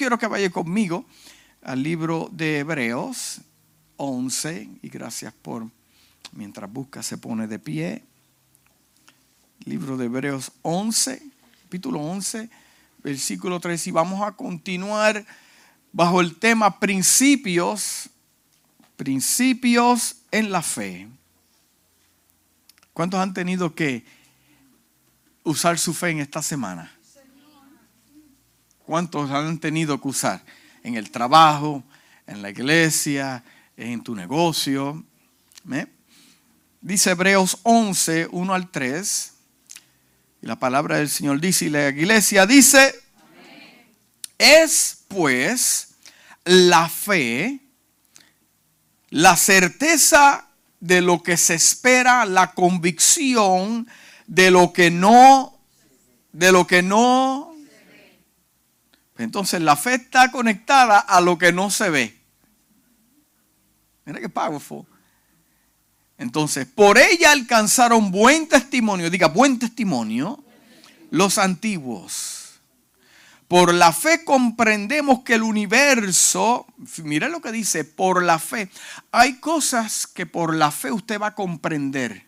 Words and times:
quiero 0.00 0.18
que 0.18 0.28
vaya 0.28 0.48
conmigo 0.48 1.04
al 1.62 1.82
libro 1.82 2.30
de 2.32 2.60
Hebreos 2.60 3.42
11, 3.98 4.78
y 4.80 4.88
gracias 4.88 5.34
por, 5.34 5.68
mientras 6.32 6.72
busca, 6.72 7.02
se 7.02 7.18
pone 7.18 7.46
de 7.46 7.58
pie. 7.58 8.02
Libro 9.66 9.98
de 9.98 10.06
Hebreos 10.06 10.52
11, 10.62 11.22
capítulo 11.64 12.00
11, 12.00 12.48
versículo 13.04 13.60
3, 13.60 13.88
y 13.88 13.90
vamos 13.90 14.26
a 14.26 14.32
continuar 14.32 15.26
bajo 15.92 16.22
el 16.22 16.34
tema 16.36 16.80
principios, 16.80 18.08
principios 18.96 20.16
en 20.30 20.50
la 20.50 20.62
fe. 20.62 21.08
¿Cuántos 22.94 23.20
han 23.20 23.34
tenido 23.34 23.74
que 23.74 24.06
usar 25.44 25.78
su 25.78 25.92
fe 25.92 26.08
en 26.08 26.20
esta 26.20 26.40
semana? 26.40 26.90
¿Cuántos 28.90 29.30
han 29.30 29.60
tenido 29.60 30.00
que 30.00 30.08
usar? 30.08 30.44
En 30.82 30.96
el 30.96 31.12
trabajo, 31.12 31.84
en 32.26 32.42
la 32.42 32.50
iglesia, 32.50 33.44
en 33.76 34.02
tu 34.02 34.16
negocio. 34.16 35.04
Dice 36.80 37.10
Hebreos 37.10 37.58
11, 37.62 38.26
1 38.32 38.52
al 38.52 38.68
3. 38.68 39.32
Y 40.42 40.46
la 40.48 40.58
palabra 40.58 40.96
del 40.96 41.08
Señor 41.08 41.40
dice, 41.40 41.66
y 41.66 41.68
la 41.68 41.88
iglesia 41.88 42.46
dice, 42.46 42.92
es 44.38 45.04
pues 45.06 45.94
la 46.44 46.88
fe, 46.88 47.60
la 49.10 49.36
certeza 49.36 50.48
de 50.80 51.00
lo 51.00 51.22
que 51.22 51.36
se 51.36 51.54
espera, 51.54 52.24
la 52.24 52.54
convicción 52.54 53.86
de 54.26 54.50
lo 54.50 54.72
que 54.72 54.90
no, 54.90 55.60
de 56.32 56.50
lo 56.50 56.66
que 56.66 56.82
no. 56.82 57.49
Entonces 59.22 59.60
la 59.60 59.76
fe 59.76 59.94
está 59.94 60.30
conectada 60.30 60.98
a 60.98 61.20
lo 61.20 61.38
que 61.38 61.52
no 61.52 61.70
se 61.70 61.90
ve. 61.90 62.20
Mira 64.04 64.20
qué 64.20 64.28
powerful. 64.28 64.86
Entonces, 66.18 66.66
por 66.66 66.98
ella 66.98 67.32
alcanzaron 67.32 68.10
buen 68.10 68.46
testimonio, 68.46 69.08
diga 69.08 69.28
buen 69.28 69.58
testimonio, 69.58 70.44
los 71.10 71.38
antiguos. 71.38 72.60
Por 73.48 73.74
la 73.74 73.92
fe 73.92 74.24
comprendemos 74.24 75.22
que 75.22 75.34
el 75.34 75.42
universo, 75.42 76.66
mire 77.02 77.28
lo 77.28 77.40
que 77.40 77.50
dice, 77.52 77.84
por 77.84 78.22
la 78.22 78.38
fe. 78.38 78.70
Hay 79.10 79.40
cosas 79.40 80.06
que 80.06 80.26
por 80.26 80.54
la 80.54 80.70
fe 80.70 80.92
usted 80.92 81.20
va 81.20 81.28
a 81.28 81.34
comprender. 81.34 82.26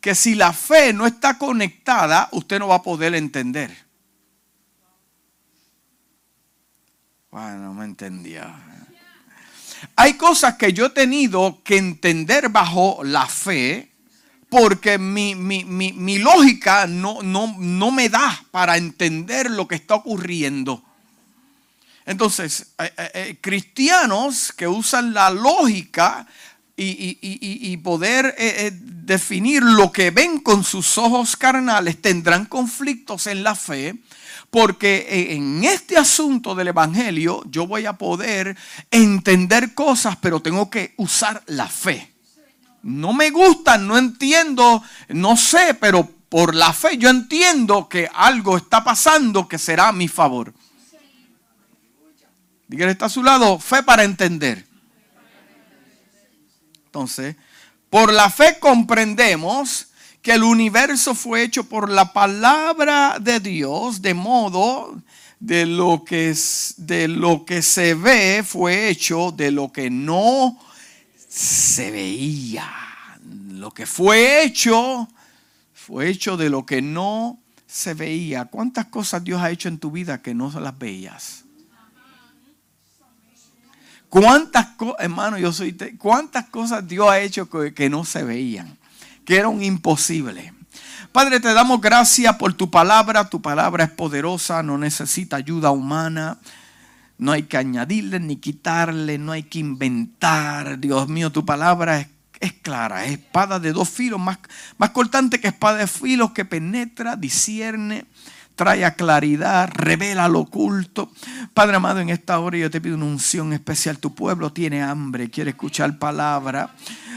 Que 0.00 0.14
si 0.14 0.34
la 0.34 0.52
fe 0.52 0.92
no 0.92 1.06
está 1.06 1.38
conectada, 1.38 2.28
usted 2.32 2.58
no 2.58 2.68
va 2.68 2.76
a 2.76 2.82
poder 2.82 3.14
entender. 3.14 3.83
Bueno, 7.34 7.58
no 7.58 7.74
me 7.74 7.84
entendía. 7.84 8.54
Hay 9.96 10.14
cosas 10.14 10.54
que 10.54 10.72
yo 10.72 10.86
he 10.86 10.90
tenido 10.90 11.62
que 11.64 11.78
entender 11.78 12.48
bajo 12.48 13.00
la 13.02 13.26
fe 13.26 13.90
porque 14.48 14.98
mi, 14.98 15.34
lógica 16.20 16.86
no, 16.86 17.22
no, 17.24 17.90
me 17.90 18.08
da 18.08 18.40
para 18.52 18.76
entender 18.76 19.50
lo 19.50 19.66
que 19.66 19.74
está 19.74 19.96
ocurriendo. 19.96 20.80
Entonces, 22.06 22.68
eh, 22.78 22.92
eh, 22.96 23.10
eh, 23.14 23.38
cristianos 23.40 24.52
que 24.52 24.68
usan 24.68 25.12
la 25.12 25.30
lógica 25.30 26.28
y, 26.76 27.76
poder 27.78 28.36
definir 28.80 29.64
lo 29.64 29.90
que 29.90 30.12
ven 30.12 30.38
con 30.38 30.62
sus 30.62 30.98
ojos 30.98 31.36
carnales 31.36 32.00
tendrán 32.00 32.44
conflictos 32.44 33.26
en 33.26 33.42
la 33.42 33.56
fe. 33.56 33.96
Porque 34.54 35.34
en 35.34 35.64
este 35.64 35.96
asunto 35.96 36.54
del 36.54 36.68
Evangelio 36.68 37.42
yo 37.50 37.66
voy 37.66 37.86
a 37.86 37.94
poder 37.94 38.56
entender 38.88 39.74
cosas, 39.74 40.16
pero 40.20 40.40
tengo 40.40 40.70
que 40.70 40.94
usar 40.96 41.42
la 41.46 41.66
fe 41.66 42.14
no 42.84 43.14
me 43.14 43.30
gustan, 43.30 43.86
no 43.86 43.96
entiendo, 43.96 44.82
no 45.08 45.38
sé, 45.38 45.72
pero 45.80 46.06
por 46.28 46.54
la 46.54 46.70
fe 46.72 46.98
yo 46.98 47.08
entiendo 47.08 47.88
que 47.88 48.08
algo 48.12 48.58
está 48.58 48.84
pasando 48.84 49.48
que 49.48 49.58
será 49.58 49.88
a 49.88 49.92
mi 49.92 50.06
favor. 50.06 50.52
Dígale, 52.68 52.92
está 52.92 53.06
a 53.06 53.08
su 53.08 53.22
lado, 53.22 53.58
fe 53.58 53.82
para 53.82 54.04
entender. 54.04 54.66
Entonces, 56.84 57.36
por 57.88 58.12
la 58.12 58.28
fe 58.28 58.58
comprendemos 58.60 59.86
que 60.24 60.32
el 60.32 60.42
universo 60.42 61.14
fue 61.14 61.42
hecho 61.42 61.64
por 61.64 61.90
la 61.90 62.14
palabra 62.14 63.18
de 63.20 63.40
Dios, 63.40 64.00
de 64.00 64.14
modo 64.14 64.98
de 65.38 65.66
lo 65.66 66.02
que, 66.02 66.34
de 66.78 67.08
lo 67.08 67.44
que 67.44 67.60
se 67.60 67.92
ve 67.94 68.42
fue 68.42 68.88
hecho 68.88 69.32
de 69.32 69.50
lo 69.50 69.70
que 69.70 69.90
no 69.90 70.58
se 71.28 71.90
veía. 71.90 72.66
Lo 73.50 73.70
que 73.70 73.84
fue 73.84 74.42
hecho, 74.42 75.06
fue 75.74 76.08
hecho 76.08 76.38
de 76.38 76.48
lo 76.48 76.64
que 76.64 76.80
no 76.80 77.38
se 77.66 77.92
veía. 77.92 78.46
¿Cuántas 78.46 78.86
cosas 78.86 79.22
Dios 79.24 79.42
ha 79.42 79.50
hecho 79.50 79.68
en 79.68 79.76
tu 79.76 79.90
vida 79.90 80.22
que 80.22 80.32
no 80.32 80.50
las 80.58 80.78
veías? 80.78 81.44
¿Cuántas 84.08 84.68
cosas, 84.68 84.96
hermano, 85.00 85.36
yo 85.36 85.52
soy, 85.52 85.76
cuántas 85.98 86.46
cosas 86.46 86.88
Dios 86.88 87.10
ha 87.10 87.20
hecho 87.20 87.50
que, 87.50 87.74
que 87.74 87.90
no 87.90 88.06
se 88.06 88.22
veían, 88.22 88.78
que 89.24 89.36
eran 89.36 89.62
imposibles? 89.62 90.52
Padre, 91.12 91.38
te 91.40 91.54
damos 91.54 91.80
gracias 91.80 92.36
por 92.36 92.54
tu 92.54 92.70
palabra. 92.70 93.30
Tu 93.30 93.40
palabra 93.40 93.84
es 93.84 93.90
poderosa, 93.90 94.62
no 94.62 94.78
necesita 94.78 95.36
ayuda 95.36 95.70
humana. 95.70 96.38
No 97.18 97.32
hay 97.32 97.44
que 97.44 97.56
añadirle 97.56 98.18
ni 98.18 98.36
quitarle, 98.36 99.18
no 99.18 99.32
hay 99.32 99.44
que 99.44 99.60
inventar. 99.60 100.80
Dios 100.80 101.08
mío, 101.08 101.30
tu 101.30 101.44
palabra 101.44 102.00
es, 102.00 102.08
es 102.40 102.52
clara, 102.52 103.04
es 103.04 103.12
espada 103.12 103.60
de 103.60 103.72
dos 103.72 103.88
filos, 103.88 104.18
más, 104.18 104.38
más 104.76 104.90
cortante 104.90 105.40
que 105.40 105.48
espada 105.48 105.78
de 105.78 105.86
filos 105.86 106.32
que 106.32 106.44
penetra, 106.44 107.14
discierne 107.14 108.06
trae 108.54 108.84
a 108.84 108.94
claridad, 108.94 109.68
revela 109.72 110.28
lo 110.28 110.40
oculto. 110.40 111.10
Padre 111.52 111.76
amado, 111.76 112.00
en 112.00 112.10
esta 112.10 112.38
hora 112.38 112.58
yo 112.58 112.70
te 112.70 112.80
pido 112.80 112.96
una 112.96 113.06
unción 113.06 113.52
especial. 113.52 113.98
Tu 113.98 114.14
pueblo 114.14 114.52
tiene 114.52 114.82
hambre, 114.82 115.30
quiere 115.30 115.50
escuchar 115.50 115.98
palabra. 115.98 116.74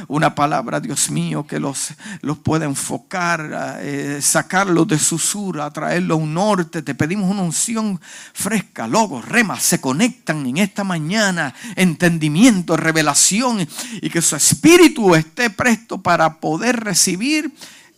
Una 0.08 0.36
palabra, 0.36 0.80
Dios 0.80 1.10
mío, 1.10 1.48
que 1.48 1.60
los, 1.60 1.90
los 2.22 2.38
pueda 2.38 2.66
enfocar, 2.66 3.80
eh, 3.82 4.20
sacarlos 4.22 4.88
de 4.88 5.00
susura, 5.00 5.72
traerlo 5.72 6.14
a 6.16 6.18
un 6.18 6.34
norte. 6.34 6.84
Te 6.84 6.94
pedimos 6.94 7.30
una 7.30 7.42
unción 7.42 8.00
fresca. 8.34 8.88
Logos, 8.88 9.26
remas, 9.26 9.64
se 9.64 9.82
conectan 9.82 10.46
en 10.46 10.58
esta 10.58 10.84
mañana. 10.84 11.54
Entendimiento, 11.76 12.78
revelación 12.78 13.68
y 14.02 14.10
que 14.10 14.22
su 14.22 14.36
espíritu 14.36 15.16
esté 15.16 15.50
presto 15.50 16.00
para 16.00 16.36
poder 16.40 16.80
recibir 16.80 17.52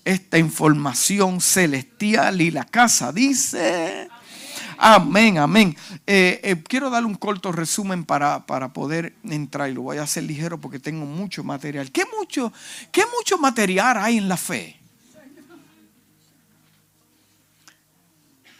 esta 0.09 0.37
información 0.37 1.39
celestial 1.39 2.41
y 2.41 2.51
la 2.51 2.65
casa 2.65 3.11
dice... 3.11 4.07
Amén, 4.81 5.37
amén. 5.37 5.75
Eh, 6.07 6.39
eh, 6.41 6.63
quiero 6.65 6.89
darle 6.89 7.07
un 7.07 7.15
corto 7.15 7.51
resumen 7.51 8.05
para, 8.05 8.45
para, 8.45 8.71
poder 8.71 9.13
entrar 9.25 9.69
y 9.69 9.73
lo 9.73 9.81
voy 9.81 9.97
a 9.97 10.03
hacer 10.03 10.23
ligero 10.23 10.57
porque 10.57 10.79
tengo 10.79 11.05
mucho 11.05 11.43
material. 11.43 11.91
¿Qué 11.91 12.05
mucho, 12.17 12.53
qué 12.89 13.03
mucho 13.13 13.37
material 13.37 13.97
hay 13.97 14.17
en 14.17 14.29
la 14.29 14.37
fe? 14.37 14.79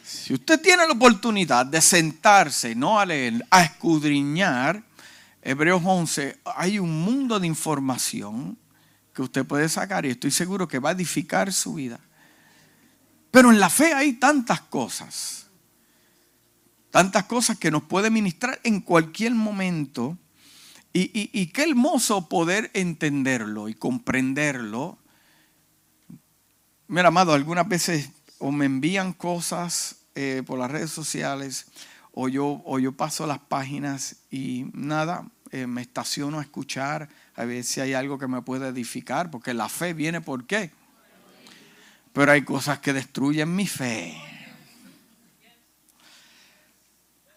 Si 0.04 0.34
usted 0.34 0.60
tiene 0.62 0.86
la 0.86 0.92
oportunidad 0.92 1.66
de 1.66 1.80
sentarse, 1.80 2.76
no 2.76 3.00
a 3.00 3.06
leer, 3.06 3.46
a 3.50 3.64
escudriñar, 3.64 4.84
Hebreos 5.42 5.82
11, 5.86 6.38
hay 6.58 6.80
un 6.80 7.02
mundo 7.02 7.40
de 7.40 7.48
información 7.48 8.58
que 9.14 9.22
usted 9.22 9.46
puede 9.46 9.70
sacar 9.70 10.06
y 10.06 10.10
estoy 10.10 10.32
seguro 10.32 10.68
que 10.68 10.80
va 10.80 10.90
a 10.90 10.94
edificar 10.94 11.52
su 11.52 11.76
vida. 11.76 12.00
Pero 13.32 13.52
en 13.52 13.60
la 13.60 13.70
fe 13.70 13.94
hay 13.94 14.14
tantas 14.14 14.62
cosas, 14.62 15.48
tantas 16.92 17.26
cosas 17.26 17.58
que 17.58 17.72
nos 17.72 17.84
puede 17.84 18.10
ministrar 18.10 18.60
en 18.64 18.82
cualquier 18.82 19.34
momento. 19.34 20.18
Y, 20.92 21.48
qué 21.48 21.64
hermoso 21.64 22.28
poder 22.28 22.72
entenderlo 22.74 23.70
y 23.70 23.76
comprenderlo. 23.76 24.98
Mira, 26.88 27.10
amado, 27.10 27.34
algunas 27.34 27.68
veces 27.68 28.10
o 28.40 28.52
me 28.52 28.66
envían 28.66 29.14
cosas 29.14 29.98
eh, 30.16 30.42
por 30.46 30.58
las 30.58 30.72
redes 30.72 30.90
sociales 30.90 31.68
o 32.12 32.28
yo, 32.28 32.62
o 32.66 32.80
yo 32.80 32.94
paso 32.94 33.28
las 33.28 33.40
páginas 33.40 34.18
y 34.32 34.66
nada, 34.74 35.30
eh, 35.52 35.68
me 35.68 35.82
estaciono 35.82 36.40
a 36.40 36.42
escuchar 36.42 37.10
a 37.36 37.46
ver 37.46 37.64
si 37.64 37.82
hay 37.82 37.94
algo 37.94 38.20
que 38.20 38.28
me 38.28 38.42
puede 38.42 38.68
edificar, 38.68 39.32
porque 39.32 39.54
la 39.54 39.70
fe 39.70 39.94
viene 39.94 40.22
por 40.22 40.46
qué. 40.46 40.72
Pero 42.14 42.32
hay 42.32 42.44
cosas 42.44 42.80
que 42.80 42.94
destruyen 42.94 43.56
mi 43.56 43.68
fe. 43.68 44.16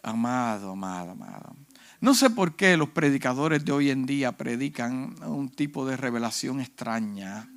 Amado, 0.03 0.73
amado, 0.73 1.13
amado. 1.13 1.57
No 2.01 2.15
sé 2.15 2.31
por 2.31 2.57
qué 2.57 2.77
los 2.77 2.89
predicadores 2.89 3.65
de 3.65 3.71
hoy 3.71 3.91
en 3.91 4.07
día 4.07 4.33
predican 4.33 5.15
un 5.23 5.49
tipo 5.49 5.87
de 5.87 5.97
revelación 5.97 6.61
extraña. 6.61 7.49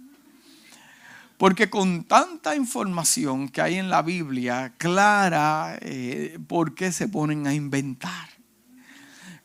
Porque 1.38 1.70
con 1.70 2.04
tanta 2.04 2.56
información 2.56 3.50
que 3.50 3.62
hay 3.62 3.76
en 3.76 3.90
la 3.90 4.04
Biblia, 4.04 4.74
clara, 4.78 5.80
eh, 5.82 6.38
¿por 6.48 6.76
qué 6.76 6.92
se 6.92 7.08
ponen 7.08 7.48
a 7.48 7.54
inventar? 7.56 8.35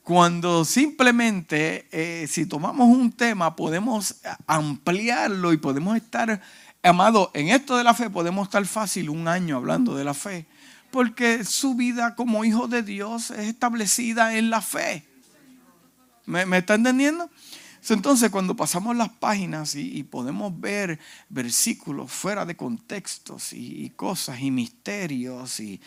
Cuando 0.03 0.65
simplemente, 0.65 1.87
eh, 1.93 2.27
si 2.27 2.47
tomamos 2.47 2.89
un 2.89 3.13
tema, 3.13 3.55
podemos 3.55 4.17
ampliarlo 4.47 5.53
y 5.53 5.59
podemos 5.59 5.97
estar, 5.97 6.41
amado, 6.83 7.31
en 7.35 7.49
esto 7.49 7.77
de 7.77 7.85
la 7.85 7.95
fe, 7.95 8.11
podemos 8.11 8.49
estar 8.49 8.65
fácil 8.67 9.11
un 9.11 9.29
año 9.29 9.57
hablando 9.57 9.95
de 9.95 10.05
la 10.05 10.15
fe. 10.15 10.47
Porque 10.91 11.45
su 11.45 11.75
vida 11.75 12.17
como 12.17 12.45
hijo 12.45 12.67
de 12.67 12.83
Dios 12.83 13.31
es 13.31 13.49
establecida 13.49 14.37
en 14.37 14.51
la 14.51 14.61
fe. 14.61 15.07
¿Me, 16.27 16.47
me 16.47 16.59
está 16.59 16.75
entendiendo? 16.75 17.31
Entonces, 17.89 18.31
cuando 18.31 18.55
pasamos 18.55 18.95
las 18.95 19.09
páginas 19.09 19.75
y, 19.75 20.03
podemos 20.05 20.59
ver 20.61 20.99
versículos 21.29 22.13
fuera 22.13 22.45
de 22.45 22.57
contextos 22.57 23.53
y, 23.53 23.91
cosas 23.97 24.41
y 24.41 24.51
misterios 24.51 25.61
y, 25.61 25.81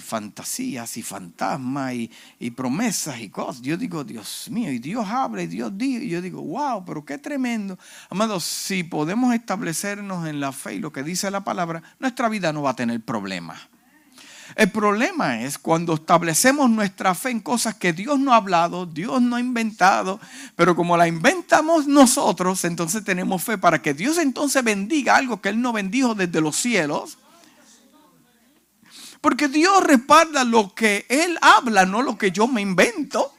fantasías 0.00 0.96
y 0.96 1.02
fantasmas 1.02 1.94
y, 1.94 2.50
promesas 2.50 3.20
y 3.20 3.30
cosas, 3.30 3.62
yo 3.62 3.76
digo, 3.76 4.04
Dios 4.04 4.48
mío, 4.50 4.70
y 4.70 4.78
Dios 4.78 5.06
habla 5.08 5.42
y 5.42 5.46
Dios 5.46 5.76
dice, 5.76 6.04
y 6.04 6.10
yo 6.10 6.20
digo, 6.20 6.42
wow, 6.42 6.84
pero 6.84 7.04
qué 7.04 7.18
tremendo. 7.18 7.78
Amados, 8.10 8.44
si 8.44 8.84
podemos 8.84 9.34
establecernos 9.34 10.28
en 10.28 10.40
la 10.40 10.52
fe 10.52 10.74
y 10.74 10.78
lo 10.78 10.92
que 10.92 11.02
dice 11.02 11.30
la 11.30 11.42
palabra, 11.42 11.82
nuestra 11.98 12.28
vida 12.28 12.52
no 12.52 12.62
va 12.62 12.70
a 12.70 12.76
tener 12.76 13.00
problemas. 13.00 13.69
El 14.56 14.70
problema 14.70 15.42
es 15.42 15.58
cuando 15.58 15.94
establecemos 15.94 16.68
nuestra 16.70 17.14
fe 17.14 17.30
en 17.30 17.40
cosas 17.40 17.74
que 17.74 17.92
Dios 17.92 18.18
no 18.18 18.32
ha 18.32 18.36
hablado, 18.36 18.86
Dios 18.86 19.22
no 19.22 19.36
ha 19.36 19.40
inventado, 19.40 20.20
pero 20.56 20.74
como 20.74 20.96
la 20.96 21.06
inventamos 21.06 21.86
nosotros, 21.86 22.64
entonces 22.64 23.04
tenemos 23.04 23.42
fe 23.42 23.58
para 23.58 23.80
que 23.80 23.94
Dios 23.94 24.18
entonces 24.18 24.62
bendiga 24.64 25.16
algo 25.16 25.40
que 25.40 25.50
Él 25.50 25.60
no 25.60 25.72
bendijo 25.72 26.14
desde 26.14 26.40
los 26.40 26.56
cielos. 26.56 27.18
Porque 29.20 29.48
Dios 29.48 29.82
respalda 29.84 30.44
lo 30.44 30.74
que 30.74 31.04
Él 31.08 31.38
habla, 31.42 31.84
no 31.84 32.02
lo 32.02 32.16
que 32.16 32.30
yo 32.30 32.48
me 32.48 32.62
invento. 32.62 33.34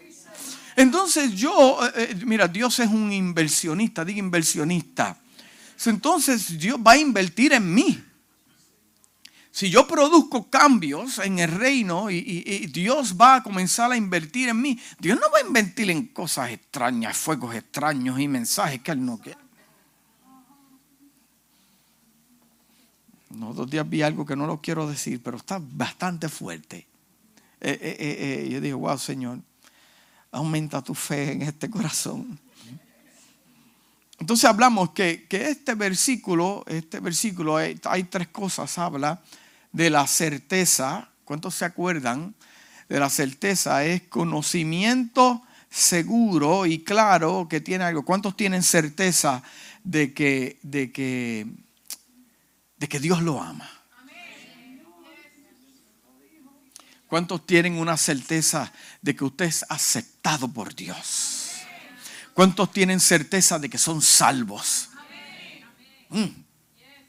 Entonces 0.75 1.33
yo, 1.33 1.79
eh, 1.85 1.91
eh, 2.11 2.15
mira, 2.25 2.47
Dios 2.47 2.79
es 2.79 2.87
un 2.87 3.11
inversionista, 3.11 4.05
diga 4.05 4.19
inversionista. 4.19 5.17
Entonces 5.85 6.57
Dios 6.57 6.79
va 6.85 6.91
a 6.91 6.97
invertir 6.97 7.53
en 7.53 7.73
mí. 7.73 8.03
Si 9.51 9.69
yo 9.69 9.85
produzco 9.85 10.49
cambios 10.49 11.19
en 11.19 11.39
el 11.39 11.51
reino 11.51 12.09
y, 12.09 12.67
Dios 12.67 13.17
va 13.19 13.35
a 13.35 13.43
comenzar 13.43 13.91
a 13.91 13.97
invertir 13.97 14.47
en 14.47 14.61
mí, 14.61 14.79
Dios 14.97 15.19
no 15.19 15.29
va 15.29 15.39
a 15.39 15.41
invertir 15.41 15.89
en 15.89 16.07
cosas 16.07 16.51
extrañas, 16.51 17.17
fuegos 17.17 17.53
extraños 17.53 18.17
y 18.17 18.29
mensajes 18.29 18.81
que 18.81 18.91
Él 18.91 19.05
no 19.05 19.17
quiere. 19.19 19.39
No, 23.31 23.53
dos 23.53 23.69
días 23.69 23.87
vi 23.89 24.01
algo 24.01 24.25
que 24.25 24.37
no 24.37 24.47
lo 24.47 24.61
quiero 24.61 24.87
decir, 24.87 25.21
pero 25.21 25.37
está 25.37 25.59
bastante 25.61 26.29
fuerte. 26.29 26.87
Eh, 27.59 27.77
eh, 27.81 27.97
eh, 27.99 28.49
yo 28.49 28.61
digo, 28.61 28.79
wow, 28.79 28.97
Señor, 28.97 29.39
aumenta 30.31 30.81
tu 30.81 30.95
fe 30.95 31.33
en 31.33 31.41
este 31.41 31.69
corazón. 31.69 32.39
Entonces 34.17 34.45
hablamos 34.45 34.91
que, 34.91 35.25
que 35.27 35.49
este 35.49 35.75
versículo, 35.75 36.63
este 36.67 36.99
versículo, 36.99 37.57
hay 37.57 38.03
tres 38.05 38.29
cosas, 38.29 38.77
habla 38.77 39.21
de 39.71 39.89
la 39.89 40.07
certeza. 40.07 41.09
¿Cuántos 41.25 41.55
se 41.55 41.65
acuerdan? 41.65 42.35
De 42.89 42.99
la 42.99 43.09
certeza 43.09 43.85
es 43.85 44.03
conocimiento 44.03 45.43
seguro 45.69 46.65
y 46.65 46.83
claro 46.83 47.47
que 47.49 47.61
tiene 47.61 47.85
algo. 47.85 48.03
¿Cuántos 48.03 48.35
tienen 48.35 48.63
certeza 48.63 49.41
de 49.83 50.13
que, 50.13 50.59
de 50.61 50.91
que, 50.91 51.47
de 52.77 52.89
que 52.89 52.99
Dios 52.99 53.21
lo 53.21 53.41
ama? 53.41 53.69
¿Cuántos 57.07 57.45
tienen 57.45 57.77
una 57.77 57.97
certeza 57.97 58.71
de 59.01 59.15
que 59.15 59.25
usted 59.25 59.45
es 59.45 59.65
aceptado 59.67 60.47
por 60.47 60.73
Dios? 60.73 61.51
¿Cuántos 62.33 62.71
tienen 62.71 63.01
certeza 63.01 63.59
de 63.59 63.69
que 63.69 63.77
son 63.77 64.01
salvos? 64.01 64.89
Mm. 66.09 66.27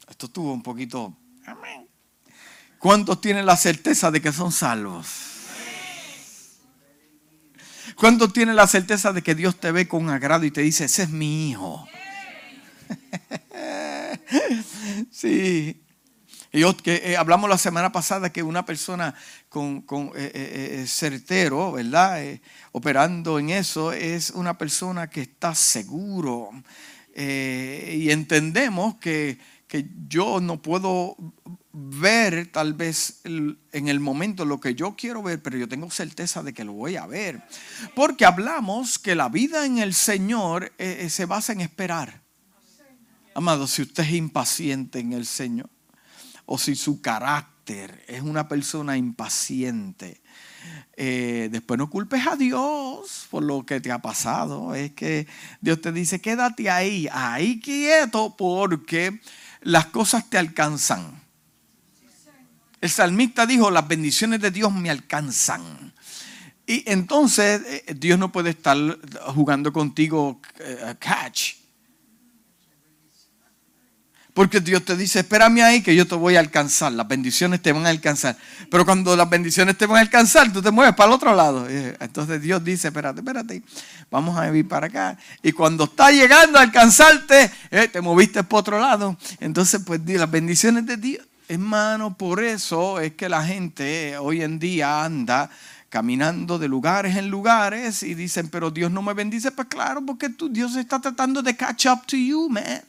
Esto 0.09 0.26
estuvo 0.26 0.53
un 0.53 0.62
poquito... 0.62 1.17
Amén. 1.47 1.81
¿Cuántos 2.82 3.20
tienen 3.20 3.46
la 3.46 3.56
certeza 3.56 4.11
de 4.11 4.20
que 4.20 4.32
son 4.32 4.50
salvos? 4.50 5.06
¿Cuántos 7.94 8.32
tienen 8.32 8.56
la 8.56 8.67
certeza 8.67 9.12
de 9.12 9.23
que 9.23 9.37
Dios 9.37 9.61
te 9.61 9.70
ve 9.70 9.87
con 9.87 10.11
agrado 10.11 10.44
y 10.44 10.50
te 10.50 10.62
dice, 10.62 10.87
ese 10.87 11.05
es 11.05 11.08
mi 11.08 11.50
hijo? 11.50 11.87
sí. 15.12 15.81
Y 16.52 16.75
que 16.75 17.02
eh, 17.05 17.17
hablamos 17.17 17.49
la 17.49 17.56
semana 17.56 17.93
pasada 17.93 18.32
que 18.32 18.43
una 18.43 18.67
persona 18.67 19.14
con, 19.49 19.85
eh, 20.17 20.32
eh, 20.35 20.85
certero, 20.88 21.70
¿verdad? 21.70 22.20
operando 22.73 23.38
en 23.38 23.50
eso, 23.50 23.93
es 23.93 24.31
una 24.31 24.58
persona 24.58 25.08
que 25.08 25.20
está 25.20 25.55
seguro. 25.55 26.50
y 27.14 28.11
entendemos 28.11 28.96
que, 28.96 29.38
que 29.69 29.87
yo 30.08 30.40
no 30.40 30.61
puedo 30.61 31.17
ver 31.72 32.50
tal 32.52 32.74
vez 32.74 33.20
en 33.24 33.88
el 33.88 33.98
momento 33.98 34.44
lo 34.44 34.60
que 34.60 34.74
yo 34.74 34.94
quiero 34.94 35.22
ver, 35.22 35.42
pero 35.42 35.56
yo 35.56 35.69
tengo 35.69 35.90
certeza 35.90 36.42
de 36.42 36.52
que 36.52 36.64
lo 36.64 36.72
voy 36.72 36.96
a 36.96 37.06
ver. 37.06 37.42
Porque 37.94 38.24
hablamos 38.24 38.98
que 38.98 39.14
la 39.14 39.28
vida 39.28 39.64
en 39.64 39.78
el 39.78 39.94
Señor 39.94 40.72
eh, 40.78 40.98
eh, 41.00 41.10
se 41.10 41.24
basa 41.24 41.52
en 41.52 41.62
esperar. 41.62 42.20
Amado, 43.34 43.66
si 43.66 43.82
usted 43.82 44.02
es 44.04 44.12
impaciente 44.12 44.98
en 44.98 45.14
el 45.14 45.24
Señor, 45.24 45.70
o 46.44 46.58
si 46.58 46.74
su 46.74 47.00
carácter 47.00 48.04
es 48.06 48.20
una 48.20 48.46
persona 48.46 48.98
impaciente, 48.98 50.20
eh, 50.94 51.48
después 51.50 51.78
no 51.78 51.88
culpes 51.88 52.26
a 52.26 52.36
Dios 52.36 53.26
por 53.30 53.42
lo 53.42 53.64
que 53.64 53.80
te 53.80 53.90
ha 53.90 54.00
pasado. 54.00 54.75
Es 54.75 54.92
que 54.92 55.26
Dios 55.62 55.80
te 55.80 55.92
dice, 55.92 56.20
quédate 56.20 56.68
ahí, 56.68 57.08
ahí 57.10 57.58
quieto, 57.60 58.36
porque 58.36 59.22
las 59.62 59.86
cosas 59.86 60.28
te 60.28 60.36
alcanzan. 60.36 61.21
El 62.82 62.90
salmista 62.90 63.46
dijo, 63.46 63.70
las 63.70 63.87
bendiciones 63.87 64.40
de 64.40 64.50
Dios 64.50 64.73
me 64.75 64.90
alcanzan. 64.90 65.94
Y 66.67 66.82
entonces 66.90 67.62
eh, 67.64 67.94
Dios 67.94 68.19
no 68.19 68.32
puede 68.32 68.50
estar 68.50 68.76
jugando 69.37 69.73
contigo 69.73 70.40
eh, 70.58 70.96
catch. 70.99 71.55
Porque 74.34 74.58
Dios 74.58 74.84
te 74.84 74.96
dice, 74.96 75.20
espérame 75.20 75.61
ahí 75.62 75.81
que 75.81 75.94
yo 75.94 76.08
te 76.08 76.17
voy 76.17 76.34
a 76.34 76.40
alcanzar, 76.40 76.90
las 76.90 77.06
bendiciones 77.06 77.62
te 77.62 77.70
van 77.70 77.87
a 77.87 77.90
alcanzar. 77.90 78.37
Pero 78.69 78.85
cuando 78.85 79.14
las 79.14 79.31
bendiciones 79.31 79.78
te 79.78 79.87
van 79.87 79.99
a 79.99 80.00
alcanzar, 80.00 80.52
tú 80.52 80.61
te 80.61 80.73
mueves 80.73 80.96
para 80.96 81.11
el 81.11 81.14
otro 81.14 81.37
lado. 81.37 81.69
Eh, 81.69 81.96
entonces 82.00 82.43
Dios 82.43 82.64
dice, 82.64 82.88
espérate, 82.88 83.21
espérate, 83.21 83.62
vamos 84.11 84.37
a 84.37 84.52
ir 84.52 84.66
para 84.66 84.88
acá. 84.88 85.16
Y 85.40 85.52
cuando 85.52 85.85
está 85.85 86.11
llegando 86.11 86.59
a 86.59 86.62
alcanzarte, 86.62 87.49
te 87.92 88.00
moviste 88.00 88.42
para 88.42 88.59
otro 88.59 88.80
lado. 88.80 89.16
Entonces, 89.38 89.83
pues 89.87 90.00
las 90.04 90.28
bendiciones 90.28 90.85
de 90.85 90.97
Dios, 90.97 91.26
Hermano, 91.52 92.16
por 92.16 92.42
eso 92.42 92.99
es 92.99 93.12
que 93.12 93.28
la 93.28 93.44
gente 93.44 94.16
hoy 94.16 94.40
en 94.40 94.59
día 94.59 95.04
anda 95.04 95.50
caminando 95.90 96.59
de 96.59 96.66
lugares 96.66 97.14
en 97.14 97.28
lugares 97.28 98.02
y 98.02 98.14
dicen, 98.14 98.49
pero 98.49 98.71
Dios 98.71 98.90
no 98.90 99.02
me 99.02 99.12
bendice. 99.12 99.50
Pues 99.50 99.68
claro, 99.68 100.00
porque 100.00 100.30
tú, 100.30 100.49
Dios 100.49 100.75
está 100.76 100.99
tratando 100.99 101.42
de 101.42 101.54
catch 101.54 101.85
up 101.88 102.06
to 102.06 102.16
you, 102.16 102.49
man. 102.49 102.82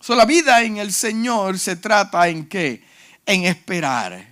So, 0.00 0.14
la 0.14 0.24
vida 0.24 0.62
en 0.62 0.78
el 0.78 0.94
Señor 0.94 1.58
se 1.58 1.76
trata 1.76 2.26
en 2.26 2.48
qué? 2.48 2.82
En 3.26 3.44
esperar. 3.44 4.26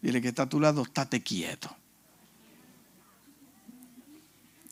Dile 0.00 0.22
que 0.22 0.28
está 0.28 0.44
a 0.44 0.48
tu 0.48 0.60
lado, 0.60 0.82
estate 0.82 1.20
quieto. 1.24 1.76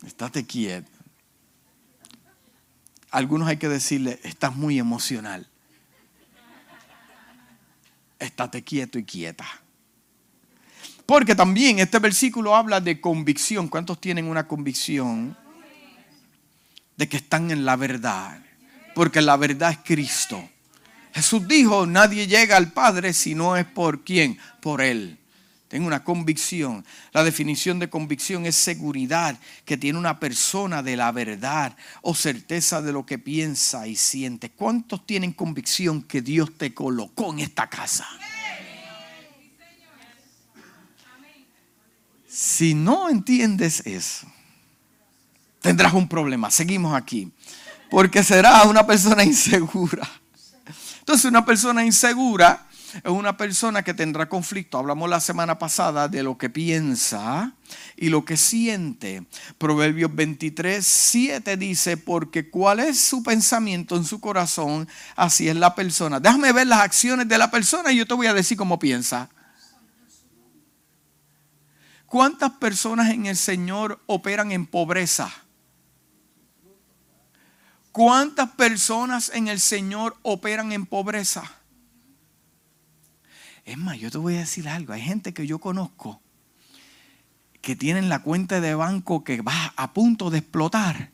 Estate 0.06 0.46
quieto. 0.46 0.88
Algunos 3.10 3.48
hay 3.48 3.56
que 3.56 3.68
decirle, 3.68 4.20
estás 4.22 4.54
muy 4.54 4.78
emocional 4.78 5.48
estate 8.36 8.62
quieto 8.62 8.98
y 8.98 9.04
quieta. 9.04 9.46
Porque 11.06 11.34
también 11.34 11.78
este 11.78 11.98
versículo 11.98 12.54
habla 12.54 12.80
de 12.80 13.00
convicción. 13.00 13.68
¿Cuántos 13.68 13.98
tienen 13.98 14.26
una 14.26 14.46
convicción 14.46 15.36
de 16.96 17.08
que 17.08 17.16
están 17.16 17.50
en 17.50 17.64
la 17.64 17.76
verdad? 17.76 18.42
Porque 18.94 19.22
la 19.22 19.38
verdad 19.38 19.70
es 19.70 19.78
Cristo. 19.78 20.46
Jesús 21.14 21.48
dijo, 21.48 21.86
nadie 21.86 22.26
llega 22.26 22.58
al 22.58 22.72
Padre 22.72 23.14
si 23.14 23.34
no 23.34 23.56
es 23.56 23.64
por 23.64 24.04
quién, 24.04 24.38
por 24.60 24.82
Él. 24.82 25.18
Tengo 25.68 25.88
una 25.88 26.04
convicción. 26.04 26.84
La 27.12 27.24
definición 27.24 27.78
de 27.78 27.90
convicción 27.90 28.46
es 28.46 28.54
seguridad 28.54 29.36
que 29.64 29.76
tiene 29.76 29.98
una 29.98 30.20
persona 30.20 30.82
de 30.82 30.96
la 30.96 31.10
verdad 31.10 31.76
o 32.02 32.14
certeza 32.14 32.80
de 32.80 32.92
lo 32.92 33.04
que 33.04 33.18
piensa 33.18 33.88
y 33.88 33.96
siente. 33.96 34.50
¿Cuántos 34.50 35.04
tienen 35.04 35.32
convicción 35.32 36.02
que 36.02 36.22
Dios 36.22 36.56
te 36.56 36.72
colocó 36.72 37.32
en 37.32 37.40
esta 37.40 37.68
casa? 37.68 38.06
Si 42.28 42.74
no 42.74 43.08
entiendes 43.08 43.80
eso, 43.86 44.26
tendrás 45.60 45.94
un 45.94 46.06
problema. 46.06 46.50
Seguimos 46.50 46.94
aquí. 46.94 47.32
Porque 47.90 48.22
será 48.22 48.62
una 48.64 48.86
persona 48.86 49.24
insegura. 49.24 50.08
Entonces 51.00 51.24
una 51.24 51.44
persona 51.44 51.84
insegura 51.84 52.65
es 52.94 53.10
una 53.10 53.36
persona 53.36 53.82
que 53.82 53.94
tendrá 53.94 54.28
conflicto. 54.28 54.78
Hablamos 54.78 55.08
la 55.08 55.20
semana 55.20 55.58
pasada 55.58 56.08
de 56.08 56.22
lo 56.22 56.38
que 56.38 56.50
piensa 56.50 57.52
y 57.96 58.08
lo 58.08 58.24
que 58.24 58.36
siente. 58.36 59.26
Proverbios 59.58 60.14
23, 60.14 60.86
7 60.86 61.56
dice, 61.56 61.96
porque 61.96 62.50
cuál 62.50 62.80
es 62.80 62.98
su 63.00 63.22
pensamiento 63.22 63.96
en 63.96 64.04
su 64.04 64.20
corazón, 64.20 64.88
así 65.16 65.48
es 65.48 65.56
la 65.56 65.74
persona. 65.74 66.20
Déjame 66.20 66.52
ver 66.52 66.66
las 66.66 66.80
acciones 66.80 67.28
de 67.28 67.38
la 67.38 67.50
persona 67.50 67.92
y 67.92 67.96
yo 67.96 68.06
te 68.06 68.14
voy 68.14 68.26
a 68.26 68.34
decir 68.34 68.56
cómo 68.56 68.78
piensa. 68.78 69.28
¿Cuántas 72.06 72.52
personas 72.52 73.10
en 73.10 73.26
el 73.26 73.36
Señor 73.36 74.00
operan 74.06 74.52
en 74.52 74.66
pobreza? 74.66 75.32
¿Cuántas 77.90 78.50
personas 78.50 79.30
en 79.34 79.48
el 79.48 79.58
Señor 79.58 80.16
operan 80.22 80.70
en 80.72 80.86
pobreza? 80.86 81.55
Es 83.66 83.76
más, 83.76 83.98
yo 83.98 84.12
te 84.12 84.18
voy 84.18 84.36
a 84.36 84.38
decir 84.38 84.68
algo. 84.68 84.92
Hay 84.92 85.02
gente 85.02 85.34
que 85.34 85.46
yo 85.46 85.58
conozco 85.58 86.22
que 87.60 87.74
tienen 87.74 88.08
la 88.08 88.22
cuenta 88.22 88.60
de 88.60 88.76
banco 88.76 89.24
que 89.24 89.42
va 89.42 89.74
a 89.76 89.92
punto 89.92 90.30
de 90.30 90.38
explotar, 90.38 91.10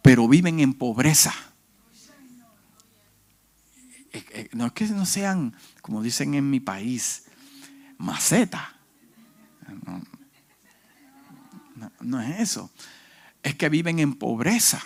pero 0.00 0.26
viven 0.26 0.58
en 0.58 0.72
pobreza. 0.72 1.34
Eh, 4.10 4.24
eh, 4.30 4.48
no 4.54 4.64
es 4.64 4.72
que 4.72 4.86
no 4.86 5.04
sean, 5.04 5.54
como 5.82 6.02
dicen 6.02 6.32
en 6.32 6.48
mi 6.48 6.60
país, 6.60 7.24
maceta. 7.98 8.76
No, 11.76 11.92
no, 12.00 12.22
es 12.22 12.40
eso. 12.40 12.70
Es 13.42 13.54
que 13.54 13.68
viven 13.68 13.98
en 13.98 14.14
pobreza 14.14 14.80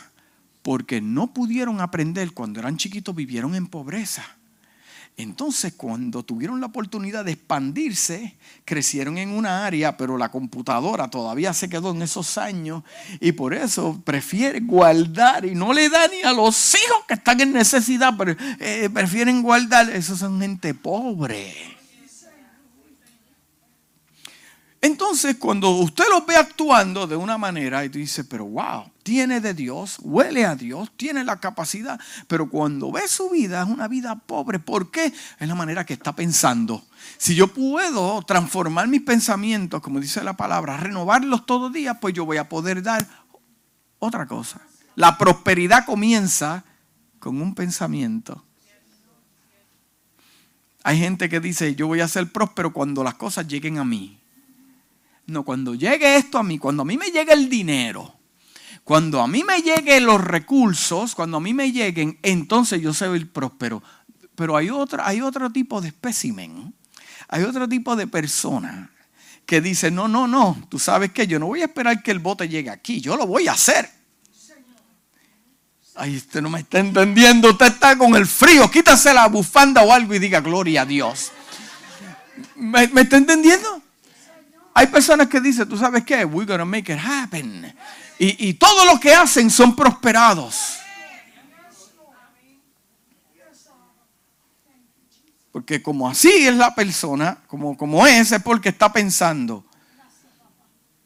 porque 0.63 1.01
no 1.01 1.33
pudieron 1.33 1.81
aprender 1.81 2.33
cuando 2.33 2.59
eran 2.59 2.79
chiquitos, 2.79 3.15
vivieron 3.15 3.55
en 3.55 3.69
pobreza. 3.69 4.38
Entonces, 5.19 5.73
cuando 5.77 6.23
tuvieron 6.23 6.61
la 6.61 6.69
oportunidad 6.69 7.25
de 7.25 7.33
expandirse, 7.33 8.37
crecieron 8.65 9.19
en 9.19 9.31
una 9.31 9.67
área, 9.67 9.97
pero 9.97 10.17
la 10.17 10.31
computadora 10.31 11.11
todavía 11.11 11.53
se 11.53 11.69
quedó 11.69 11.91
en 11.91 12.03
esos 12.03 12.39
años 12.39 12.85
y 13.19 13.33
por 13.33 13.53
eso 13.53 14.01
prefiere 14.05 14.61
guardar 14.61 15.45
y 15.45 15.57
no 15.57 15.73
le 15.73 15.89
da 15.89 16.07
ni 16.07 16.23
a 16.23 16.33
los 16.33 16.73
hijos 16.73 17.05
que 17.09 17.15
están 17.15 17.41
en 17.41 17.53
necesidad, 17.53 18.15
pero 18.17 18.37
eh, 18.61 18.89
prefieren 18.95 19.43
guardar. 19.43 19.91
Esos 19.91 20.21
son 20.21 20.41
gente 20.41 20.73
pobre. 20.73 21.53
Entonces, 24.81 25.35
cuando 25.35 25.71
usted 25.71 26.05
los 26.09 26.25
ve 26.27 26.37
actuando 26.37 27.09
de 27.09 27.17
una 27.17 27.37
manera 27.37 27.85
y 27.85 27.89
dice, 27.89 28.23
pero 28.23 28.45
wow, 28.45 28.85
tiene 29.09 29.41
de 29.41 29.55
Dios, 29.55 29.97
huele 30.03 30.45
a 30.45 30.55
Dios, 30.55 30.93
tiene 30.95 31.25
la 31.25 31.41
capacidad, 31.41 31.99
pero 32.27 32.51
cuando 32.51 32.93
ve 32.93 33.09
su 33.09 33.31
vida 33.31 33.63
es 33.63 33.69
una 33.71 33.89
vida 33.89 34.17
pobre. 34.17 34.59
¿Por 34.59 34.91
qué? 34.91 35.15
Es 35.39 35.49
la 35.49 35.55
manera 35.55 35.87
que 35.87 35.95
está 35.95 36.15
pensando. 36.15 36.85
Si 37.17 37.35
yo 37.35 37.49
puedo 37.49 38.21
transformar 38.21 38.87
mis 38.87 39.01
pensamientos, 39.01 39.81
como 39.81 39.99
dice 39.99 40.23
la 40.23 40.37
palabra, 40.37 40.77
renovarlos 40.77 41.47
todos 41.47 41.63
los 41.63 41.73
días, 41.73 41.97
pues 41.99 42.13
yo 42.13 42.27
voy 42.27 42.37
a 42.37 42.51
poder 42.51 42.83
dar 42.83 43.09
otra 43.99 44.27
cosa. 44.27 44.61
La 44.95 45.17
prosperidad 45.17 45.87
comienza 45.87 46.63
con 47.19 47.41
un 47.41 47.55
pensamiento. 47.55 48.45
Hay 50.83 50.99
gente 50.99 51.31
que 51.31 51.41
dice, 51.41 51.75
yo 51.75 51.87
voy 51.87 52.01
a 52.01 52.09
ser 52.09 52.31
próspero 52.31 52.75
cuando 52.75 53.03
las 53.03 53.15
cosas 53.15 53.49
lleguen 53.49 53.79
a 53.79 53.85
mí. 53.85 54.21
No, 55.25 55.45
cuando 55.45 55.75
llegue 55.75 56.17
esto 56.17 56.37
a 56.37 56.43
mí, 56.43 56.59
cuando 56.59 56.83
a 56.83 56.85
mí 56.85 56.99
me 56.99 57.11
llegue 57.11 57.33
el 57.33 57.49
dinero, 57.49 58.18
cuando 58.89 59.21
a 59.21 59.29
mí 59.29 59.45
me 59.45 59.61
lleguen 59.61 60.07
los 60.07 60.19
recursos, 60.19 61.15
cuando 61.15 61.37
a 61.37 61.41
mí 61.41 61.53
me 61.53 61.73
lleguen, 61.73 62.19
entonces 62.23 62.81
yo 62.81 62.95
soy 62.95 63.19
el 63.19 63.29
próspero. 63.29 63.83
Pero 64.35 64.57
hay, 64.57 64.71
otra, 64.71 65.07
hay 65.07 65.21
otro 65.21 65.51
tipo 65.51 65.83
de 65.83 65.89
espécimen, 65.89 66.73
hay 67.29 67.43
otro 67.43 67.69
tipo 67.69 67.97
de 67.97 68.07
persona 68.07 68.91
que 69.45 69.61
dice, 69.61 69.91
no, 69.91 70.09
no, 70.09 70.27
no, 70.27 70.57
tú 70.71 70.79
sabes 70.79 71.13
que 71.13 71.27
yo 71.27 71.39
no 71.39 71.49
voy 71.49 71.61
a 71.61 71.67
esperar 71.67 72.03
que 72.03 72.13
el 72.13 72.19
bote 72.19 72.49
llegue 72.49 72.71
aquí, 72.71 72.99
yo 73.03 73.15
lo 73.19 73.27
voy 73.27 73.47
a 73.47 73.53
hacer. 73.53 73.91
Ay, 75.95 76.17
usted 76.17 76.41
no 76.41 76.49
me 76.49 76.61
está 76.61 76.79
entendiendo, 76.79 77.51
usted 77.51 77.67
está 77.67 77.99
con 77.99 78.17
el 78.17 78.25
frío, 78.25 78.71
quítase 78.71 79.13
la 79.13 79.29
bufanda 79.29 79.83
o 79.83 79.93
algo 79.93 80.15
y 80.15 80.19
diga 80.19 80.41
gloria 80.41 80.81
a 80.81 80.87
Dios. 80.87 81.31
¿Me, 82.57 82.89
me 82.89 83.03
está 83.03 83.19
entendiendo? 83.19 83.83
Hay 84.73 84.87
personas 84.87 85.29
que 85.29 85.43
dicen, 85.43 85.69
¿tú 85.69 85.77
sabes 85.77 86.05
qué? 86.05 86.25
We're 86.25 86.51
gonna 86.51 86.65
make 86.65 86.91
it 86.91 86.99
happen. 86.99 87.71
Y, 88.21 88.55
todo 88.55 88.85
lo 88.85 88.99
que 88.99 89.15
hacen 89.15 89.49
son 89.49 89.77
prosperados. 89.77 90.79
Porque 95.53 95.83
como 95.83 96.09
así 96.09 96.29
es 96.29 96.55
la 96.55 96.75
persona, 96.75 97.39
como, 97.47 97.77
como 97.77 98.07
es, 98.07 98.33
es 98.33 98.43
porque 98.43 98.71
está 98.71 98.93
pensando. 98.93 99.65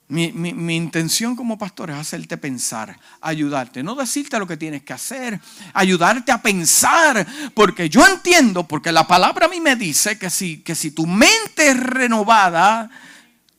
Mi, 0.09 0.33
mi, 0.33 0.77
intención 0.77 1.37
como 1.37 1.57
pastor 1.57 1.91
es 1.91 1.97
hacerte 1.97 2.37
pensar, 2.37 2.99
ayudarte, 3.23 3.83
no 3.83 3.95
decirte 3.95 4.39
lo 4.39 4.47
que 4.47 4.59
tienes 4.59 4.83
que 4.83 4.93
hacer, 4.93 5.41
ayudarte 5.73 6.31
a 6.33 6.43
pensar, 6.43 7.27
porque 7.55 7.89
yo 7.89 8.07
entiendo, 8.07 8.69
porque 8.69 8.93
la 8.93 9.07
palabra 9.07 9.47
a 9.47 9.49
mí 9.49 9.59
me 9.59 9.75
dice 9.75 10.19
que 10.19 10.29
si, 10.29 10.59
que 10.59 10.75
si 10.75 10.91
tu 10.91 11.07
mente 11.07 11.71
es 11.71 11.81
renovada, 11.81 12.91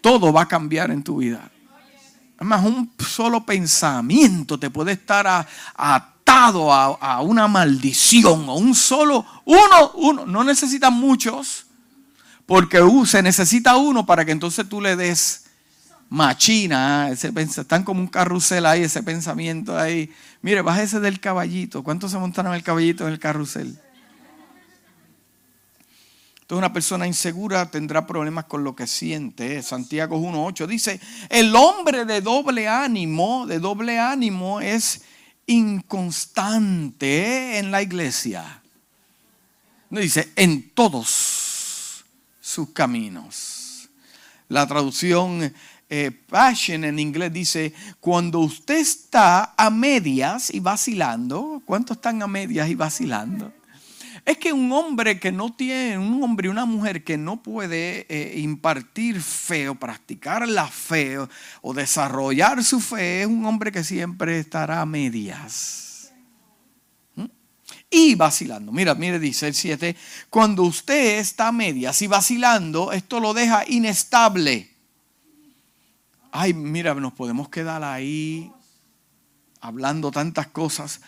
todo 0.02 0.32
va 0.32 0.44
a 0.44 0.48
cambiar 0.48 0.92
en 0.92 1.02
tu 1.02 1.18
vida. 1.18 1.50
Además, 2.44 2.66
un 2.66 2.92
solo 3.00 3.46
pensamiento 3.46 4.60
te 4.60 4.70
puede 4.70 4.92
estar 4.92 5.48
atado 5.76 6.74
a, 6.74 7.22
una 7.22 7.48
maldición. 7.48 8.50
O 8.50 8.56
un 8.56 8.76
solo, 8.76 9.26
uno, 9.46 9.92
uno. 9.94 10.26
No 10.26 10.44
necesitas 10.44 10.92
muchos, 10.92 11.66
porque 12.46 12.82
se 13.06 13.24
necesita 13.24 13.78
uno 13.78 14.06
para 14.06 14.26
que 14.26 14.34
entonces 14.34 14.68
tú 14.68 14.82
le 14.82 14.98
des 14.98 15.46
machina. 16.10 17.10
Ese, 17.12 17.32
están 17.38 17.84
como 17.84 18.02
un 18.02 18.08
carrusel 18.08 18.66
ahí, 18.66 18.84
ese 18.84 19.04
pensamiento 19.04 19.78
ahí. 19.78 20.12
Mire, 20.42 20.62
bájese 20.62 21.00
del 21.00 21.22
caballito. 21.22 21.82
¿Cuántos 21.82 22.12
se 22.12 22.18
montaron 22.18 22.54
el 22.54 22.64
caballito 22.64 23.08
en 23.08 23.14
el 23.14 23.20
carrusel? 23.20 23.80
Entonces 26.44 26.58
una 26.58 26.74
persona 26.74 27.08
insegura 27.08 27.72
tendrá 27.72 28.06
problemas 28.06 28.44
con 28.46 28.66
lo 28.66 28.76
que 28.76 28.86
siente. 28.86 29.64
Santiago 29.64 30.18
1.8 30.18 30.68
dice, 30.68 31.00
el 31.30 31.56
hombre 31.56 32.04
de 32.04 32.20
doble 32.20 32.68
ánimo, 32.68 33.48
de 33.48 33.60
doble 33.60 33.98
ánimo 33.98 34.60
es 34.60 35.04
inconstante 35.48 36.80
en 37.60 37.72
la 37.72 37.82
iglesia. 37.82 38.62
Dice, 39.90 40.34
en 40.36 40.72
todos 40.72 42.04
sus 42.42 42.72
caminos. 42.72 43.88
La 44.50 44.68
traducción 44.68 45.54
eh, 45.90 46.12
Passion 46.12 46.84
en 46.84 47.00
inglés 47.00 47.32
dice, 47.32 47.74
cuando 48.02 48.40
usted 48.40 48.80
está 48.80 49.54
a 49.56 49.70
medias 49.70 50.54
y 50.54 50.60
vacilando, 50.60 51.62
¿cuántos 51.64 51.96
están 51.96 52.22
a 52.22 52.28
medias 52.28 52.68
y 52.68 52.76
vacilando? 52.76 53.54
Es 54.25 54.38
que 54.38 54.53
un 54.53 54.72
hombre 54.72 55.20
que 55.20 55.34
no 55.34 55.53
tiene, 55.53 55.98
un 55.98 56.24
hombre 56.24 56.48
y 56.48 56.51
una 56.51 56.65
mujer 56.65 57.03
que 57.03 57.18
no 57.18 57.44
puede 57.44 58.06
eh, 58.08 58.39
impartir 58.39 59.22
fe 59.22 59.68
o 59.68 59.75
practicar 59.75 60.48
la 60.48 60.68
fe 60.68 61.18
o, 61.62 61.74
desarrollar 61.74 62.63
su 62.63 62.80
fe 62.80 63.22
es 63.22 63.27
un 63.27 63.46
hombre 63.46 63.72
que 63.72 63.84
siempre 63.84 64.39
estará 64.39 64.80
a 64.80 64.86
medias. 64.86 66.13
¿Mm? 67.15 67.25
Y 67.89 68.15
vacilando. 68.15 68.72
Mira, 68.72 68.96
mire, 68.96 69.20
dice 69.20 69.48
el 69.48 69.56
7, 69.56 69.94
cuando 70.30 70.63
usted 70.63 71.20
está 71.20 71.50
a 71.50 71.51
medias 71.51 72.01
y 72.01 72.08
vacilando, 72.08 72.94
esto 72.94 73.20
lo 73.20 73.34
deja 73.34 73.65
inestable. 73.68 74.72
Ay, 76.32 76.53
mira, 76.53 76.96
nos 76.96 77.12
podemos 77.12 77.50
quedar 77.50 77.84
ahí 77.84 78.50
hablando 79.60 80.12
tantas 80.12 80.48
cosas. 80.48 81.01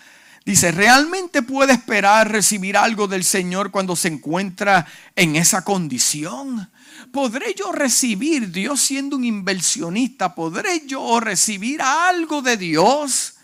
Dice, 0.46 0.72
¿realmente 0.72 1.42
puede 1.42 1.74
esperar 1.74 2.32
recibir 2.32 2.78
algo 2.78 3.08
del 3.08 3.24
Señor 3.24 3.72
cuando 3.72 3.96
se 3.96 4.10
encuentra 4.10 4.86
en 5.16 5.36
esa 5.36 5.64
condición? 5.64 6.70
¿Podré 7.12 7.56
yo 7.56 7.72
recibir, 7.72 8.52
Dios 8.52 8.80
siendo 8.80 9.16
un 9.16 9.26
inversionista, 9.26 10.36
podré 10.36 10.86
yo 10.86 11.20
recibir 11.20 11.82
algo 11.82 12.44
de 12.44 12.58
Dios 12.58 13.38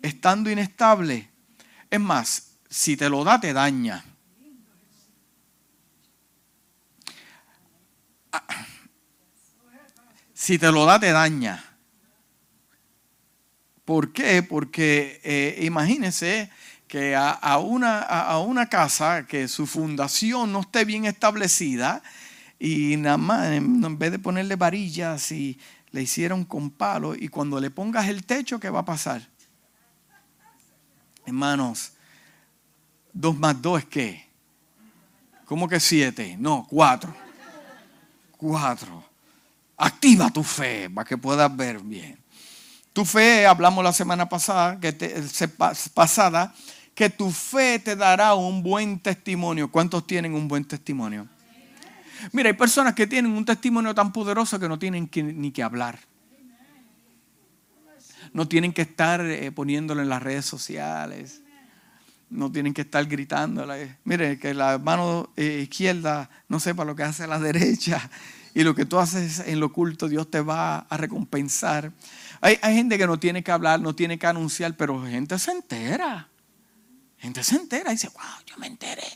estando 0.00 0.50
inestable? 0.50 1.30
Es 1.90 2.00
más, 2.00 2.52
si 2.70 2.96
te 2.96 3.10
lo 3.10 3.22
da, 3.22 3.38
te 3.38 3.52
daña. 3.52 4.02
Si 10.32 10.58
te 10.58 10.72
lo 10.72 10.86
da, 10.86 10.98
te 10.98 11.12
daña. 11.12 11.67
¿Por 13.88 14.12
qué? 14.12 14.42
Porque 14.42 15.18
eh, 15.24 15.60
imagínense 15.62 16.50
que 16.88 17.16
a, 17.16 17.56
una, 17.56 18.00
a, 18.00 18.38
una, 18.38 18.68
casa 18.68 19.26
que 19.26 19.48
su 19.48 19.66
fundación 19.66 20.52
no 20.52 20.60
esté 20.60 20.84
bien 20.84 21.06
establecida 21.06 22.02
y 22.58 22.98
nada 22.98 23.16
más, 23.16 23.50
en 23.50 23.98
vez 23.98 24.10
de 24.12 24.18
ponerle 24.18 24.56
varillas 24.56 25.32
y 25.32 25.58
le 25.90 26.02
hicieron 26.02 26.44
con 26.44 26.68
palo 26.68 27.14
y 27.14 27.28
cuando 27.28 27.58
le 27.60 27.70
pongas 27.70 28.08
el 28.08 28.26
techo, 28.26 28.60
¿qué 28.60 28.68
va 28.68 28.80
a 28.80 28.84
pasar? 28.84 29.26
Hermanos, 31.24 31.92
dos 33.14 33.38
más 33.38 33.62
dos 33.62 33.78
es 33.78 33.86
qué? 33.86 34.28
¿Cómo 35.46 35.66
que 35.66 35.80
siete? 35.80 36.36
No, 36.38 36.66
cuatro. 36.68 37.14
Cuatro. 38.36 39.02
Activa 39.78 40.28
tu 40.28 40.44
fe 40.44 40.90
para 40.90 41.08
que 41.08 41.16
puedas 41.16 41.56
ver 41.56 41.80
bien. 41.80 42.17
Tu 42.98 43.04
fe, 43.04 43.46
hablamos 43.46 43.84
la 43.84 43.92
semana 43.92 44.28
pasada, 44.28 44.80
que 44.80 44.92
pasada, 45.94 46.52
que 46.96 47.08
tu 47.08 47.30
fe 47.30 47.78
te 47.78 47.94
dará 47.94 48.34
un 48.34 48.60
buen 48.60 48.98
testimonio. 48.98 49.70
¿Cuántos 49.70 50.04
tienen 50.04 50.34
un 50.34 50.48
buen 50.48 50.64
testimonio? 50.64 51.28
Mira, 52.32 52.48
hay 52.48 52.56
personas 52.56 52.94
que 52.94 53.06
tienen 53.06 53.30
un 53.30 53.44
testimonio 53.44 53.94
tan 53.94 54.12
poderoso 54.12 54.58
que 54.58 54.68
no 54.68 54.80
tienen 54.80 55.08
ni 55.14 55.52
que 55.52 55.62
hablar. 55.62 56.00
No 58.32 58.48
tienen 58.48 58.72
que 58.72 58.82
estar 58.82 59.20
eh, 59.20 59.52
poniéndolo 59.52 60.02
en 60.02 60.08
las 60.08 60.20
redes 60.20 60.46
sociales. 60.46 61.42
No 62.30 62.50
tienen 62.50 62.74
que 62.74 62.80
estar 62.80 63.06
gritándole. 63.06 63.96
Mire, 64.02 64.40
que 64.40 64.54
la 64.54 64.76
mano 64.78 65.30
eh, 65.36 65.60
izquierda 65.62 66.28
no 66.48 66.58
sepa 66.58 66.84
lo 66.84 66.96
que 66.96 67.04
hace 67.04 67.28
la 67.28 67.38
derecha. 67.38 68.10
Y 68.54 68.64
lo 68.64 68.74
que 68.74 68.86
tú 68.86 68.98
haces 68.98 69.38
en 69.46 69.60
lo 69.60 69.66
oculto, 69.66 70.08
Dios 70.08 70.28
te 70.28 70.40
va 70.40 70.78
a 70.78 70.96
recompensar. 70.96 71.92
Hay, 72.40 72.58
hay 72.62 72.74
gente 72.74 72.98
que 72.98 73.06
no 73.06 73.18
tiene 73.18 73.42
que 73.42 73.50
hablar, 73.50 73.80
no 73.80 73.94
tiene 73.94 74.18
que 74.18 74.26
anunciar, 74.26 74.76
pero 74.76 75.04
gente 75.04 75.38
se 75.38 75.50
entera. 75.50 76.28
Gente 77.18 77.42
se 77.42 77.56
entera 77.56 77.90
y 77.90 77.94
dice, 77.94 78.08
wow, 78.08 78.44
yo 78.46 78.56
me 78.58 78.68
enteré. 78.68 79.06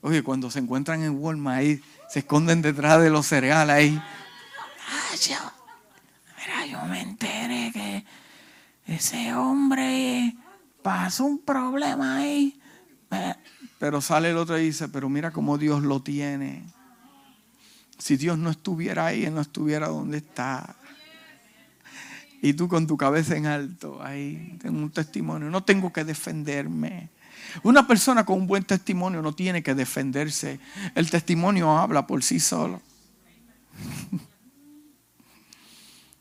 Oye, 0.00 0.22
cuando 0.22 0.50
se 0.50 0.60
encuentran 0.60 1.02
en 1.02 1.18
Walmart 1.18 1.58
ahí, 1.58 1.82
se 2.08 2.20
esconden 2.20 2.62
detrás 2.62 3.00
de 3.00 3.10
los 3.10 3.26
cereales 3.26 3.74
ahí. 3.74 4.02
yo, 5.28 5.36
mira, 6.38 6.66
yo 6.66 6.86
me 6.86 7.00
enteré 7.00 7.72
que 7.72 8.04
ese 8.86 9.34
hombre 9.34 10.36
pasó 10.82 11.24
un 11.24 11.38
problema 11.38 12.18
ahí. 12.18 12.60
Pero 13.78 14.00
sale 14.00 14.30
el 14.30 14.36
otro 14.36 14.58
y 14.58 14.66
dice, 14.66 14.88
pero 14.88 15.08
mira 15.08 15.30
cómo 15.30 15.58
Dios 15.58 15.82
lo 15.82 16.02
tiene. 16.02 16.64
Si 17.98 18.16
Dios 18.16 18.38
no 18.38 18.50
estuviera 18.50 19.06
ahí, 19.06 19.24
Él 19.24 19.34
no 19.34 19.40
estuviera 19.40 19.88
donde 19.88 20.18
está. 20.18 20.76
Y 22.44 22.52
tú 22.52 22.68
con 22.68 22.86
tu 22.86 22.98
cabeza 22.98 23.38
en 23.38 23.46
alto, 23.46 24.02
ahí 24.02 24.58
tengo 24.60 24.78
un 24.78 24.90
testimonio. 24.90 25.48
No 25.48 25.64
tengo 25.64 25.90
que 25.90 26.04
defenderme. 26.04 27.08
Una 27.62 27.86
persona 27.86 28.26
con 28.26 28.38
un 28.38 28.46
buen 28.46 28.64
testimonio 28.64 29.22
no 29.22 29.34
tiene 29.34 29.62
que 29.62 29.74
defenderse. 29.74 30.60
El 30.94 31.08
testimonio 31.08 31.70
habla 31.78 32.06
por 32.06 32.22
sí 32.22 32.38
solo. 32.38 32.82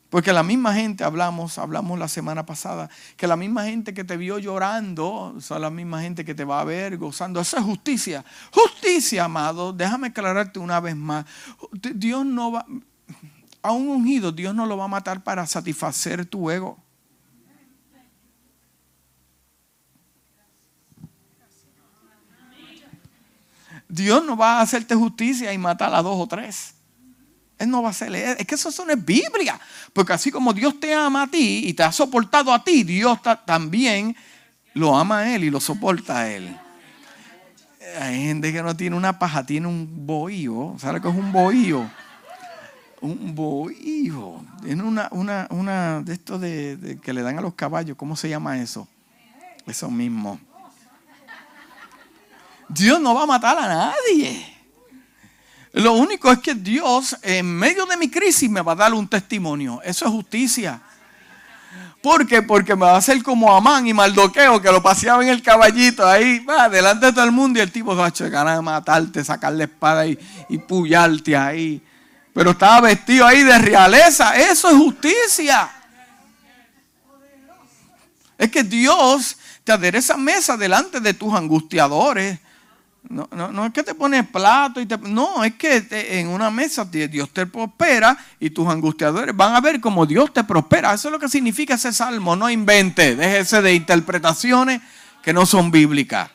Porque 0.09 0.31
la 0.31 0.43
misma 0.43 0.73
gente, 0.73 1.03
hablamos, 1.03 1.57
hablamos 1.57 1.99
la 1.99 2.07
semana 2.07 2.45
pasada, 2.45 2.89
que 3.17 3.27
la 3.27 3.35
misma 3.35 3.65
gente 3.65 3.93
que 3.93 4.05
te 4.05 4.15
vio 4.15 4.39
llorando, 4.39 5.35
son 5.41 5.61
la 5.61 5.71
misma 5.71 6.03
gente 6.03 6.23
que 6.23 6.33
te 6.33 6.45
va 6.45 6.61
a 6.61 6.63
ver 6.63 6.95
gozando. 6.97 7.41
Eso 7.41 7.57
es 7.57 7.63
justicia. 7.63 8.23
Justicia, 8.53 9.25
amado. 9.25 9.73
Déjame 9.73 10.07
aclararte 10.07 10.57
una 10.59 10.79
vez 10.79 10.95
más. 10.95 11.25
Dios 11.95 12.25
no 12.25 12.53
va, 12.53 12.65
a 13.63 13.71
un 13.71 13.87
ungido, 13.87 14.31
Dios 14.31 14.53
no 14.53 14.65
lo 14.65 14.77
va 14.77 14.85
a 14.85 14.89
matar 14.89 15.23
para 15.23 15.47
satisfacer 15.47 16.25
tu 16.25 16.51
ego. 16.51 16.77
Dios 23.87 24.25
no 24.25 24.35
va 24.35 24.57
a 24.57 24.61
hacerte 24.61 24.95
justicia 24.95 25.53
y 25.53 25.57
matar 25.57 25.93
a 25.93 26.01
dos 26.01 26.17
o 26.19 26.27
tres. 26.27 26.73
Él 27.59 27.69
no 27.69 27.81
va 27.81 27.89
a 27.89 27.91
hacerle. 27.91 28.31
Es 28.31 28.45
que 28.45 28.55
eso 28.55 28.85
no 28.85 28.91
es 28.91 29.05
Biblia. 29.05 29.59
Porque 29.93 30.13
así 30.13 30.31
como 30.31 30.51
Dios 30.51 30.79
te 30.79 30.93
ama 30.93 31.23
a 31.23 31.27
ti 31.27 31.67
y 31.67 31.73
te 31.73 31.83
ha 31.83 31.91
soportado 31.91 32.51
a 32.51 32.63
ti, 32.63 32.83
Dios 32.83 33.19
también 33.45 34.15
lo 34.73 34.97
ama 34.97 35.19
a 35.19 35.35
Él 35.35 35.45
y 35.45 35.51
lo 35.51 35.59
soporta 35.59 36.19
a 36.19 36.31
Él. 36.31 36.59
Hay 38.01 38.23
gente 38.23 38.51
que 38.51 38.63
no 38.63 38.75
tiene 38.75 38.95
una 38.95 39.19
paja, 39.19 39.45
tiene 39.45 39.67
un 39.67 40.05
bohío. 40.07 40.75
¿Sabe 40.79 40.99
qué 40.99 41.07
es 41.07 41.15
un 41.15 41.31
bohío? 41.31 41.89
Un 43.03 43.35
bohío. 43.35 44.41
Tiene 44.63 44.81
una, 44.81 45.09
una, 45.11 45.47
una 45.49 46.01
de 46.01 46.13
estos 46.13 46.39
de, 46.39 46.97
que 47.03 47.11
le 47.11 47.21
dan 47.21 47.37
a 47.37 47.41
los 47.41 47.53
caballos. 47.53 47.97
¿Cómo 47.97 48.15
se 48.15 48.29
llama 48.29 48.57
eso? 48.61 48.87
Eso 49.67 49.91
mismo. 49.91 50.39
Dios 52.69 53.01
no 53.01 53.13
va 53.13 53.23
a 53.23 53.25
matar 53.25 53.57
a 53.57 53.67
nadie. 53.67 54.55
Lo 55.73 55.93
único 55.93 56.31
es 56.31 56.39
que 56.39 56.55
Dios 56.55 57.17
en 57.23 57.45
medio 57.45 57.85
de 57.85 57.97
mi 57.97 58.09
crisis 58.09 58.49
me 58.49 58.61
va 58.61 58.71
a 58.71 58.75
dar 58.75 58.93
un 58.93 59.05
testimonio. 59.05 59.81
Eso 59.83 60.05
es 60.05 60.11
justicia. 60.11 60.81
¿Por 62.01 62.25
qué? 62.25 62.41
Porque 62.41 62.73
me 62.73 62.85
va 62.85 62.93
a 62.93 62.97
hacer 62.99 63.21
como 63.21 63.53
Amán 63.53 63.85
y 63.85 63.93
Maldoqueo 63.93 64.61
que 64.61 64.71
lo 64.71 64.81
paseaba 64.81 65.23
en 65.23 65.29
el 65.29 65.41
caballito 65.41 66.07
ahí, 66.07 66.39
va, 66.39 66.69
delante 66.69 67.07
de 67.07 67.11
todo 67.11 67.25
el 67.25 67.33
mundo 67.33 67.59
y 67.59 67.63
el 67.63 67.71
tipo 67.71 67.93
va 67.97 68.05
a 68.05 68.11
ganas 68.29 68.55
de 68.55 68.61
matarte, 68.61 69.25
sacarle 69.25 69.65
espada 69.65 70.07
y, 70.07 70.17
y 70.47 71.33
ahí. 71.33 71.81
Pero 72.33 72.51
estaba 72.51 72.81
vestido 72.81 73.27
ahí 73.27 73.43
de 73.43 73.57
realeza. 73.59 74.35
Eso 74.35 74.69
es 74.69 74.75
justicia. 74.75 75.71
Es 78.37 78.49
que 78.49 78.63
Dios 78.63 79.37
te 79.63 79.71
adereza 79.71 80.17
mesa 80.17 80.57
delante 80.57 80.99
de 80.99 81.13
tus 81.13 81.33
angustiadores. 81.33 82.39
No, 83.09 83.27
no, 83.31 83.51
no, 83.51 83.65
es 83.65 83.73
que 83.73 83.83
te 83.83 83.93
pones 83.93 84.25
plato 84.27 84.79
y 84.79 84.85
te, 84.85 84.97
no, 84.97 85.43
es 85.43 85.55
que 85.55 85.85
en 85.91 86.29
una 86.29 86.49
mesa 86.49 86.85
Dios 86.85 87.29
te 87.31 87.45
prospera 87.45 88.17
y 88.39 88.49
tus 88.49 88.67
angustiadores 88.67 89.35
van 89.35 89.55
a 89.55 89.61
ver 89.61 89.79
cómo 89.81 90.05
Dios 90.05 90.33
te 90.33 90.43
prospera. 90.43 90.93
Eso 90.93 91.09
es 91.09 91.11
lo 91.11 91.19
que 91.19 91.29
significa 91.29 91.75
ese 91.75 91.91
salmo. 91.91 92.35
No 92.35 92.49
invente, 92.49 93.15
déjese 93.15 93.61
de 93.61 93.75
interpretaciones 93.75 94.81
que 95.21 95.33
no 95.33 95.45
son 95.45 95.69
bíblicas. 95.69 96.29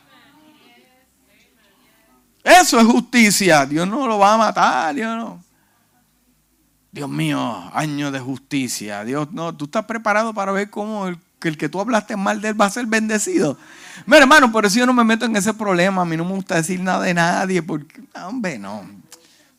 Eso 2.43 2.79
es 2.79 2.85
justicia. 2.85 3.65
Dios 3.65 3.87
no 3.87 4.07
lo 4.07 4.17
va 4.17 4.35
a 4.35 4.37
matar. 4.37 4.95
Dios 4.95 5.17
no. 5.17 5.48
Dios 6.91 7.09
mío, 7.09 7.69
año 7.73 8.11
de 8.11 8.19
justicia. 8.19 9.03
Dios 9.03 9.31
no, 9.31 9.55
tú 9.55 9.65
estás 9.65 9.85
preparado 9.85 10.33
para 10.33 10.51
ver 10.51 10.69
cómo 10.69 11.07
el 11.07 11.19
que 11.39 11.47
el 11.47 11.57
que 11.57 11.69
tú 11.69 11.79
hablaste 11.79 12.17
mal 12.17 12.41
de 12.41 12.49
él 12.49 12.59
va 12.59 12.65
a 12.65 12.69
ser 12.69 12.85
bendecido. 12.85 13.57
Mira, 14.05 14.19
hermano, 14.19 14.51
por 14.51 14.65
eso 14.65 14.77
yo 14.77 14.85
no 14.85 14.93
me 14.93 15.03
meto 15.03 15.25
en 15.25 15.35
ese 15.35 15.53
problema. 15.53 16.01
A 16.01 16.05
mí 16.05 16.17
no 16.17 16.25
me 16.25 16.33
gusta 16.33 16.55
decir 16.55 16.79
nada 16.79 17.05
de 17.05 17.13
nadie, 17.13 17.63
porque, 17.63 18.01
hombre, 18.13 18.59
no. 18.59 18.85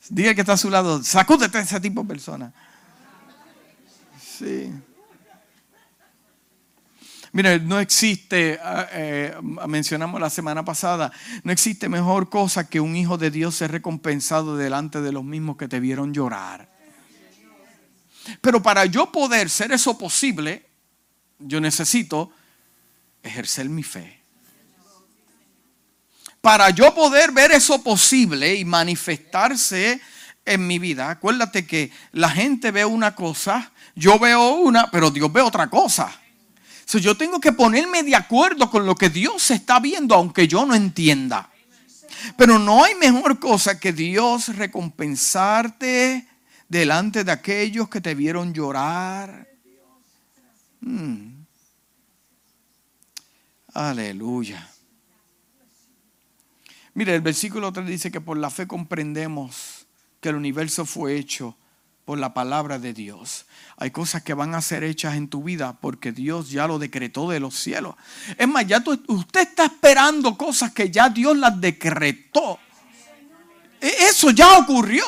Diga 0.08 0.34
que 0.34 0.42
está 0.42 0.54
a 0.54 0.58
su 0.58 0.70
lado, 0.70 1.02
sacúdete 1.02 1.58
a 1.58 1.60
ese 1.62 1.80
tipo 1.80 2.02
de 2.02 2.08
persona. 2.08 2.52
Sí. 4.20 4.72
Mira, 7.32 7.58
no 7.58 7.78
existe, 7.78 8.58
ah, 8.62 8.88
eh, 8.90 9.36
mencionamos 9.68 10.20
la 10.20 10.30
semana 10.30 10.64
pasada, 10.64 11.12
no 11.44 11.52
existe 11.52 11.88
mejor 11.88 12.28
cosa 12.28 12.68
que 12.68 12.80
un 12.80 12.96
hijo 12.96 13.18
de 13.18 13.30
Dios 13.30 13.54
ser 13.54 13.70
recompensado 13.70 14.56
delante 14.56 15.00
de 15.00 15.12
los 15.12 15.22
mismos 15.22 15.56
que 15.56 15.68
te 15.68 15.78
vieron 15.78 16.12
llorar. 16.12 16.69
Pero 18.40 18.62
para 18.62 18.86
yo 18.86 19.10
poder 19.10 19.48
ser 19.50 19.72
eso 19.72 19.96
posible, 19.96 20.66
yo 21.38 21.60
necesito 21.60 22.32
ejercer 23.22 23.68
mi 23.68 23.82
fe. 23.82 24.20
Para 26.40 26.70
yo 26.70 26.94
poder 26.94 27.32
ver 27.32 27.52
eso 27.52 27.82
posible 27.82 28.54
y 28.54 28.64
manifestarse 28.64 30.00
en 30.44 30.66
mi 30.66 30.78
vida, 30.78 31.10
acuérdate 31.10 31.66
que 31.66 31.90
la 32.12 32.30
gente 32.30 32.70
ve 32.70 32.84
una 32.84 33.14
cosa, 33.14 33.72
yo 33.94 34.18
veo 34.18 34.54
una, 34.54 34.90
pero 34.90 35.10
Dios 35.10 35.30
ve 35.30 35.42
otra 35.42 35.68
cosa. 35.68 36.10
yo 36.86 37.16
tengo 37.16 37.40
que 37.40 37.52
ponerme 37.52 38.02
de 38.02 38.16
acuerdo 38.16 38.70
con 38.70 38.86
lo 38.86 38.94
que 38.94 39.10
Dios 39.10 39.50
está 39.50 39.80
viendo, 39.80 40.14
aunque 40.14 40.48
yo 40.48 40.64
no 40.64 40.74
entienda. 40.74 41.50
Pero 42.36 42.58
no 42.58 42.84
hay 42.84 42.94
mejor 42.94 43.38
cosa 43.38 43.78
que 43.78 43.92
Dios 43.92 44.56
recompensarte 44.56 46.26
delante 46.70 47.24
de 47.24 47.32
aquellos 47.32 47.88
que 47.88 48.00
te 48.00 48.14
vieron 48.14 48.54
llorar. 48.54 49.46
Hmm. 50.80 51.44
Aleluya. 53.74 54.66
Mire, 56.94 57.14
el 57.16 57.20
versículo 57.20 57.72
3 57.72 57.86
dice 57.86 58.10
que 58.10 58.20
por 58.20 58.36
la 58.36 58.50
fe 58.50 58.66
comprendemos 58.66 59.86
que 60.20 60.28
el 60.28 60.36
universo 60.36 60.86
fue 60.86 61.16
hecho 61.16 61.56
por 62.04 62.18
la 62.18 62.34
palabra 62.34 62.78
de 62.78 62.92
Dios. 62.94 63.46
Hay 63.76 63.90
cosas 63.90 64.22
que 64.22 64.34
van 64.34 64.54
a 64.54 64.60
ser 64.60 64.84
hechas 64.84 65.16
en 65.16 65.28
tu 65.28 65.42
vida 65.42 65.76
porque 65.80 66.12
Dios 66.12 66.50
ya 66.50 66.68
lo 66.68 66.78
decretó 66.78 67.28
de 67.30 67.40
los 67.40 67.56
cielos. 67.56 67.96
Es 68.38 68.46
más, 68.46 68.66
ya 68.66 68.82
usted 69.08 69.40
está 69.40 69.64
esperando 69.64 70.36
cosas 70.36 70.72
que 70.72 70.90
ya 70.90 71.08
Dios 71.08 71.36
las 71.36 71.60
decretó. 71.60 72.60
E, 73.80 73.88
eso 74.08 74.30
ya 74.30 74.58
ocurrió. 74.58 75.04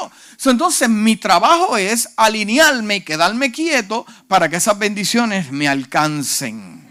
Entonces 0.50 0.88
mi 0.88 1.16
trabajo 1.16 1.76
es 1.76 2.09
alinearme 2.16 2.96
y 2.96 3.00
quedarme 3.02 3.52
quieto 3.52 4.05
para 4.28 4.48
que 4.48 4.57
esas 4.57 4.78
bendiciones 4.78 5.52
me 5.52 5.68
alcancen 5.68 6.83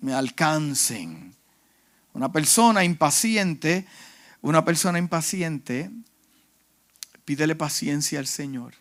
me 0.00 0.14
alcancen. 0.14 1.34
Una 2.12 2.32
persona 2.32 2.84
impaciente, 2.84 3.86
una 4.40 4.64
persona 4.64 4.98
impaciente, 4.98 5.90
pídele 7.24 7.54
paciencia 7.54 8.18
al 8.18 8.26
Señor. 8.26 8.74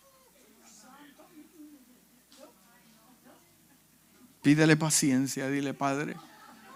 Pídele 4.41 4.77
paciencia, 4.77 5.49
dile, 5.49 5.73
Padre, 5.73 6.15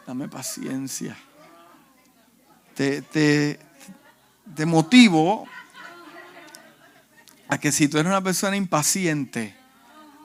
dame 0.06 0.28
paciencia. 0.28 1.18
Te, 2.76 3.02
te, 3.02 3.60
te 4.56 4.66
motivo 4.66 5.48
a 7.52 7.58
que 7.58 7.74
si 7.74 7.90
tú 7.90 7.98
eres 7.98 8.10
una 8.10 8.24
persona 8.24 8.56
impaciente, 8.56 9.54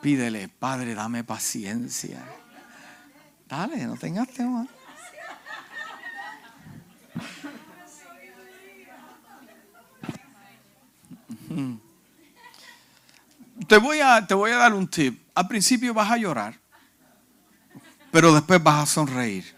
pídele, 0.00 0.48
Padre, 0.48 0.94
dame 0.94 1.24
paciencia. 1.24 2.24
Dale, 3.48 3.84
no 3.84 3.96
tengas 3.96 4.28
tema. 4.28 4.64
Te 13.66 13.78
voy, 13.78 13.98
a, 13.98 14.24
te 14.24 14.34
voy 14.34 14.52
a 14.52 14.58
dar 14.58 14.72
un 14.72 14.86
tip. 14.86 15.20
Al 15.34 15.48
principio 15.48 15.92
vas 15.92 16.12
a 16.12 16.18
llorar, 16.18 16.56
pero 18.12 18.32
después 18.32 18.62
vas 18.62 18.84
a 18.84 18.86
sonreír. 18.86 19.56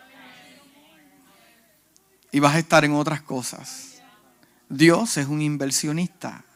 Y 2.33 2.41
vas 2.41 2.55
a 2.55 2.61
estar 2.61 2.87
en 2.87 2.93
otras 2.93 3.21
cosas. 3.21 4.01
Dios 4.71 5.19
es 5.19 5.27
un 5.27 5.43
inversionista. 5.43 6.47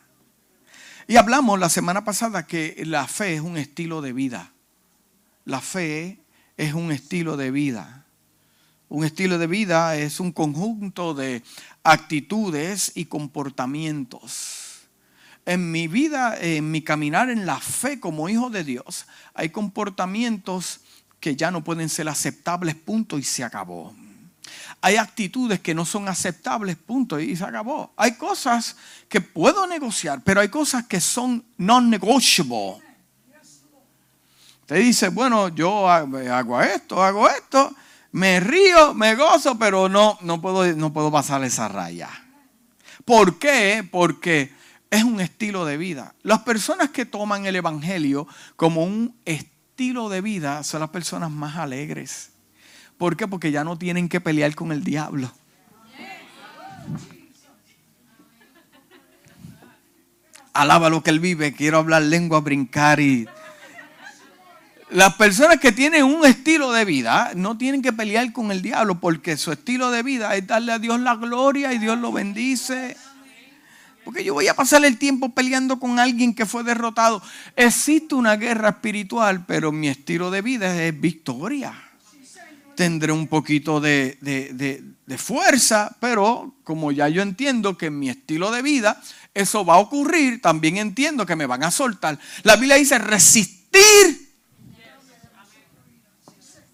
Y 1.09 1.17
hablamos 1.17 1.59
la 1.59 1.69
semana 1.69 2.05
pasada 2.05 2.47
que 2.47 2.83
la 2.87 3.07
fe 3.07 3.35
es 3.35 3.41
un 3.41 3.57
estilo 3.57 4.03
de 4.03 4.13
vida. 4.13 4.53
La 5.45 5.61
fe 5.61 6.21
es 6.57 6.75
un 6.75 6.93
estilo 6.93 7.37
de 7.37 7.51
vida. 7.51 8.07
Un 8.89 9.05
estilo 9.05 9.39
de 9.39 9.47
vida 9.47 9.97
es 9.97 10.21
un 10.21 10.33
conjunto 10.33 11.15
de 11.15 11.43
actitudes 11.83 12.93
y 12.95 13.07
comportamientos. 13.07 14.89
En 15.45 15.73
mi 15.73 15.89
vida, 15.89 16.39
en 16.41 16.71
mi 16.71 16.83
caminar 16.83 17.31
en 17.31 17.47
la 17.47 17.59
fe 17.59 17.99
como 17.99 18.29
hijo 18.29 18.51
de 18.51 18.63
Dios, 18.63 19.07
hay 19.35 19.49
comportamientos 19.49 20.81
que 21.19 21.35
ya 21.35 21.51
no 21.51 21.65
pueden 21.65 21.89
ser 21.89 22.09
aceptables, 22.09 22.77
punto, 22.77 23.19
y 23.19 23.25
se 23.25 23.43
acabó. 23.43 23.95
Hay 24.85 24.97
actitudes 24.97 25.61
que 25.61 25.75
no 25.75 25.85
son 25.85 26.09
aceptables, 26.09 26.77
punto, 26.77 27.21
y 27.21 27.37
se 27.37 27.45
acabó. 27.45 27.93
Hay 27.97 28.17
cosas 28.17 28.77
que 29.09 29.21
puedo 29.21 29.65
negociar, 29.69 30.23
pero 30.25 30.41
hay 30.41 30.49
cosas 30.49 30.87
que 30.87 31.01
son 31.01 31.45
non-negotiable. 31.57 32.83
Te 34.67 34.75
dice, 34.75 35.09
bueno, 35.09 35.49
yo 35.51 35.89
hago 35.89 36.61
esto, 36.61 37.01
hago 37.01 37.29
esto, 37.29 37.73
me 38.11 38.41
río, 38.41 38.93
me 38.93 39.15
gozo, 39.15 39.57
pero 39.57 39.89
no, 39.89 40.19
no, 40.21 40.41
puedo, 40.41 40.67
no 40.75 40.93
puedo 40.93 41.13
pasar 41.13 41.45
esa 41.45 41.69
raya. 41.69 42.11
¿Por 43.05 43.39
qué? 43.39 43.87
Porque 43.89 44.53
es 44.91 45.05
un 45.05 45.21
estilo 45.21 45.65
de 45.65 45.77
vida. 45.77 46.17
Las 46.25 46.41
personas 46.41 46.91
que 46.91 47.07
toman 47.07 47.47
el 47.47 47.55
Evangelio 47.55 48.27
como 48.57 48.83
un 48.83 49.17
estilo 49.25 50.09
de 50.09 50.23
vida 50.23 50.65
son 50.65 50.81
las 50.81 50.91
personas 50.91 51.31
más 51.31 51.57
alegres. 51.57 52.32
¿Por 53.03 53.17
qué? 53.17 53.27
Porque 53.27 53.51
ya 53.51 53.65
no 53.65 53.77
tienen 53.77 54.09
que 54.09 54.21
pelear 54.21 54.55
con 54.55 54.71
el 54.71 54.85
diablo. 54.85 55.29
Alaba 60.53 60.89
lo 60.89 61.03
que 61.03 61.11
él 61.11 61.19
vive, 61.19 61.53
quiero 61.53 61.79
hablar 61.79 62.03
lengua, 62.03 62.39
brincar 62.39 63.01
y... 63.01 63.27
Las 64.91 65.15
personas 65.15 65.59
que 65.59 65.73
tienen 65.73 66.05
un 66.05 66.25
estilo 66.25 66.71
de 66.71 66.85
vida 66.85 67.33
no 67.35 67.59
tienen 67.59 67.83
que 67.83 67.93
pelear 67.93 68.33
con 68.33 68.53
el 68.53 68.63
diablo 68.63 69.01
porque 69.01 69.37
su 69.37 69.51
estilo 69.51 69.91
de 69.91 70.05
vida 70.05 70.37
es 70.37 70.47
darle 70.47 70.71
a 70.71 70.79
Dios 70.79 71.01
la 71.01 71.17
gloria 71.17 71.73
y 71.73 71.79
Dios 71.79 71.99
lo 71.99 72.13
bendice. 72.13 72.97
Porque 74.05 74.23
yo 74.23 74.35
voy 74.35 74.47
a 74.47 74.55
pasar 74.55 74.85
el 74.85 74.97
tiempo 74.97 75.31
peleando 75.31 75.81
con 75.81 75.99
alguien 75.99 76.37
que 76.37 76.47
fue 76.47 76.63
derrotado. 76.63 77.21
Existe 77.57 78.15
una 78.15 78.37
guerra 78.37 78.69
espiritual, 78.69 79.45
pero 79.45 79.73
mi 79.73 79.89
estilo 79.89 80.31
de 80.31 80.41
vida 80.41 80.85
es 80.85 81.01
victoria. 81.01 81.75
Tendré 82.75 83.13
un 83.13 83.29
poquito 83.29 83.81
de, 83.81 84.17
de, 84.21 85.19
fuerza, 85.19 85.95
pero 86.01 86.55
como 86.65 86.91
ya 86.91 87.09
yo 87.09 87.21
entiendo 87.21 87.77
que 87.77 87.87
en 87.87 87.99
mi 87.99 88.09
estilo 88.09 88.51
de 88.51 88.63
vida 88.63 89.01
eso 89.35 89.65
va 89.65 89.75
a 89.75 89.79
ocurrir, 89.79 90.41
también 90.41 90.79
entiendo 90.79 91.27
que 91.27 91.37
me 91.37 91.47
van 91.47 91.65
a 91.65 91.71
soltar. 91.71 92.19
La 92.43 92.57
Biblia 92.57 92.77
dice 92.77 92.99
resistir 92.99 94.23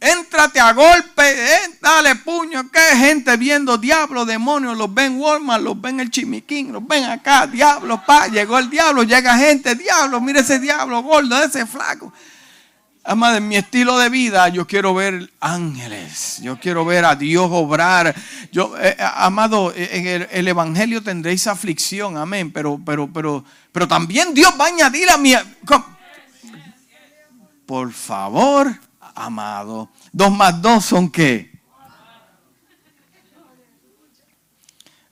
Éntrate 0.01 0.61
a 0.61 0.73
golpe, 0.75 1.23
eh, 1.25 1.77
dale 1.81 2.15
puño, 2.15 2.71
que 2.71 2.79
gente 2.79 3.37
viendo 3.37 3.77
diablos, 3.79 4.29
demonios, 4.29 4.79
los 4.79 4.95
ven 4.95 5.19
Walmart, 5.19 5.61
los 5.61 5.81
ven 5.81 5.99
el 5.99 6.09
chimiquín, 6.09 6.73
los 6.73 6.87
ven 6.87 7.03
acá, 7.05 7.49
diablo, 7.49 8.01
pa, 8.07 8.29
llegó 8.29 8.61
el 8.61 8.71
diablo, 8.71 9.03
llega 9.03 9.37
gente, 9.37 9.75
diablo, 9.75 10.21
mire 10.21 10.41
ese 10.41 10.61
diablo 10.61 11.03
gordo, 11.03 11.43
ese 11.43 11.67
flaco. 11.67 12.13
Además 13.09 13.33
de 13.33 13.41
mi 13.41 13.57
estilo 13.57 13.97
de 13.97 14.11
vida, 14.11 14.51
yo 14.51 14.67
quiero 14.67 14.93
ver 14.93 15.33
ángeles, 15.41 16.41
yo 16.43 16.61
quiero 16.61 16.85
ver 16.85 17.07
a 17.07 17.17
Dios 17.17 17.49
obrar. 17.51 18.15
Yo, 18.53 18.77
eh, 18.77 18.97
eh, 18.99 19.03
amado, 19.15 19.73
en 19.75 20.29
el, 20.31 20.47
evangelio 20.47 21.03
tendréis 21.03 21.47
aflicción, 21.47 22.19
amén, 22.19 22.53
pero, 22.53 22.79
pero, 22.85 23.11
pero, 23.11 23.47
pero 23.73 23.89
también 23.89 24.35
Dios 24.35 24.53
va 24.61 24.67
a 24.67 24.69
añadir 24.69 25.09
a 25.09 25.17
mi. 25.17 25.33
Por 27.65 27.95
favor 27.95 28.79
amado. 29.15 29.89
Dos 30.13 30.31
más 30.31 30.61
dos 30.61 30.85
son 30.85 31.11
qué? 31.11 31.51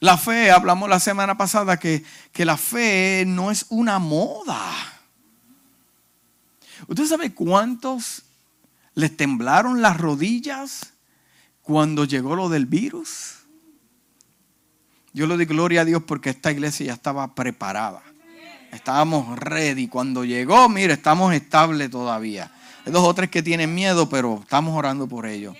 La 0.00 0.18
fe, 0.18 0.50
hablamos 0.50 0.90
la 0.90 1.00
semana 1.00 1.38
pasada 1.38 1.78
que, 1.78 2.04
que 2.30 2.44
la 2.44 2.58
fe 2.58 3.24
no 3.26 3.50
es 3.50 3.64
una 3.70 3.98
moda. 3.98 4.95
¿Usted 6.88 7.06
sabe 7.06 7.34
cuántos 7.34 8.22
les 8.94 9.16
temblaron 9.16 9.82
las 9.82 9.98
rodillas 9.98 10.92
cuando 11.62 12.04
llegó 12.04 12.36
lo 12.36 12.48
del 12.48 12.66
virus? 12.66 13.36
Yo 15.12 15.26
le 15.26 15.36
doy 15.36 15.46
gloria 15.46 15.80
a 15.80 15.84
Dios 15.84 16.02
porque 16.06 16.30
esta 16.30 16.52
iglesia 16.52 16.86
ya 16.86 16.92
estaba 16.92 17.34
preparada. 17.34 18.02
Estábamos 18.70 19.38
ready. 19.38 19.88
Cuando 19.88 20.24
llegó, 20.24 20.68
mire, 20.68 20.92
estamos 20.92 21.32
estables 21.32 21.90
todavía. 21.90 22.52
Hay 22.84 22.92
dos 22.92 23.02
o 23.02 23.14
tres 23.14 23.30
que 23.30 23.42
tienen 23.42 23.74
miedo, 23.74 24.08
pero 24.08 24.40
estamos 24.42 24.76
orando 24.76 25.08
por 25.08 25.26
ellos. 25.26 25.56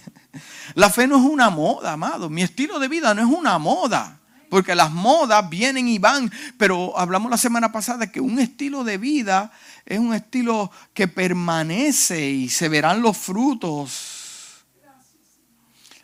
La 0.74 0.90
fe 0.90 1.06
no 1.06 1.16
es 1.16 1.22
una 1.22 1.48
moda, 1.48 1.92
amado. 1.92 2.28
Mi 2.28 2.42
estilo 2.42 2.78
de 2.78 2.88
vida 2.88 3.14
no 3.14 3.22
es 3.22 3.28
una 3.28 3.58
moda. 3.58 4.15
Porque 4.48 4.74
las 4.74 4.90
modas 4.90 5.48
vienen 5.48 5.88
y 5.88 5.98
van. 5.98 6.32
Pero 6.58 6.98
hablamos 6.98 7.30
la 7.30 7.36
semana 7.36 7.72
pasada 7.72 8.10
que 8.10 8.20
un 8.20 8.38
estilo 8.38 8.84
de 8.84 8.98
vida 8.98 9.52
es 9.84 9.98
un 9.98 10.14
estilo 10.14 10.70
que 10.94 11.08
permanece 11.08 12.28
y 12.30 12.48
se 12.48 12.68
verán 12.68 13.02
los 13.02 13.16
frutos 13.16 14.16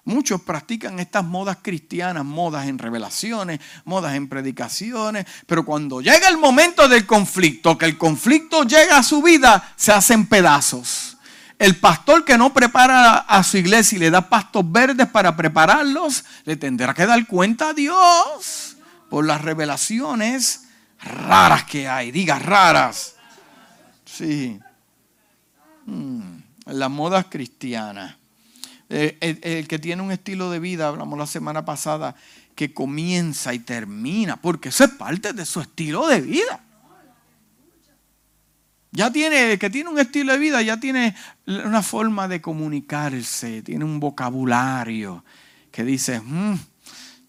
Muchos 0.05 0.40
practican 0.40 0.98
estas 0.98 1.24
modas 1.24 1.59
cristianas, 1.62 2.24
modas 2.24 2.66
en 2.66 2.78
revelaciones, 2.78 3.61
modas 3.85 4.16
en 4.16 4.28
predicaciones, 4.28 5.26
pero 5.46 5.64
cuando 5.64 6.00
llega 6.00 6.28
el 6.28 6.38
momento 6.38 6.88
del 6.88 7.07
conflicto, 7.07 7.78
que 7.78 7.85
el 7.85 7.96
conflicto 7.96 8.64
llega 8.64 8.98
a 8.98 9.05
su 9.05 9.22
vida, 9.22 9.72
se 9.76 9.92
hacen 9.92 10.26
pedazos. 10.26 11.18
El 11.59 11.77
pastor 11.77 12.25
que 12.25 12.37
no 12.37 12.53
prepara 12.53 13.19
a 13.19 13.43
su 13.45 13.59
iglesia 13.59 13.97
y 13.97 14.01
le 14.01 14.11
da 14.11 14.29
pastos 14.29 14.71
verdes 14.71 15.07
para 15.09 15.37
prepararlos, 15.37 16.25
le 16.45 16.57
tendrá 16.57 16.93
que 16.95 17.07
dar 17.07 17.27
cuenta 17.27 17.69
a 17.69 17.73
Dios 17.73 18.77
por 19.09 19.25
las 19.25 19.43
revelaciones 19.43 20.69
raras 21.03 21.65
que 21.65 21.88
hay. 21.88 22.11
Diga 22.11 22.38
raras. 22.38 23.17
Sí. 24.05 24.59
Hmm, 25.87 26.38
las 26.67 26.91
modas 26.91 27.27
cristianas. 27.29 28.17
Eh, 28.88 29.17
el, 29.43 29.69
que 29.69 29.79
tiene 29.79 30.03
un 30.03 30.12
estilo 30.12 30.51
de 30.51 30.59
vida, 30.59 30.88
hablamos 30.88 31.19
la 31.19 31.27
semana 31.27 31.65
pasada, 31.65 32.15
que 32.55 32.75
comienza 32.75 33.55
y 33.55 33.59
termina, 33.59 34.37
porque 34.37 34.69
eso 34.69 34.85
es 34.85 34.91
parte 34.91 35.33
de 35.33 35.47
su 35.47 35.61
estilo 35.61 36.07
de 36.07 36.21
vida. 36.21 36.61
Ya 38.92 39.11
tiene, 39.11 39.59
que 39.59 39.70
tiene 39.70 39.90
un 39.90 39.98
estilo 39.98 40.33
de 40.33 40.38
vida, 40.38 40.62
ya 40.62 40.78
tiene 40.78 41.16
una 41.46 41.83
forma 41.83 42.28
de 42.28 42.40
comunicarse, 42.40 43.62
tiene 43.62 43.85
un 43.85 43.98
vocabulario 43.98 45.24
que 45.70 45.83
dice, 45.83 46.20
mm, 46.20 46.59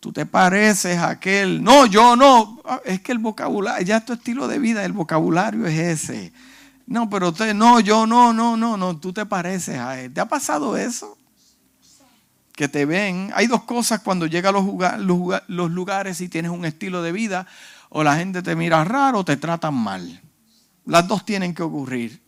tú 0.01 0.11
te 0.11 0.25
pareces 0.25 0.97
a 0.97 1.09
aquel. 1.09 1.63
No, 1.63 1.85
yo 1.85 2.17
no. 2.17 2.61
Ah, 2.65 2.81
es 2.83 3.01
que 3.01 3.13
el 3.13 3.19
vocabulario, 3.19 3.85
ya 3.85 4.03
tu 4.03 4.13
estilo 4.13 4.47
de 4.49 4.59
vida, 4.59 4.83
el 4.83 4.91
vocabulario 4.91 5.65
es 5.65 5.79
ese. 5.79 6.33
No, 6.85 7.09
pero 7.09 7.29
usted, 7.29 7.53
no, 7.53 7.79
yo 7.79 8.05
no, 8.05 8.33
no, 8.33 8.57
no, 8.57 8.75
no, 8.75 8.97
tú 8.97 9.13
te 9.13 9.25
pareces 9.25 9.79
a 9.79 10.01
él. 10.01 10.13
¿Te 10.13 10.19
ha 10.19 10.27
pasado 10.27 10.75
eso? 10.75 11.17
que 12.53 12.67
te 12.67 12.85
ven. 12.85 13.31
Hay 13.35 13.47
dos 13.47 13.63
cosas 13.63 14.01
cuando 14.01 14.27
llegas 14.27 14.53
a 14.53 14.97
los, 14.97 15.71
lugares 15.71 16.21
y 16.21 16.29
tienes 16.29 16.51
un 16.51 16.65
estilo 16.65 17.01
de 17.01 17.11
vida, 17.11 17.47
o 17.89 18.03
la 18.03 18.15
gente 18.15 18.41
te 18.41 18.55
mira 18.55 18.83
raro 18.83 19.19
o 19.19 19.25
te 19.25 19.37
tratan 19.37 19.73
mal. 19.73 20.21
Las 20.85 21.07
dos 21.07 21.25
tienen 21.25 21.53
que 21.53 21.63
ocurrir. 21.63 22.21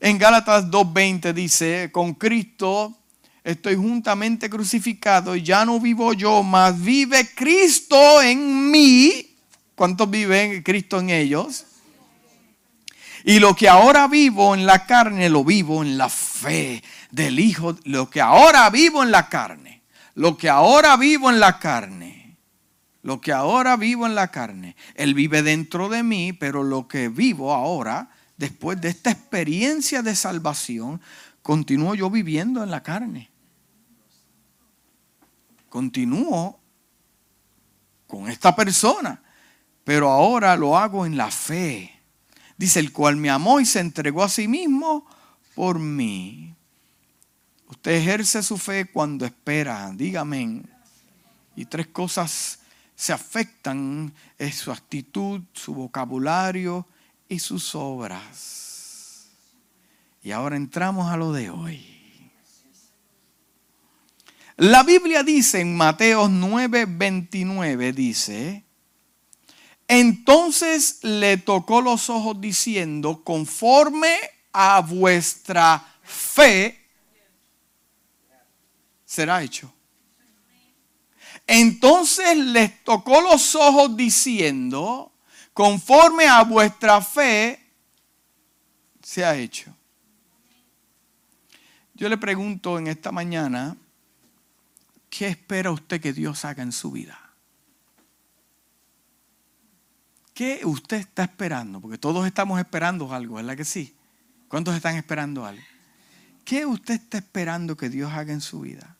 en 0.00 0.18
Gálatas 0.18 0.66
2.20 0.66 1.32
dice, 1.32 1.90
con 1.92 2.14
Cristo 2.14 2.98
estoy 3.42 3.76
juntamente 3.76 4.50
crucificado 4.50 5.34
y 5.34 5.42
ya 5.42 5.64
no 5.64 5.80
vivo 5.80 6.12
yo, 6.12 6.42
mas 6.42 6.80
vive 6.80 7.34
Cristo 7.34 8.20
en 8.20 8.70
mí. 8.70 9.36
¿Cuántos 9.74 10.10
viven 10.10 10.62
Cristo 10.62 10.98
en 11.00 11.10
ellos? 11.10 11.64
Y 13.24 13.38
lo 13.38 13.54
que 13.54 13.68
ahora 13.68 14.08
vivo 14.08 14.54
en 14.54 14.66
la 14.66 14.86
carne, 14.86 15.28
lo 15.28 15.44
vivo 15.44 15.82
en 15.82 15.96
la 15.96 16.08
fe 16.08 16.82
del 17.10 17.38
Hijo. 17.38 17.76
Lo 17.84 18.10
que 18.10 18.20
ahora 18.20 18.68
vivo 18.70 19.02
en 19.02 19.10
la 19.10 19.28
carne, 19.28 19.82
lo 20.14 20.36
que 20.36 20.48
ahora 20.48 20.96
vivo 20.96 21.30
en 21.30 21.40
la 21.40 21.58
carne, 21.58 22.17
lo 23.08 23.22
que 23.22 23.32
ahora 23.32 23.78
vivo 23.78 24.04
en 24.04 24.14
la 24.14 24.30
carne, 24.30 24.76
Él 24.94 25.14
vive 25.14 25.42
dentro 25.42 25.88
de 25.88 26.02
mí, 26.02 26.34
pero 26.34 26.62
lo 26.62 26.88
que 26.88 27.08
vivo 27.08 27.54
ahora, 27.54 28.10
después 28.36 28.78
de 28.82 28.90
esta 28.90 29.10
experiencia 29.10 30.02
de 30.02 30.14
salvación, 30.14 31.00
continúo 31.40 31.94
yo 31.94 32.10
viviendo 32.10 32.62
en 32.62 32.70
la 32.70 32.82
carne. 32.82 33.30
Continúo 35.70 36.60
con 38.06 38.28
esta 38.28 38.54
persona, 38.54 39.22
pero 39.84 40.10
ahora 40.10 40.54
lo 40.54 40.76
hago 40.76 41.06
en 41.06 41.16
la 41.16 41.30
fe. 41.30 41.90
Dice, 42.58 42.78
el 42.78 42.92
cual 42.92 43.16
me 43.16 43.30
amó 43.30 43.58
y 43.58 43.64
se 43.64 43.80
entregó 43.80 44.22
a 44.22 44.28
sí 44.28 44.48
mismo 44.48 45.06
por 45.54 45.78
mí. 45.78 46.54
Usted 47.68 47.92
ejerce 47.92 48.42
su 48.42 48.58
fe 48.58 48.84
cuando 48.84 49.24
espera, 49.24 49.92
dígame. 49.94 50.60
Y 51.56 51.64
tres 51.64 51.86
cosas 51.86 52.58
se 52.98 53.12
afectan, 53.12 54.12
su 54.52 54.72
actitud, 54.72 55.40
su 55.52 55.72
vocabulario 55.72 56.84
y 57.28 57.38
sus 57.38 57.76
obras. 57.76 59.28
Y 60.20 60.32
ahora 60.32 60.56
entramos 60.56 61.08
a 61.08 61.16
lo 61.16 61.32
de 61.32 61.48
hoy. 61.48 61.86
La 64.56 64.82
Biblia 64.82 65.22
dice 65.22 65.60
en 65.60 65.76
Mateo 65.76 66.26
9:29, 66.26 67.94
dice, 67.94 68.64
entonces 69.86 70.98
le 71.04 71.36
tocó 71.36 71.80
los 71.80 72.10
ojos 72.10 72.40
diciendo, 72.40 73.22
conforme 73.22 74.16
a 74.52 74.80
vuestra 74.80 75.86
fe 76.02 76.84
será 79.04 79.40
hecho. 79.44 79.72
Entonces 81.48 82.36
les 82.36 82.84
tocó 82.84 83.20
los 83.20 83.56
ojos 83.56 83.96
diciendo, 83.96 85.10
conforme 85.52 86.26
a 86.28 86.44
vuestra 86.44 87.02
fe 87.02 87.60
se 89.02 89.24
ha 89.24 89.34
hecho. 89.34 89.74
Yo 91.94 92.08
le 92.08 92.16
pregunto 92.16 92.78
en 92.78 92.86
esta 92.86 93.10
mañana, 93.10 93.76
¿Qué 95.10 95.28
espera 95.28 95.70
usted 95.70 96.00
que 96.00 96.12
Dios 96.12 96.44
haga 96.44 96.62
en 96.62 96.72
su 96.72 96.90
vida? 96.90 97.18
¿Qué 100.34 100.60
usted 100.64 100.98
está 100.98 101.24
esperando? 101.24 101.80
Porque 101.80 101.98
todos 101.98 102.26
estamos 102.26 102.60
esperando 102.60 103.12
algo, 103.12 103.36
¿verdad 103.36 103.56
que 103.56 103.64
sí? 103.64 103.96
¿Cuántos 104.48 104.76
están 104.76 104.96
esperando 104.96 105.44
algo? 105.44 105.62
¿Qué 106.44 106.64
usted 106.64 106.94
está 106.94 107.18
esperando 107.18 107.76
que 107.76 107.88
Dios 107.88 108.12
haga 108.12 108.32
en 108.32 108.40
su 108.40 108.60
vida? 108.60 108.96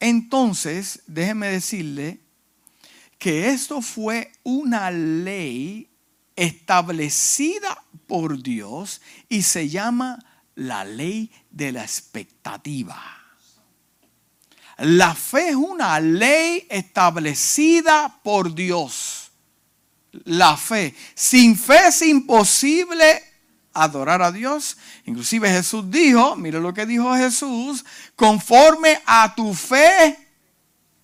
Entonces, 0.00 1.02
déjeme 1.06 1.48
decirle 1.48 2.20
que 3.18 3.48
esto 3.48 3.82
fue 3.82 4.32
una 4.44 4.90
ley 4.90 5.88
establecida 6.36 7.82
por 8.06 8.42
Dios 8.42 9.00
y 9.28 9.42
se 9.42 9.68
llama 9.68 10.24
la 10.54 10.84
ley 10.84 11.30
de 11.50 11.72
la 11.72 11.82
expectativa. 11.82 13.18
La 14.78 15.14
fe 15.14 15.50
es 15.50 15.56
una 15.56 15.98
ley 15.98 16.64
establecida 16.70 18.20
por 18.22 18.54
Dios. 18.54 19.32
La 20.24 20.56
fe. 20.56 20.94
Sin 21.14 21.56
fe 21.56 21.88
es 21.88 22.02
imposible 22.02 23.27
adorar 23.82 24.22
a 24.22 24.32
Dios. 24.32 24.76
Inclusive 25.04 25.50
Jesús 25.50 25.90
dijo, 25.90 26.36
mire 26.36 26.60
lo 26.60 26.72
que 26.74 26.86
dijo 26.86 27.14
Jesús, 27.16 27.84
conforme 28.16 29.00
a 29.06 29.34
tu 29.34 29.54
fe 29.54 30.18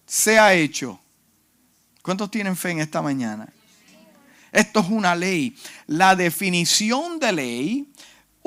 sea 0.07 0.55
hecho. 0.55 1.01
¿Cuántos 2.03 2.31
tienen 2.31 2.57
fe 2.57 2.71
en 2.71 2.81
esta 2.81 3.01
mañana? 3.01 3.49
Esto 4.53 4.81
es 4.81 4.89
una 4.89 5.17
ley. 5.17 5.57
La 5.87 6.15
definición 6.15 7.19
de 7.19 7.33
ley 7.33 7.95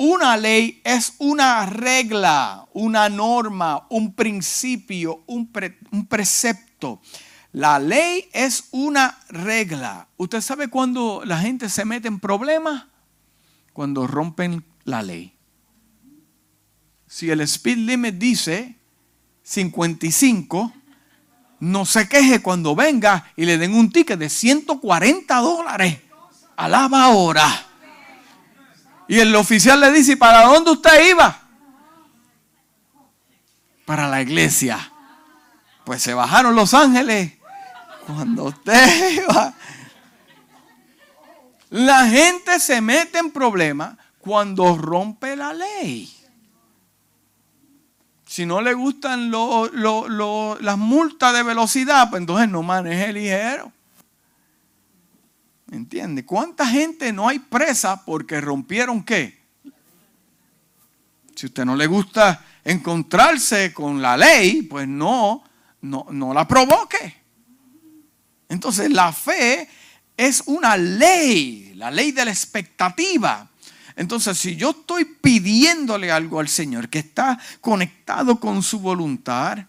una 0.00 0.36
ley 0.36 0.80
es 0.84 1.14
una 1.18 1.66
regla, 1.66 2.64
una 2.72 3.08
norma, 3.08 3.84
un 3.90 4.14
principio, 4.14 5.24
un, 5.26 5.50
precepto. 6.08 7.00
La 7.50 7.80
ley 7.80 8.28
es 8.32 8.68
una 8.70 9.18
regla. 9.28 10.06
¿Usted 10.16 10.40
sabe 10.40 10.68
cuando 10.68 11.22
la 11.24 11.40
gente 11.40 11.68
se 11.68 11.84
mete 11.84 12.06
en 12.06 12.20
problemas? 12.20 12.84
Cuando 13.78 14.08
rompen 14.08 14.64
la 14.82 15.04
ley. 15.04 15.32
Si 17.06 17.30
el 17.30 17.40
speed 17.42 17.76
limit 17.76 18.16
dice 18.16 18.76
55, 19.44 20.72
no 21.60 21.86
se 21.86 22.08
queje 22.08 22.42
cuando 22.42 22.74
venga 22.74 23.30
y 23.36 23.44
le 23.44 23.56
den 23.56 23.74
un 23.74 23.92
ticket 23.92 24.18
de 24.18 24.28
140 24.30 25.32
dólares. 25.36 25.96
Alaba 26.56 27.04
ahora. 27.04 27.46
Y 29.06 29.20
el 29.20 29.32
oficial 29.36 29.80
le 29.80 29.92
dice, 29.92 30.16
¿para 30.16 30.46
dónde 30.46 30.72
usted 30.72 31.10
iba? 31.10 31.40
Para 33.84 34.08
la 34.08 34.20
iglesia. 34.20 34.92
Pues 35.84 36.02
se 36.02 36.14
bajaron 36.14 36.56
los 36.56 36.74
ángeles. 36.74 37.32
Cuando 38.08 38.46
usted 38.46 39.22
iba. 39.22 39.54
La 41.70 42.08
gente 42.08 42.58
se 42.60 42.80
mete 42.80 43.18
en 43.18 43.30
problemas 43.30 43.96
cuando 44.18 44.76
rompe 44.76 45.36
la 45.36 45.52
ley. 45.52 46.14
Si 48.26 48.46
no 48.46 48.60
le 48.60 48.74
gustan 48.74 49.30
las 49.30 50.78
multas 50.78 51.34
de 51.34 51.42
velocidad, 51.42 52.10
pues 52.10 52.20
entonces 52.20 52.48
no 52.48 52.62
maneje 52.62 53.12
ligero. 53.12 53.72
¿Entiende? 55.70 56.24
¿Cuánta 56.24 56.66
gente 56.66 57.12
no 57.12 57.28
hay 57.28 57.38
presa 57.38 58.04
porque 58.04 58.40
rompieron 58.40 59.02
qué? 59.02 59.38
Si 61.34 61.46
usted 61.46 61.64
no 61.64 61.76
le 61.76 61.86
gusta 61.86 62.44
encontrarse 62.64 63.72
con 63.72 64.00
la 64.00 64.16
ley, 64.16 64.62
pues 64.62 64.88
no, 64.88 65.44
no, 65.82 66.06
no 66.10 66.34
la 66.34 66.48
provoque. 66.48 67.16
Entonces 68.48 68.90
la 68.90 69.12
fe 69.12 69.68
es 70.18 70.42
una 70.44 70.76
ley, 70.76 71.72
la 71.76 71.90
ley 71.90 72.12
de 72.12 72.26
la 72.26 72.30
expectativa. 72.30 73.48
Entonces, 73.96 74.36
si 74.36 74.54
yo 74.54 74.70
estoy 74.70 75.06
pidiéndole 75.06 76.12
algo 76.12 76.38
al 76.40 76.48
Señor 76.48 76.90
que 76.90 76.98
está 76.98 77.38
conectado 77.62 78.38
con 78.38 78.62
su 78.62 78.80
voluntad, 78.80 79.64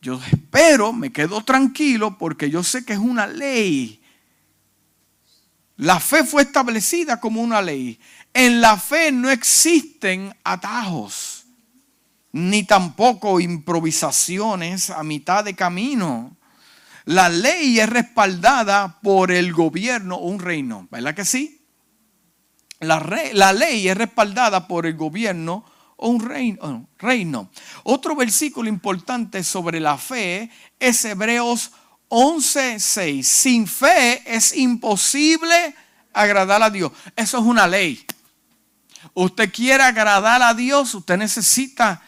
yo 0.00 0.18
espero, 0.32 0.94
me 0.94 1.12
quedo 1.12 1.44
tranquilo 1.44 2.16
porque 2.16 2.48
yo 2.48 2.62
sé 2.62 2.86
que 2.86 2.94
es 2.94 2.98
una 2.98 3.26
ley 3.26 4.00
la 5.78 6.00
fe 6.00 6.24
fue 6.24 6.42
establecida 6.42 7.20
como 7.20 7.40
una 7.40 7.62
ley. 7.62 8.00
En 8.34 8.60
la 8.60 8.76
fe 8.76 9.12
no 9.12 9.30
existen 9.30 10.36
atajos, 10.42 11.46
ni 12.32 12.64
tampoco 12.64 13.38
improvisaciones 13.38 14.90
a 14.90 15.04
mitad 15.04 15.44
de 15.44 15.54
camino. 15.54 16.36
La 17.08 17.30
ley 17.30 17.80
es 17.80 17.88
respaldada 17.88 19.00
por 19.00 19.32
el 19.32 19.54
gobierno 19.54 20.16
o 20.16 20.28
un 20.28 20.40
reino, 20.40 20.88
¿verdad 20.90 21.14
que 21.14 21.24
sí? 21.24 21.64
La, 22.80 23.00
ley 23.54 23.88
es 23.88 23.96
respaldada 23.96 24.68
por 24.68 24.84
el 24.84 24.94
gobierno 24.94 25.64
o 25.96 26.10
un 26.10 26.20
reino, 26.20 26.86
reino. 26.98 27.50
Otro 27.84 28.14
versículo 28.14 28.68
importante 28.68 29.42
sobre 29.42 29.80
la 29.80 29.96
fe 29.96 30.50
es 30.78 31.02
Hebreos 31.06 31.72
11.6. 32.10 33.22
Sin 33.22 33.66
fe 33.66 34.22
es 34.26 34.54
imposible 34.54 35.74
agradar 36.12 36.62
a 36.62 36.68
Dios. 36.68 36.92
Eso 37.16 37.38
es 37.38 37.44
una 37.44 37.66
ley. 37.66 38.04
Usted 39.14 39.50
quiere 39.50 39.82
agradar 39.82 40.42
a 40.42 40.52
Dios, 40.52 40.94
usted 40.94 41.16
necesita 41.16 42.02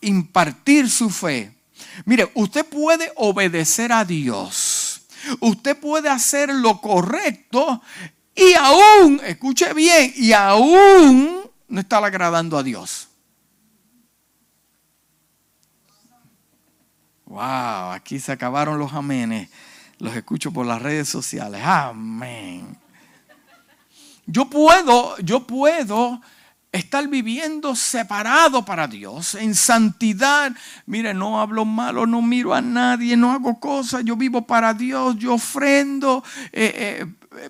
impartir 0.00 0.88
su 0.88 1.10
fe. 1.10 1.55
Mire, 2.04 2.30
usted 2.34 2.66
puede 2.66 3.10
obedecer 3.16 3.92
a 3.92 4.04
Dios. 4.04 5.02
Usted 5.40 5.76
puede 5.78 6.08
hacer 6.08 6.52
lo 6.54 6.80
correcto 6.80 7.82
y 8.34 8.52
aún, 8.52 9.20
escuche 9.24 9.72
bien, 9.72 10.12
y 10.14 10.32
aún 10.32 11.50
no 11.68 11.80
está 11.80 11.98
agradando 11.98 12.58
a 12.58 12.62
Dios. 12.62 13.08
Wow, 17.24 17.92
aquí 17.92 18.20
se 18.20 18.32
acabaron 18.32 18.78
los 18.78 18.92
amenes. 18.92 19.48
Los 19.98 20.14
escucho 20.14 20.52
por 20.52 20.66
las 20.66 20.82
redes 20.82 21.08
sociales. 21.08 21.62
Amén. 21.64 22.78
Yo 24.26 24.50
puedo, 24.50 25.16
yo 25.18 25.46
puedo 25.46 26.20
estar 26.76 27.06
viviendo 27.08 27.74
separado 27.74 28.64
para 28.64 28.86
Dios, 28.86 29.34
en 29.34 29.54
santidad. 29.54 30.52
Mire, 30.86 31.14
no 31.14 31.40
hablo 31.40 31.64
malo, 31.64 32.06
no 32.06 32.22
miro 32.22 32.54
a 32.54 32.60
nadie, 32.60 33.16
no 33.16 33.32
hago 33.32 33.58
cosas. 33.58 34.04
Yo 34.04 34.16
vivo 34.16 34.46
para 34.46 34.74
Dios, 34.74 35.16
yo 35.18 35.34
ofrendo. 35.34 36.22
Eh, 36.52 36.72
eh, 36.74 37.06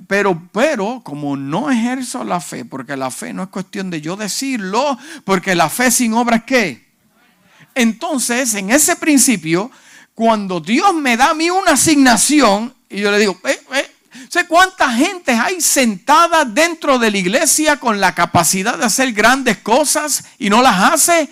pero, 0.07 0.49
pero, 0.53 1.01
como 1.05 1.37
no 1.37 1.71
ejerzo 1.71 2.25
la 2.25 2.41
fe, 2.41 2.65
porque 2.65 2.97
la 2.97 3.11
fe 3.11 3.33
no 3.33 3.45
es 3.45 3.49
cuestión 3.49 3.91
de 3.91 4.01
yo 4.01 4.17
decirlo, 4.17 4.99
porque 5.25 5.55
la 5.55 5.69
fe 5.69 5.91
sin 5.91 6.13
obra 6.15 6.37
es 6.37 6.45
qué. 6.45 6.87
Entonces, 7.75 8.55
en 8.55 8.71
ese 8.71 8.97
principio, 8.97 9.71
cuando 10.15 10.61
Dios 10.61 10.95
me 10.95 11.17
da 11.17 11.31
a 11.31 11.35
mí 11.35 11.51
una 11.51 11.73
asignación, 11.73 12.75
y 12.89 13.01
yo 13.01 13.11
le 13.11 13.19
digo, 13.19 13.39
eh, 13.45 13.61
eh, 13.75 13.86
sé 14.29 14.47
cuánta 14.47 14.91
gente 14.91 15.33
hay 15.33 15.61
sentada 15.61 16.45
dentro 16.45 16.99
de 16.99 17.11
la 17.11 17.19
iglesia 17.19 17.79
con 17.79 18.01
la 18.01 18.15
capacidad 18.15 18.77
de 18.77 18.85
hacer 18.85 19.13
grandes 19.13 19.59
cosas 19.59 20.25
y 20.39 20.51
no 20.51 20.63
las 20.63 20.93
hace. 20.93 21.29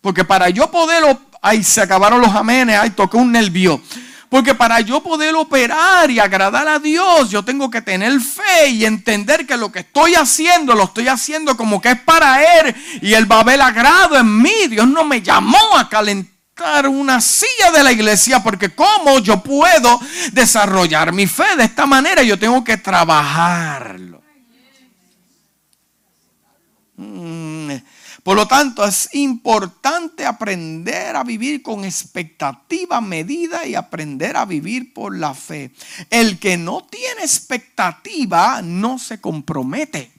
Porque 0.00 0.24
para 0.24 0.48
yo 0.50 0.70
poder, 0.70 1.02
ay, 1.42 1.62
se 1.62 1.80
acabaron 1.80 2.20
los 2.20 2.34
amenes, 2.34 2.78
ay, 2.78 2.90
toqué 2.90 3.16
un 3.16 3.32
nervio. 3.32 3.80
Porque 4.28 4.54
para 4.54 4.80
yo 4.80 5.02
poder 5.02 5.34
operar 5.34 6.10
y 6.10 6.18
agradar 6.18 6.68
a 6.68 6.78
Dios, 6.78 7.30
yo 7.30 7.42
tengo 7.44 7.70
que 7.70 7.80
tener 7.80 8.20
fe 8.20 8.68
y 8.68 8.84
entender 8.84 9.46
que 9.46 9.56
lo 9.56 9.72
que 9.72 9.80
estoy 9.80 10.14
haciendo, 10.14 10.74
lo 10.74 10.84
estoy 10.84 11.08
haciendo 11.08 11.56
como 11.56 11.80
que 11.80 11.92
es 11.92 12.00
para 12.00 12.60
Él 12.60 12.74
y 13.00 13.14
Él 13.14 13.30
va 13.30 13.40
a 13.40 13.44
ver 13.44 13.60
agrado 13.60 14.18
en 14.18 14.42
mí. 14.42 14.68
Dios 14.68 14.86
no 14.86 15.04
me 15.04 15.22
llamó 15.22 15.58
a 15.76 15.88
calentar 15.88 16.37
una 16.88 17.20
silla 17.20 17.70
de 17.72 17.82
la 17.82 17.92
iglesia 17.92 18.42
porque 18.42 18.74
cómo 18.74 19.18
yo 19.20 19.42
puedo 19.42 20.00
desarrollar 20.32 21.12
mi 21.12 21.26
fe 21.26 21.56
de 21.56 21.64
esta 21.64 21.86
manera, 21.86 22.22
yo 22.22 22.38
tengo 22.38 22.62
que 22.64 22.76
trabajarlo. 22.76 24.22
Mm, 26.96 27.70
por 28.24 28.36
lo 28.36 28.48
tanto, 28.48 28.84
es 28.84 29.08
importante 29.14 30.26
aprender 30.26 31.14
a 31.16 31.22
vivir 31.22 31.62
con 31.62 31.84
expectativa 31.84 33.00
medida 33.00 33.66
y 33.66 33.74
aprender 33.74 34.36
a 34.36 34.44
vivir 34.44 34.92
por 34.92 35.16
la 35.16 35.34
fe. 35.34 35.72
El 36.10 36.38
que 36.38 36.56
no 36.56 36.84
tiene 36.84 37.22
expectativa 37.22 38.60
no 38.62 38.98
se 38.98 39.20
compromete. 39.20 40.17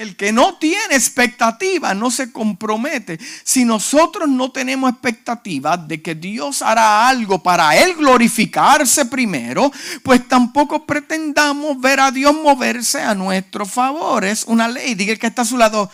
El 0.00 0.16
que 0.16 0.32
no 0.32 0.54
tiene 0.54 0.94
expectativa 0.94 1.92
no 1.92 2.10
se 2.10 2.32
compromete. 2.32 3.20
Si 3.44 3.66
nosotros 3.66 4.30
no 4.30 4.50
tenemos 4.50 4.90
expectativa 4.90 5.76
de 5.76 6.00
que 6.00 6.14
Dios 6.14 6.62
hará 6.62 7.06
algo 7.06 7.42
para 7.42 7.76
Él 7.76 7.96
glorificarse 7.96 9.04
primero, 9.04 9.70
pues 10.02 10.26
tampoco 10.26 10.86
pretendamos 10.86 11.78
ver 11.78 12.00
a 12.00 12.10
Dios 12.10 12.32
moverse 12.32 13.02
a 13.02 13.14
nuestro 13.14 13.66
favor. 13.66 14.24
Es 14.24 14.44
una 14.44 14.68
ley. 14.68 14.94
Diga 14.94 15.12
el 15.12 15.18
que 15.18 15.26
está 15.26 15.42
a 15.42 15.44
su 15.44 15.58
lado, 15.58 15.90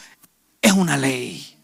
es 0.63 0.71
una 0.71 0.97
ley. 0.97 1.57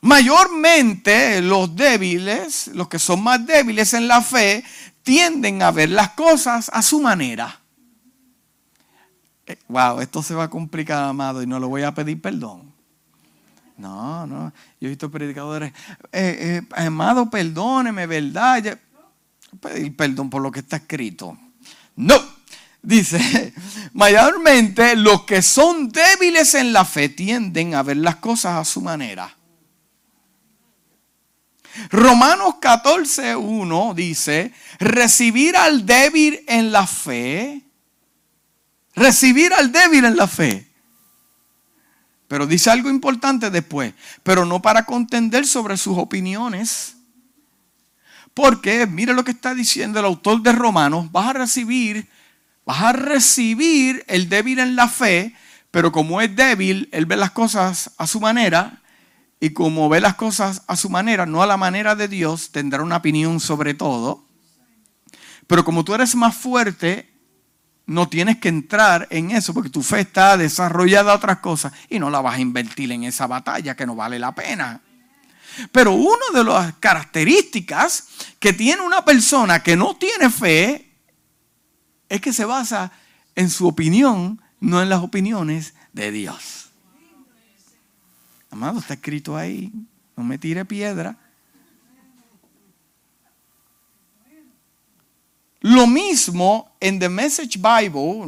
Mayormente 0.00 1.40
los 1.40 1.76
débiles, 1.76 2.66
los 2.74 2.88
que 2.88 2.98
son 2.98 3.22
más 3.22 3.46
débiles 3.46 3.94
en 3.94 4.08
la 4.08 4.22
fe, 4.22 4.64
tienden 5.04 5.62
a 5.62 5.70
ver 5.70 5.90
las 5.90 6.10
cosas 6.14 6.68
a 6.74 6.82
su 6.82 6.98
manera. 6.98 7.59
Wow, 9.68 10.00
esto 10.00 10.22
se 10.22 10.34
va 10.34 10.44
a 10.44 10.50
complicar, 10.50 11.04
amado, 11.04 11.42
y 11.42 11.46
no 11.46 11.58
lo 11.58 11.68
voy 11.68 11.82
a 11.82 11.94
pedir 11.94 12.20
perdón. 12.20 12.72
No, 13.76 14.26
no. 14.26 14.52
Yo 14.80 14.86
he 14.86 14.90
visto 14.90 15.10
predicadores, 15.10 15.72
eh, 16.12 16.60
eh, 16.60 16.62
amado, 16.76 17.30
perdóneme, 17.30 18.06
¿verdad? 18.06 18.78
pedir 19.60 19.96
perdón 19.96 20.28
por 20.28 20.42
lo 20.42 20.50
que 20.50 20.60
está 20.60 20.76
escrito. 20.76 21.36
No. 21.96 22.14
Dice, 22.82 23.52
mayormente 23.92 24.96
los 24.96 25.24
que 25.24 25.42
son 25.42 25.90
débiles 25.90 26.54
en 26.54 26.72
la 26.72 26.84
fe 26.84 27.08
tienden 27.08 27.74
a 27.74 27.82
ver 27.82 27.98
las 27.98 28.16
cosas 28.16 28.56
a 28.56 28.64
su 28.64 28.80
manera. 28.80 29.36
Romanos 31.90 32.56
14, 32.60 33.36
1 33.36 33.94
dice, 33.94 34.52
recibir 34.78 35.56
al 35.56 35.86
débil 35.86 36.42
en 36.46 36.72
la 36.72 36.86
fe 36.86 37.62
recibir 39.00 39.52
al 39.54 39.72
débil 39.72 40.04
en 40.04 40.16
la 40.16 40.28
fe. 40.28 40.68
Pero 42.28 42.46
dice 42.46 42.70
algo 42.70 42.90
importante 42.90 43.50
después, 43.50 43.94
pero 44.22 44.44
no 44.44 44.62
para 44.62 44.84
contender 44.84 45.46
sobre 45.46 45.76
sus 45.76 45.98
opiniones. 45.98 46.96
Porque, 48.34 48.86
mire 48.86 49.14
lo 49.14 49.24
que 49.24 49.32
está 49.32 49.54
diciendo 49.54 49.98
el 49.98 50.04
autor 50.04 50.42
de 50.42 50.52
Romanos, 50.52 51.10
vas 51.10 51.30
a 51.30 51.32
recibir, 51.32 52.08
vas 52.64 52.82
a 52.82 52.92
recibir 52.92 54.04
el 54.06 54.28
débil 54.28 54.60
en 54.60 54.76
la 54.76 54.86
fe, 54.86 55.34
pero 55.70 55.90
como 55.90 56.20
es 56.20 56.36
débil, 56.36 56.88
él 56.92 57.06
ve 57.06 57.16
las 57.16 57.32
cosas 57.32 57.90
a 57.96 58.06
su 58.06 58.20
manera, 58.20 58.80
y 59.40 59.50
como 59.50 59.88
ve 59.88 60.00
las 60.00 60.14
cosas 60.14 60.62
a 60.68 60.76
su 60.76 60.90
manera, 60.90 61.26
no 61.26 61.42
a 61.42 61.46
la 61.46 61.56
manera 61.56 61.96
de 61.96 62.06
Dios, 62.06 62.52
tendrá 62.52 62.82
una 62.82 62.98
opinión 62.98 63.40
sobre 63.40 63.74
todo. 63.74 64.26
Pero 65.46 65.64
como 65.64 65.84
tú 65.84 65.94
eres 65.94 66.14
más 66.14 66.36
fuerte, 66.36 67.09
no 67.90 68.08
tienes 68.08 68.38
que 68.38 68.48
entrar 68.48 69.08
en 69.10 69.32
eso 69.32 69.52
porque 69.52 69.68
tu 69.68 69.82
fe 69.82 70.02
está 70.02 70.36
desarrollada 70.36 71.10
a 71.10 71.16
otras 71.16 71.38
cosas 71.40 71.72
y 71.88 71.98
no 71.98 72.08
la 72.08 72.20
vas 72.20 72.36
a 72.36 72.40
invertir 72.40 72.92
en 72.92 73.02
esa 73.02 73.26
batalla 73.26 73.74
que 73.74 73.84
no 73.84 73.96
vale 73.96 74.16
la 74.16 74.32
pena. 74.32 74.80
Pero 75.72 75.94
una 75.94 76.26
de 76.32 76.44
las 76.44 76.74
características 76.74 78.06
que 78.38 78.52
tiene 78.52 78.82
una 78.82 79.04
persona 79.04 79.60
que 79.60 79.74
no 79.74 79.96
tiene 79.96 80.30
fe 80.30 80.92
es 82.08 82.20
que 82.20 82.32
se 82.32 82.44
basa 82.44 82.92
en 83.34 83.50
su 83.50 83.66
opinión, 83.66 84.40
no 84.60 84.80
en 84.80 84.88
las 84.88 85.00
opiniones 85.00 85.74
de 85.92 86.12
Dios. 86.12 86.70
Amado, 88.52 88.78
está 88.78 88.94
escrito 88.94 89.36
ahí, 89.36 89.72
no 90.16 90.22
me 90.22 90.38
tire 90.38 90.64
piedra. 90.64 91.18
Lo 95.62 95.86
mismo 95.86 96.74
en 96.80 96.98
The 96.98 97.10
Message 97.10 97.58
Bible, 97.58 98.26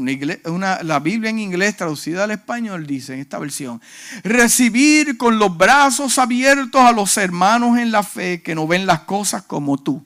la 0.83 1.01
Biblia 1.01 1.31
en 1.31 1.39
inglés 1.39 1.79
traducida 1.79 2.25
al 2.25 2.31
español, 2.31 2.87
dice 2.87 3.15
en 3.15 3.21
esta 3.21 3.39
versión, 3.39 3.81
recibir 4.23 5.17
con 5.17 5.39
los 5.39 5.57
brazos 5.57 6.19
abiertos 6.19 6.83
a 6.83 6.93
los 6.93 7.17
hermanos 7.17 7.79
en 7.79 7.91
la 7.91 8.03
fe 8.03 8.43
que 8.43 8.55
no 8.55 8.67
ven 8.67 8.85
las 8.85 9.01
cosas 9.01 9.43
como 9.43 9.79
tú. 9.79 10.05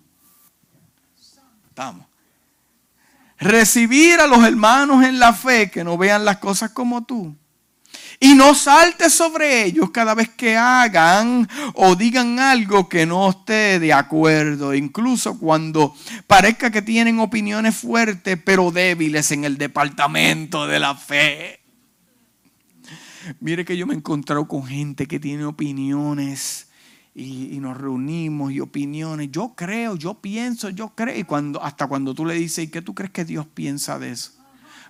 Estamos. 1.69 2.07
Recibir 3.39 4.21
a 4.21 4.29
los 4.29 4.45
hermanos 4.45 5.05
en 5.05 5.19
la 5.19 5.33
fe 5.33 5.69
que 5.69 5.83
no 5.83 5.99
vean 5.99 6.25
las 6.25 6.37
cosas 6.37 6.71
como 6.71 7.05
tú. 7.05 7.37
Y 8.19 8.35
no 8.35 8.55
salte 8.55 9.11
sobre 9.11 9.65
ellos 9.65 9.91
cada 9.91 10.15
vez 10.15 10.31
que 10.31 10.57
hagan 10.57 11.49
o 11.75 11.95
digan 11.97 12.39
algo 12.39 12.89
que 12.89 13.05
no 13.05 13.29
esté 13.29 13.79
de 13.79 13.93
acuerdo. 13.93 14.75
Incluso 14.75 15.39
cuando 15.39 15.95
parezca 16.27 16.71
que 16.71 16.83
tienen 16.83 17.21
opiniones 17.21 17.77
fuertes 17.77 18.39
pero 18.43 18.71
débiles 18.71 19.31
en 19.33 19.45
el 19.45 19.59
departamento 19.59 20.67
de 20.67 20.79
la 20.79 20.95
fe. 20.95 21.61
Mire 23.41 23.65
que 23.65 23.77
yo 23.77 23.87
me 23.87 23.95
he 23.95 23.97
encontrado 23.97 24.47
con 24.47 24.65
gente 24.65 25.07
que 25.07 25.19
tiene 25.19 25.45
opiniones 25.45 26.69
y, 27.15 27.59
nos 27.61 27.77
reunimos 27.77 28.53
y 28.53 28.61
opiniones. 28.61 29.31
Yo 29.31 29.55
creo, 29.57 29.97
yo 29.97 30.15
pienso, 30.15 30.69
yo 30.71 30.91
creo. 30.95 31.19
Y 31.19 31.25
cuando, 31.25 31.63
hasta 31.63 31.87
cuando 31.87 32.15
tú 32.15 32.27
le 32.27 32.35
dices, 32.35 32.65
¿y 32.65 32.69
qué 32.69 32.83
tú 32.83 32.95
crees 32.95 33.11
que 33.11 33.25
Dios 33.25 33.47
piensa 33.47 33.99
de 33.99 34.13
eso? 34.13 34.33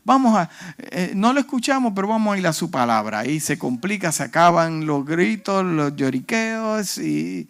Vamos 0.06 0.38
a, 0.38 0.48
eh, 0.78 1.12
no 1.16 1.32
lo 1.32 1.40
escuchamos, 1.40 1.92
pero 1.92 2.06
vamos 2.06 2.32
a 2.32 2.38
ir 2.38 2.46
a 2.46 2.52
su 2.52 2.70
palabra. 2.70 3.18
Ahí 3.18 3.40
se 3.40 3.58
complica, 3.58 4.12
se 4.12 4.22
acaban 4.22 4.86
los 4.86 5.04
gritos, 5.04 5.64
los 5.64 5.96
lloriqueos 5.96 6.98
y... 6.98 7.48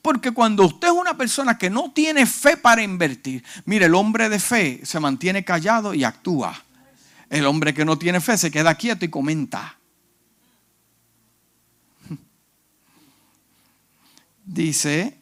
Porque 0.00 0.30
cuando 0.30 0.64
usted 0.64 0.86
es 0.86 0.94
una 0.94 1.16
persona 1.16 1.58
que 1.58 1.68
no 1.68 1.90
tiene 1.90 2.26
fe 2.26 2.56
para 2.56 2.80
invertir, 2.80 3.42
mire, 3.64 3.86
el 3.86 3.96
hombre 3.96 4.28
de 4.28 4.38
fe 4.38 4.80
se 4.84 5.00
mantiene 5.00 5.44
callado 5.44 5.94
y 5.94 6.04
actúa. 6.04 6.54
El 7.28 7.44
hombre 7.44 7.74
que 7.74 7.84
no 7.84 7.98
tiene 7.98 8.20
fe 8.20 8.38
se 8.38 8.52
queda 8.52 8.76
quieto 8.76 9.04
y 9.04 9.08
comenta. 9.08 9.76
Dice 14.44 15.18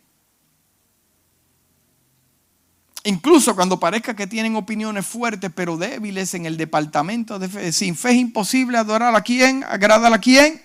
Incluso 3.34 3.56
cuando 3.56 3.80
parezca 3.80 4.14
que 4.14 4.28
tienen 4.28 4.54
opiniones 4.54 5.04
fuertes 5.04 5.50
pero 5.52 5.76
débiles 5.76 6.34
en 6.34 6.46
el 6.46 6.56
departamento 6.56 7.36
de 7.40 7.48
fe. 7.48 7.72
Sin 7.72 7.96
fe 7.96 8.10
es 8.10 8.18
imposible 8.18 8.78
adorar 8.78 9.12
a 9.12 9.22
quién, 9.22 9.64
agradar 9.64 10.12
a 10.12 10.20
quién. 10.20 10.62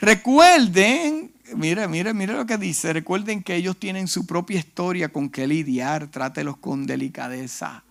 Recuerden, 0.00 1.30
mire, 1.56 1.86
mire, 1.86 2.14
mire 2.14 2.32
lo 2.32 2.46
que 2.46 2.56
dice. 2.56 2.94
Recuerden 2.94 3.42
que 3.42 3.54
ellos 3.54 3.78
tienen 3.78 4.08
su 4.08 4.24
propia 4.24 4.60
historia 4.60 5.10
con 5.10 5.28
que 5.28 5.46
lidiar. 5.46 6.06
Trátelos 6.06 6.56
con 6.56 6.86
delicadeza. 6.86 7.84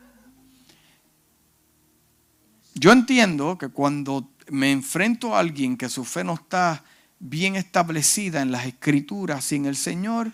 Yo 2.73 2.91
entiendo 2.91 3.59
que 3.59 3.67
cuando 3.67 4.31
me 4.49 4.71
enfrento 4.71 5.35
a 5.35 5.39
alguien 5.39 5.77
que 5.77 5.87
su 5.87 6.03
fe 6.03 6.23
no 6.23 6.33
está 6.33 6.83
bien 7.19 7.55
establecida 7.55 8.41
en 8.41 8.51
las 8.51 8.65
escrituras 8.65 9.51
y 9.51 9.57
en 9.57 9.67
el 9.67 9.75
Señor, 9.75 10.31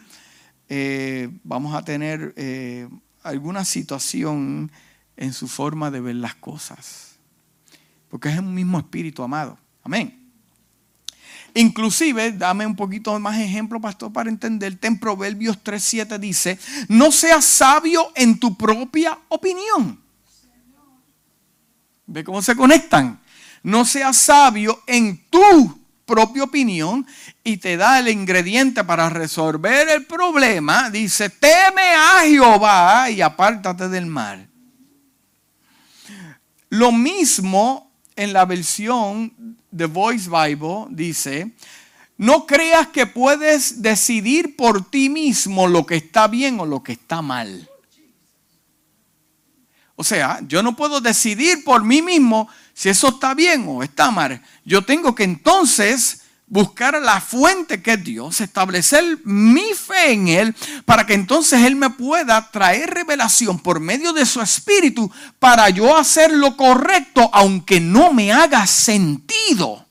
eh, 0.69 1.29
vamos 1.43 1.75
a 1.75 1.83
tener 1.83 2.33
eh, 2.37 2.87
alguna 3.23 3.65
situación 3.65 4.71
en 5.17 5.33
su 5.33 5.47
forma 5.47 5.91
de 5.91 6.01
ver 6.01 6.15
las 6.15 6.35
cosas. 6.35 7.15
Porque 8.09 8.29
es 8.29 8.37
un 8.37 8.53
mismo 8.53 8.77
espíritu 8.77 9.23
amado. 9.23 9.57
Amén. 9.83 10.19
Inclusive, 11.55 12.31
dame 12.31 12.65
un 12.65 12.75
poquito 12.75 13.17
más 13.19 13.39
ejemplo, 13.39 13.79
pastor, 13.79 14.11
para 14.11 14.29
entenderte. 14.29 14.87
En 14.87 14.99
Proverbios 14.99 15.63
3.7 15.63 16.17
dice, 16.19 16.59
no 16.87 17.11
seas 17.11 17.45
sabio 17.45 18.11
en 18.15 18.39
tu 18.39 18.57
propia 18.57 19.17
opinión. 19.29 20.01
¿Ve 22.05 22.23
cómo 22.23 22.41
se 22.41 22.55
conectan? 22.55 23.21
No 23.61 23.85
seas 23.85 24.17
sabio 24.17 24.83
en 24.87 25.25
tu 25.29 25.82
propia 26.05 26.43
opinión 26.43 27.05
y 27.43 27.57
te 27.57 27.77
da 27.77 27.99
el 27.99 28.07
ingrediente 28.09 28.83
para 28.83 29.09
resolver 29.09 29.89
el 29.89 30.05
problema. 30.05 30.89
Dice, 30.89 31.29
teme 31.29 31.93
a 31.95 32.21
Jehová 32.25 33.09
y 33.09 33.21
apártate 33.21 33.89
del 33.89 34.05
mal. 34.05 34.49
Lo 36.69 36.91
mismo 36.91 37.91
en 38.15 38.33
la 38.33 38.45
versión 38.45 39.57
de 39.71 39.85
Voice 39.85 40.29
Bible 40.29 40.85
dice, 40.89 41.53
no 42.17 42.45
creas 42.45 42.87
que 42.87 43.05
puedes 43.05 43.81
decidir 43.81 44.55
por 44.55 44.89
ti 44.89 45.09
mismo 45.09 45.67
lo 45.67 45.85
que 45.85 45.95
está 45.95 46.27
bien 46.27 46.59
o 46.59 46.65
lo 46.65 46.83
que 46.83 46.93
está 46.93 47.21
mal. 47.21 47.69
O 49.95 50.03
sea, 50.03 50.39
yo 50.47 50.63
no 50.63 50.75
puedo 50.75 51.01
decidir 51.01 51.63
por 51.63 51.83
mí 51.83 52.01
mismo 52.01 52.49
si 52.73 52.89
eso 52.89 53.09
está 53.09 53.33
bien 53.33 53.65
o 53.67 53.83
está 53.83 54.11
mal. 54.11 54.41
Yo 54.65 54.83
tengo 54.83 55.13
que 55.13 55.23
entonces 55.23 56.21
buscar 56.47 56.99
la 57.01 57.21
fuente 57.21 57.81
que 57.81 57.93
es 57.93 58.03
Dios, 58.03 58.41
establecer 58.41 59.19
mi 59.23 59.73
fe 59.73 60.13
en 60.13 60.27
Él, 60.27 60.55
para 60.85 61.05
que 61.05 61.13
entonces 61.13 61.61
Él 61.61 61.75
me 61.75 61.89
pueda 61.89 62.51
traer 62.51 62.89
revelación 62.91 63.59
por 63.59 63.79
medio 63.79 64.13
de 64.13 64.25
su 64.25 64.41
espíritu 64.41 65.11
para 65.39 65.69
yo 65.69 65.95
hacer 65.95 66.31
lo 66.31 66.57
correcto, 66.57 67.29
aunque 67.33 67.79
no 67.79 68.13
me 68.13 68.31
haga 68.31 68.67
sentido. 68.67 69.85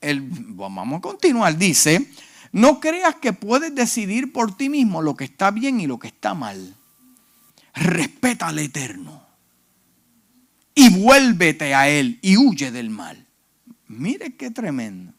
vamos 0.00 0.98
a 0.98 1.00
continuar, 1.02 1.56
dice, 1.56 2.10
no 2.52 2.80
creas 2.80 3.16
que 3.16 3.32
puedes 3.32 3.74
decidir 3.74 4.32
por 4.32 4.56
ti 4.56 4.68
mismo 4.68 5.02
lo 5.02 5.16
que 5.16 5.24
está 5.24 5.50
bien 5.50 5.80
y 5.80 5.86
lo 5.86 5.98
que 5.98 6.08
está 6.08 6.34
mal. 6.34 6.76
Respeta 7.74 8.48
al 8.48 8.58
Eterno 8.58 9.19
y 10.74 10.88
vuélvete 10.90 11.74
a 11.74 11.88
Él 11.88 12.18
y 12.22 12.36
huye 12.36 12.70
del 12.70 12.90
mal. 12.90 13.26
Mire 13.88 14.36
qué 14.36 14.50
tremendo. 14.50 15.12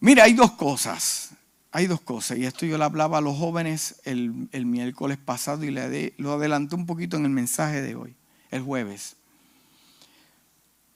Mira, 0.00 0.24
hay 0.24 0.34
dos 0.34 0.52
cosas. 0.52 1.30
Hay 1.72 1.86
dos 1.86 2.00
cosas. 2.00 2.38
Y 2.38 2.46
esto 2.46 2.66
yo 2.66 2.76
le 2.78 2.84
hablaba 2.84 3.18
a 3.18 3.20
los 3.20 3.36
jóvenes 3.36 4.00
el, 4.04 4.48
miércoles 4.66 5.18
pasado 5.18 5.64
y 5.64 5.70
le 5.70 6.14
lo 6.18 6.32
adelanté 6.32 6.74
un 6.74 6.86
poquito 6.86 7.16
en 7.16 7.24
el 7.24 7.30
mensaje 7.30 7.80
de 7.80 7.94
hoy, 7.94 8.16
el 8.50 8.62
jueves. 8.62 9.16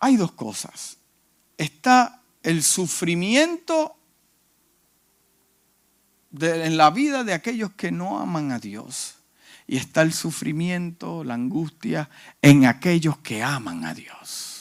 Hay 0.00 0.16
dos 0.16 0.32
cosas. 0.32 0.98
Está 1.56 2.20
el 2.42 2.62
sufrimiento 2.62 3.96
en 6.40 6.76
la 6.76 6.90
vida 6.90 7.22
de 7.22 7.32
aquellos 7.32 7.72
que 7.72 7.92
no 7.92 8.18
aman 8.18 8.50
a 8.50 8.58
Dios 8.58 9.16
y 9.66 9.76
está 9.76 10.02
el 10.02 10.12
sufrimiento, 10.12 11.24
la 11.24 11.34
angustia 11.34 12.08
en 12.42 12.66
aquellos 12.66 13.18
que 13.18 13.42
aman 13.42 13.84
a 13.84 13.94
Dios. 13.94 14.54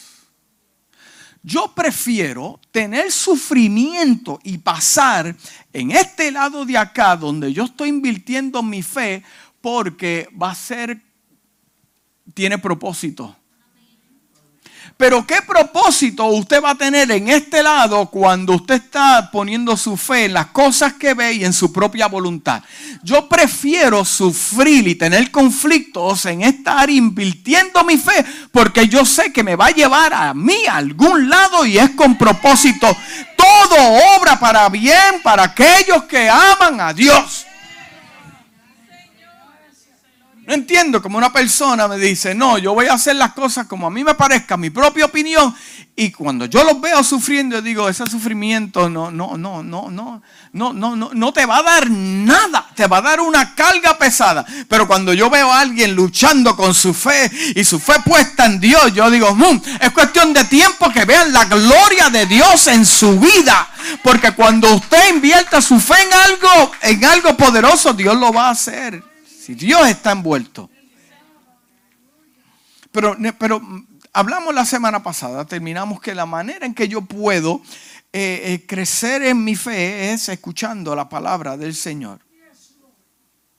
Yo 1.42 1.74
prefiero 1.76 2.60
tener 2.72 3.12
sufrimiento 3.12 4.40
y 4.44 4.60
pasar 4.60 5.36
en 5.74 5.92
este 5.92 6.32
lado 6.32 6.66
de 6.66 6.78
acá 6.78 7.18
donde 7.18 7.52
yo 7.52 7.66
estoy 7.66 7.90
invirtiendo 7.90 8.64
mi 8.64 8.82
fe 8.82 9.24
porque 9.60 10.30
va 10.42 10.52
a 10.52 10.56
ser, 10.56 11.02
tiene 12.34 12.58
propósito. 12.58 13.36
Pero 14.96 15.26
¿qué 15.26 15.42
propósito 15.42 16.26
usted 16.26 16.62
va 16.64 16.72
a 16.72 16.76
tener 16.76 17.10
en 17.12 17.28
este 17.28 17.64
lado 17.64 18.06
cuando 18.08 18.54
usted 18.54 18.76
está 18.76 19.30
poniendo 19.32 19.76
su 19.76 19.98
fe 19.98 20.26
en 20.26 20.34
las 20.34 20.48
cosas 20.48 20.94
que 20.94 21.14
ve 21.14 21.34
y 21.34 21.46
en 21.46 21.54
su 21.54 21.74
propia 21.74 22.08
voluntad? 22.08 22.62
Yo 23.02 23.28
prefiero 23.28 24.06
sufrir 24.06 24.88
y 24.88 24.96
tener 24.96 25.32
conflictos 25.32 26.26
en 26.26 26.44
esta 26.44 26.80
área 26.80 26.96
invirtiendo 26.96 27.84
mi 27.84 27.98
fe 27.98 28.24
porque 28.52 28.88
yo 28.88 29.04
sé 29.04 29.34
que 29.34 29.44
me 29.44 29.56
va 29.56 29.68
a 29.68 29.72
llevar 29.72 30.14
a 30.14 30.34
mí 30.34 30.66
a 30.70 30.78
algún 30.78 31.30
lado 31.30 31.66
y 31.66 31.80
es 31.80 31.90
con 31.92 32.18
propósito. 32.18 32.96
Todo 33.36 33.76
obra 34.18 34.40
para 34.40 34.70
bien 34.70 35.22
para 35.24 35.44
aquellos 35.44 36.04
que 36.04 36.30
aman 36.30 36.80
a 36.80 36.94
Dios. 36.94 37.48
No 40.46 40.54
entiendo 40.54 41.02
como 41.02 41.18
una 41.18 41.32
persona 41.32 41.88
me 41.88 41.98
dice, 41.98 42.36
no, 42.36 42.58
yo 42.58 42.74
voy 42.74 42.88
a 42.88 42.94
hacer 42.94 43.16
las 43.16 43.32
cosas 43.32 43.66
como 43.66 43.88
a 43.88 43.90
mí 43.90 44.04
me 44.04 44.14
parezca, 44.14 44.58
mi 44.58 44.70
propia 44.70 45.06
opinión. 45.06 45.56
Y 45.96 46.12
cuando 46.12 46.46
yo 46.48 46.66
los 46.66 46.82
veo 46.82 47.02
sufriendo, 47.02 47.62
digo, 47.62 47.88
ese 47.88 48.06
sufrimiento 48.08 48.90
no, 48.90 49.10
no, 49.10 49.38
no, 49.38 49.64
no, 49.64 49.90
no, 49.90 50.22
no, 50.52 50.74
no, 50.74 50.96
no, 50.96 51.12
no 51.14 51.34
te 51.34 51.46
va 51.46 51.60
a 51.60 51.64
dar 51.64 51.90
nada, 51.90 52.68
te 52.76 52.88
va 52.88 52.98
a 52.98 53.02
dar 53.02 53.22
una 53.22 53.56
carga 53.56 53.98
pesada. 53.98 54.46
Pero 54.68 54.86
cuando 54.86 55.14
yo 55.14 55.30
veo 55.30 55.50
a 55.50 55.62
alguien 55.62 55.96
luchando 55.96 56.58
con 56.58 56.74
su 56.74 56.94
fe 56.94 57.32
y 57.56 57.64
su 57.64 57.80
fe 57.80 57.94
puesta 58.04 58.46
en 58.46 58.60
Dios, 58.60 58.94
yo 58.94 59.10
digo, 59.10 59.34
mm, 59.34 59.62
es 59.80 59.92
cuestión 59.92 60.34
de 60.34 60.44
tiempo 60.44 60.90
que 60.90 61.06
vean 61.06 61.32
la 61.32 61.46
gloria 61.46 62.10
de 62.10 62.26
Dios 62.26 62.68
en 62.68 62.86
su 62.86 63.18
vida. 63.18 63.70
Porque 64.04 64.32
cuando 64.32 64.74
usted 64.76 65.14
invierta 65.14 65.62
su 65.62 65.80
fe 65.80 66.02
en 66.02 66.14
algo, 66.14 66.72
en 66.82 67.06
algo 67.06 67.38
poderoso, 67.38 67.94
Dios 67.94 68.18
lo 68.18 68.34
va 68.34 68.48
a 68.48 68.52
hacer. 68.52 69.13
Si 69.44 69.56
Dios 69.56 69.86
está 69.90 70.14
envuelto. 70.14 70.70
Pero, 72.94 73.18
pero 73.38 73.62
hablamos 74.14 74.56
la 74.56 74.66
semana 74.66 75.04
pasada, 75.04 75.44
terminamos 75.44 76.00
que 76.00 76.16
la 76.16 76.26
manera 76.26 76.66
en 76.66 76.74
que 76.74 76.88
yo 76.88 77.02
puedo 77.02 77.62
eh, 78.14 78.42
eh, 78.46 78.66
crecer 78.66 79.22
en 79.24 79.44
mi 79.44 79.58
fe 79.58 80.14
es 80.14 80.30
escuchando 80.30 80.96
la 80.96 81.10
palabra 81.10 81.58
del 81.58 81.76
Señor. 81.76 82.22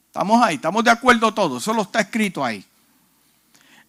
Estamos 0.07 0.43
ahí, 0.43 0.55
estamos 0.55 0.83
de 0.85 0.91
acuerdo 0.91 1.35
todos, 1.35 1.63
solo 1.63 1.83
está 1.83 2.01
escrito 2.01 2.43
ahí. 2.43 2.65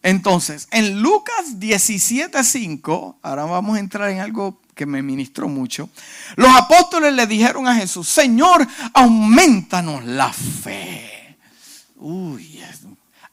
Entonces, 0.04 0.68
en 0.72 1.02
Lucas 1.02 1.60
17:5, 1.60 3.20
ahora 3.22 3.46
vamos 3.46 3.78
a 3.78 3.80
entrar 3.80 4.10
en 4.10 4.20
algo 4.20 4.60
que 4.76 4.86
me 4.86 5.02
ministró 5.02 5.48
mucho. 5.48 5.90
Los 6.36 6.54
apóstoles 6.54 7.14
le 7.14 7.26
dijeron 7.26 7.70
a 7.70 7.76
Jesús, 7.76 8.10
Señor, 8.10 8.68
aumentanos 8.94 10.04
la 10.04 10.34
fe. 10.34 11.15
Uy, 11.96 12.62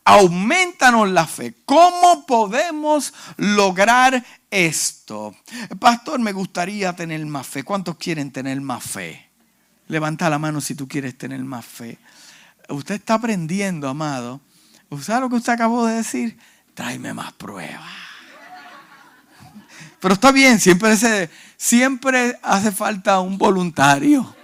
aumentanos 0.04 1.10
la 1.10 1.26
fe. 1.26 1.54
¿Cómo 1.64 2.26
podemos 2.26 3.12
lograr 3.36 4.24
esto? 4.50 5.34
Pastor, 5.78 6.20
me 6.20 6.32
gustaría 6.32 6.94
tener 6.94 7.24
más 7.26 7.46
fe. 7.46 7.64
¿Cuántos 7.64 7.96
quieren 7.96 8.30
tener 8.30 8.60
más 8.60 8.82
fe? 8.82 9.30
Levanta 9.88 10.30
la 10.30 10.38
mano 10.38 10.60
si 10.60 10.74
tú 10.74 10.88
quieres 10.88 11.18
tener 11.18 11.40
más 11.40 11.64
fe. 11.64 11.98
Usted 12.68 12.96
está 12.96 13.14
aprendiendo, 13.14 13.88
amado. 13.88 14.40
¿Sabe 15.00 15.22
lo 15.22 15.28
que 15.30 15.36
usted 15.36 15.52
acabó 15.52 15.86
de 15.86 15.96
decir? 15.96 16.38
Tráeme 16.74 17.12
más 17.14 17.32
pruebas. 17.32 17.90
Pero 20.00 20.14
está 20.14 20.32
bien, 20.32 20.58
siempre, 20.58 20.96
siempre 21.56 22.38
hace 22.42 22.72
falta 22.72 23.20
un 23.20 23.38
voluntario. 23.38 24.34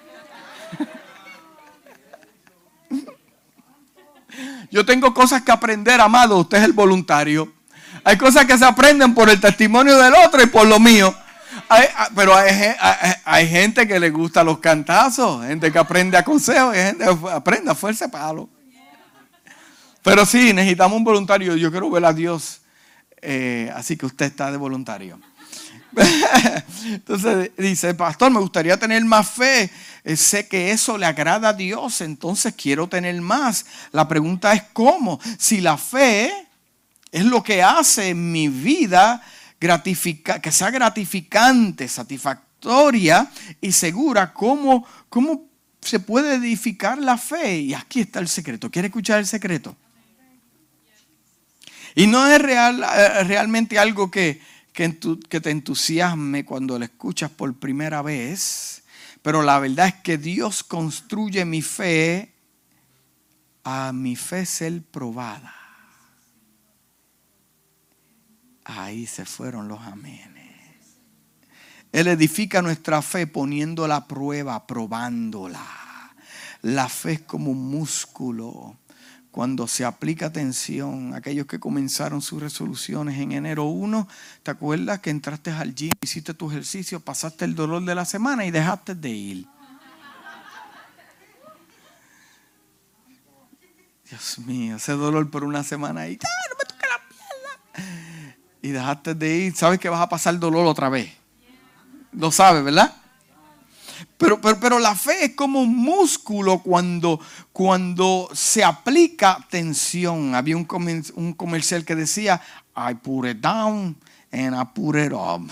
Yo 4.71 4.85
tengo 4.85 5.15
cosas 5.15 5.43
que 5.43 5.53
aprender, 5.53 6.01
amado. 6.01 6.39
Usted 6.39 6.59
es 6.59 6.65
el 6.65 6.73
voluntario. 6.73 7.53
Hay 8.05 8.17
cosas 8.17 8.47
que 8.47 8.57
se 8.57 8.65
aprenden 8.65 9.15
por 9.15 9.29
el 9.29 9.41
testimonio 9.41 9.97
del 9.99 10.15
otro 10.15 10.43
y 10.43 10.47
por 10.47 10.67
lo 10.67 10.79
mío. 10.79 11.15
Ah, 11.69 12.09
pero 12.15 12.35
hay, 13.25 13.49
gente 13.49 13.87
que 13.87 13.99
le 13.99 14.11
gusta 14.11 14.45
los 14.45 14.59
cantazos, 14.59 15.45
gente 15.45 15.73
que 15.73 15.79
aprende 15.79 16.17
a 16.17 16.25
consejo, 16.25 16.73
gente 16.73 17.05
que 17.05 17.31
aprende 17.31 17.71
a 17.71 17.75
fuerza 17.75 18.09
palo. 18.09 18.49
Pero 20.03 20.25
sí, 20.25 20.53
necesitamos 20.53 20.97
un 20.97 21.05
voluntario. 21.05 21.57
Yo 21.57 21.71
quiero 21.71 21.91
ver 21.91 22.05
a 22.05 22.13
Dios. 22.13 22.61
Eh, 23.21 23.71
así 23.75 23.97
que 23.97 24.07
usted 24.07 24.27
está 24.27 24.51
de 24.51 24.57
voluntario. 24.57 25.19
Entonces 26.85 27.51
dice, 27.57 27.95
pastor, 27.95 28.31
me 28.31 28.41
gustaría 28.41 28.77
tener 28.79 29.05
más 29.05 29.29
fe. 29.29 29.71
Eh, 30.05 30.17
sé 30.17 30.49
que 30.49 30.71
eso 30.71 30.97
le 30.99 31.07
agrada 31.07 31.51
a 31.51 31.53
Dios, 31.53 32.01
entonces 32.01 32.55
quiero 32.55 32.89
tener 32.89 33.21
más. 33.21 33.67
La 33.93 34.07
pregunta 34.09 34.53
es 34.53 34.63
cómo. 34.73 35.21
Si 35.39 35.61
la 35.61 35.77
fe 35.77 36.33
es 37.11 37.25
lo 37.25 37.43
que 37.43 37.63
hace 37.63 38.11
en 38.11 38.33
mi 38.33 38.49
vida 38.49 39.23
que 39.59 40.53
sea 40.53 40.71
gratificante, 40.71 41.89
satisfactoria 41.89 43.29
y 43.61 43.73
segura, 43.73 44.33
¿cómo, 44.33 44.87
¿cómo 45.09 45.47
se 45.81 46.01
puede 46.01 46.35
edificar 46.35 46.99
la 46.99 47.19
fe? 47.19 47.59
Y 47.59 47.75
aquí 47.75 48.01
está 48.01 48.21
el 48.21 48.29
secreto. 48.29 48.71
¿Quiere 48.71 48.89
escuchar 48.89 49.19
el 49.19 49.27
secreto? 49.27 49.77
Y 51.95 52.07
no 52.07 52.27
es 52.29 52.41
real, 52.41 52.85
eh, 52.97 53.25
realmente 53.25 53.79
algo 53.79 54.11
que, 54.11 54.41
que, 54.73 54.89
te 55.41 55.51
entusiasme 55.51 56.45
cuando 56.45 56.79
lo 56.79 56.85
escuchas 56.85 57.31
por 57.31 57.53
primera 57.55 58.03
vez, 58.03 58.78
pero 59.29 59.43
la 59.43 59.59
verdad 59.59 59.89
es 59.89 59.95
que 59.97 60.17
Dios 60.17 60.65
construye 60.65 61.45
mi 61.45 61.61
fe 61.61 62.33
a 63.63 63.93
mi 63.93 64.17
fe 64.17 64.47
ser 64.47 64.83
probada. 64.83 65.55
ahí 68.65 69.07
se 69.07 69.27
fueron 69.27 69.69
los 69.69 69.81
amenes. 69.81 70.57
Él 71.93 72.07
edifica 72.07 72.63
nuestra 72.63 73.03
fe 73.03 73.27
poniéndola 73.27 73.97
a 73.97 74.09
prueba, 74.09 74.67
probándola. 74.67 75.67
La 76.63 76.89
fe 76.89 77.13
es 77.13 77.21
como 77.21 77.51
un 77.51 77.69
músculo. 77.69 78.79
Cuando 79.39 79.69
se 79.69 79.85
aplica 79.85 80.33
tensión, 80.33 81.15
aquellos 81.15 81.47
que 81.47 81.61
comenzaron 81.61 82.21
sus 82.21 82.43
resoluciones 82.43 83.21
en 83.21 83.31
enero 83.31 83.67
1, 83.67 84.09
¿te 84.43 84.51
acuerdas 84.51 84.99
que 84.99 85.11
entraste 85.11 85.53
al 85.53 85.77
gym, 85.77 85.93
hiciste 86.01 86.35
tu 86.35 86.51
ejercicio, 86.51 86.99
pasaste 86.99 87.45
el 87.45 87.55
dolor 87.55 87.85
de 87.85 87.95
la 87.95 88.05
semana 88.05 88.45
y 88.47 88.51
dejaste 88.51 88.97
de 88.97 89.11
ir? 89.11 89.47
Dios 94.11 94.39
mío, 94.41 94.75
ese 94.75 94.95
dolor 94.95 95.31
por 95.31 95.45
una 95.45 95.63
semana 95.63 96.09
y 96.09 96.19
¡ah, 96.21 96.49
no 96.51 96.57
me 96.59 96.65
toca 96.65 96.87
la 96.89 97.79
pierna! 97.79 98.37
Y 98.61 98.71
dejaste 98.71 99.15
de 99.15 99.37
ir, 99.37 99.55
sabes 99.55 99.79
que 99.79 99.89
vas 99.89 100.01
a 100.01 100.09
pasar 100.09 100.37
dolor 100.41 100.67
otra 100.67 100.89
vez. 100.89 101.13
Lo 102.11 102.33
sabes, 102.33 102.65
¿verdad? 102.65 102.93
Pero, 104.17 104.41
pero, 104.41 104.79
la 104.79 104.95
fe 104.95 105.27
es 105.27 105.35
como 105.35 105.61
un 105.61 105.77
músculo 105.77 106.59
cuando, 106.61 107.21
cuando 107.53 108.29
se 108.33 108.65
aplica 108.65 109.47
tensión. 109.51 110.35
Había 110.35 110.57
un, 110.57 110.67
un 111.15 111.33
comercial 111.33 111.85
que 111.85 111.95
decía, 111.95 112.41
I 112.77 112.95
put 112.95 113.27
it 113.27 113.41
down 113.41 113.97
and 114.33 114.55
I 114.55 114.65
put 114.65 114.97
it 114.97 115.13
up. 115.13 115.51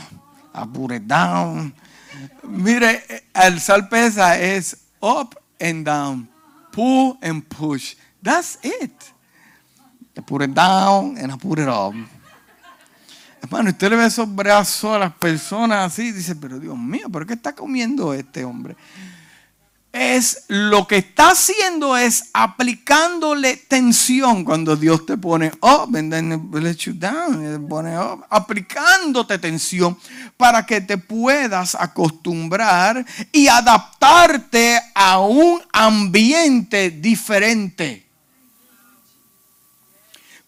I 0.54 0.64
put 0.66 0.92
it 0.92 1.06
down. 1.06 1.74
Mire, 2.42 3.02
el 3.34 3.60
salpesa 3.60 4.38
es 4.38 4.76
up 5.02 5.36
and 5.60 5.84
down, 5.84 6.28
pull 6.72 7.18
and 7.22 7.46
push. 7.48 7.94
That's 8.22 8.58
it. 8.62 9.12
I 10.16 10.22
put 10.22 10.42
it 10.42 10.54
down 10.54 11.18
and 11.18 11.30
I 11.30 11.36
put 11.36 11.58
it 11.58 11.68
up. 11.68 11.94
Hermano, 13.46 13.70
usted 13.70 13.90
le 13.90 13.96
ve 13.96 14.06
esos 14.06 14.34
brazos 14.34 14.96
a 14.96 14.98
las 14.98 15.12
personas 15.12 15.92
así 15.92 16.08
y 16.08 16.12
dice, 16.12 16.34
pero 16.34 16.58
Dios 16.58 16.76
mío, 16.76 17.08
¿por 17.08 17.24
qué 17.24 17.34
está 17.34 17.54
comiendo 17.54 18.12
este 18.12 18.44
hombre? 18.44 18.76
Es 19.92 20.46
lo 20.48 20.88
que 20.88 20.96
está 20.96 21.30
haciendo 21.30 21.96
es 21.96 22.24
aplicándole 22.32 23.56
tensión 23.56 24.44
cuando 24.44 24.74
Dios 24.74 25.06
te 25.06 25.16
pone 25.16 25.52
up 25.62 25.96
and 25.96 26.12
then 26.12 26.50
let 26.54 26.74
you 26.78 26.92
down, 26.92 27.68
pone 27.68 27.96
up, 27.96 28.24
aplicándote 28.28 29.38
tensión 29.38 29.96
para 30.36 30.66
que 30.66 30.80
te 30.80 30.98
puedas 30.98 31.76
acostumbrar 31.76 33.06
y 33.30 33.46
adaptarte 33.46 34.80
a 34.92 35.20
un 35.20 35.62
ambiente 35.72 36.90
diferente. 36.90 38.05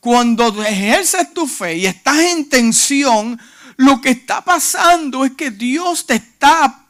Cuando 0.08 0.64
ejerces 0.64 1.34
tu 1.34 1.46
fe 1.46 1.76
y 1.76 1.84
estás 1.84 2.16
en 2.16 2.48
tensión, 2.48 3.38
lo 3.76 4.00
que 4.00 4.08
está 4.08 4.40
pasando 4.40 5.26
es 5.26 5.32
que 5.32 5.50
Dios 5.50 6.06
te 6.06 6.14
está 6.14 6.86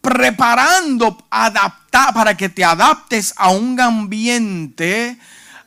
preparando 0.00 1.18
para 1.28 2.36
que 2.36 2.48
te 2.48 2.64
adaptes 2.64 3.34
a 3.36 3.50
un 3.50 3.80
ambiente, 3.80 5.18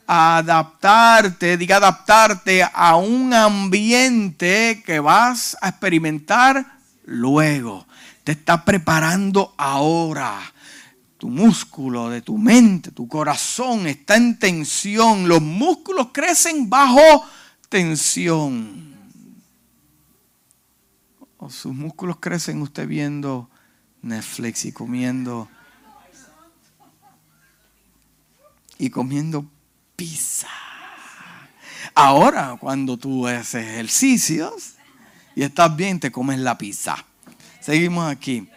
adaptarte, 0.06 1.58
diga 1.58 1.76
adaptarte 1.76 2.66
a 2.72 2.96
un 2.96 3.34
ambiente 3.34 4.82
que 4.86 5.00
vas 5.00 5.58
a 5.60 5.68
experimentar 5.68 6.64
luego. 7.04 7.86
Te 8.24 8.32
está 8.32 8.64
preparando 8.64 9.54
ahora 9.58 10.40
tu 11.20 11.28
músculo 11.28 12.08
de 12.08 12.22
tu 12.22 12.38
mente, 12.38 12.90
tu 12.92 13.06
corazón 13.06 13.86
está 13.86 14.16
en 14.16 14.38
tensión. 14.38 15.28
Los 15.28 15.42
músculos 15.42 16.08
crecen 16.14 16.70
bajo 16.70 17.26
tensión. 17.68 18.94
O 21.36 21.50
sus 21.50 21.74
músculos 21.74 22.16
crecen 22.20 22.62
usted 22.62 22.88
viendo 22.88 23.50
Netflix 24.00 24.64
y 24.64 24.72
comiendo 24.72 25.46
y 28.78 28.88
comiendo 28.88 29.44
pizza. 29.96 30.48
Ahora, 31.94 32.56
cuando 32.58 32.96
tú 32.96 33.26
haces 33.26 33.66
ejercicios 33.66 34.76
y 35.36 35.42
estás 35.42 35.76
bien, 35.76 36.00
te 36.00 36.10
comes 36.10 36.38
la 36.38 36.56
pizza. 36.56 37.04
Seguimos 37.60 38.10
aquí. 38.10 38.48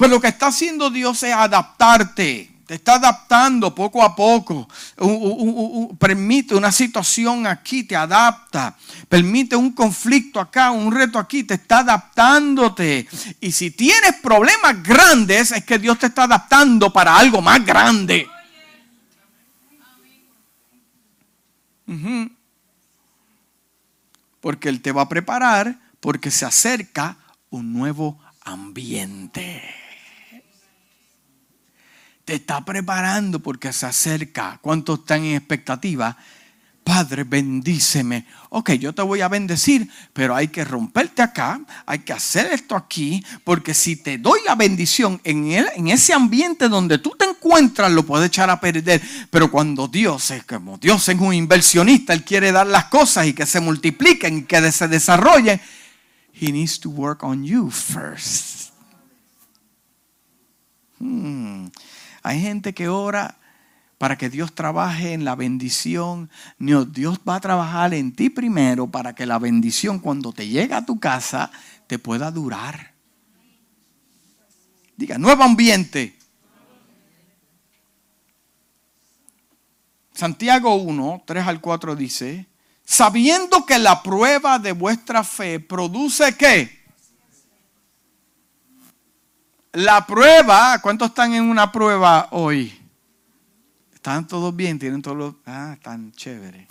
Pues 0.00 0.10
lo 0.10 0.18
que 0.18 0.28
está 0.28 0.46
haciendo 0.46 0.88
Dios 0.88 1.22
es 1.24 1.34
adaptarte. 1.34 2.50
Te 2.64 2.76
está 2.76 2.94
adaptando 2.94 3.74
poco 3.74 4.02
a 4.02 4.16
poco. 4.16 4.66
permite 5.98 6.54
una 6.54 6.72
situación 6.72 7.46
aquí, 7.46 7.84
te 7.84 7.94
adapta. 7.96 8.74
Permite 9.10 9.56
un 9.56 9.72
conflicto 9.72 10.40
acá, 10.40 10.70
un 10.70 10.90
reto 10.90 11.18
aquí, 11.18 11.44
te 11.44 11.52
está 11.52 11.80
adaptándote. 11.80 13.06
Y 13.42 13.52
si 13.52 13.72
tienes 13.72 14.14
problemas 14.22 14.82
grandes, 14.82 15.52
es 15.52 15.66
que 15.66 15.78
Dios 15.78 15.98
te 15.98 16.06
está 16.06 16.22
adaptando 16.22 16.90
para 16.90 17.18
algo 17.18 17.42
más 17.42 17.62
grande. 17.62 18.26
Porque 24.40 24.70
Él 24.70 24.80
te 24.80 24.92
va 24.92 25.02
a 25.02 25.08
preparar 25.10 25.78
porque 26.00 26.30
se 26.30 26.46
acerca 26.46 27.18
un 27.50 27.74
nuevo 27.74 28.18
ambiente 28.40 29.79
está 32.34 32.64
preparando 32.64 33.40
porque 33.40 33.72
se 33.72 33.86
acerca. 33.86 34.58
¿Cuántos 34.62 35.00
están 35.00 35.24
en 35.24 35.36
expectativa? 35.36 36.16
Padre, 36.82 37.24
bendíceme. 37.24 38.26
Ok, 38.48 38.72
yo 38.72 38.92
te 38.94 39.02
voy 39.02 39.20
a 39.20 39.28
bendecir, 39.28 39.88
pero 40.12 40.34
hay 40.34 40.48
que 40.48 40.64
romperte 40.64 41.22
acá, 41.22 41.60
hay 41.86 42.00
que 42.00 42.12
hacer 42.12 42.52
esto 42.52 42.74
aquí, 42.74 43.24
porque 43.44 43.74
si 43.74 43.96
te 43.96 44.18
doy 44.18 44.40
la 44.46 44.54
bendición 44.54 45.20
en, 45.22 45.52
en 45.52 45.88
ese 45.88 46.14
ambiente 46.14 46.68
donde 46.68 46.98
tú 46.98 47.14
te 47.16 47.26
encuentras, 47.26 47.92
lo 47.92 48.04
puedes 48.04 48.28
echar 48.28 48.50
a 48.50 48.60
perder. 48.60 49.00
Pero 49.30 49.50
cuando 49.50 49.88
Dios 49.88 50.30
es 50.30 50.44
como 50.44 50.78
Dios 50.78 51.08
es 51.08 51.18
un 51.18 51.34
inversionista, 51.34 52.12
Él 52.12 52.24
quiere 52.24 52.50
dar 52.50 52.66
las 52.66 52.86
cosas 52.86 53.26
y 53.26 53.34
que 53.34 53.46
se 53.46 53.60
multipliquen 53.60 54.38
y 54.38 54.42
que 54.42 54.72
se 54.72 54.88
desarrollen. 54.88 55.60
He 56.32 56.50
needs 56.50 56.80
to 56.80 56.88
work 56.88 57.22
on 57.22 57.44
you 57.44 57.70
first. 57.70 58.72
Hmm. 60.98 61.59
Hay 62.22 62.40
gente 62.40 62.74
que 62.74 62.88
ora 62.88 63.36
para 63.98 64.16
que 64.16 64.30
Dios 64.30 64.54
trabaje 64.54 65.12
en 65.12 65.24
la 65.24 65.34
bendición. 65.34 66.30
Dios 66.58 67.20
va 67.28 67.36
a 67.36 67.40
trabajar 67.40 67.92
en 67.92 68.14
ti 68.16 68.30
primero 68.30 68.86
para 68.86 69.14
que 69.14 69.26
la 69.26 69.38
bendición 69.38 69.98
cuando 69.98 70.32
te 70.32 70.48
llega 70.48 70.78
a 70.78 70.86
tu 70.86 70.98
casa 70.98 71.50
te 71.86 71.98
pueda 71.98 72.30
durar. 72.30 72.94
Diga, 74.96 75.18
nuevo 75.18 75.42
ambiente. 75.42 76.16
Santiago 80.14 80.74
1, 80.74 81.22
3 81.26 81.46
al 81.46 81.60
4 81.60 81.96
dice, 81.96 82.46
sabiendo 82.84 83.64
que 83.64 83.78
la 83.78 84.02
prueba 84.02 84.58
de 84.58 84.72
vuestra 84.72 85.24
fe 85.24 85.60
produce 85.60 86.36
qué? 86.36 86.79
La 89.72 90.04
prueba, 90.04 90.80
¿cuántos 90.82 91.10
están 91.10 91.32
en 91.32 91.48
una 91.48 91.70
prueba 91.70 92.26
hoy? 92.32 92.76
¿Están 93.94 94.26
todos 94.26 94.54
bien? 94.54 94.80
¿Tienen 94.80 95.00
todos 95.00 95.16
los... 95.16 95.34
Ah, 95.46 95.74
están 95.74 96.10
chévere. 96.12 96.66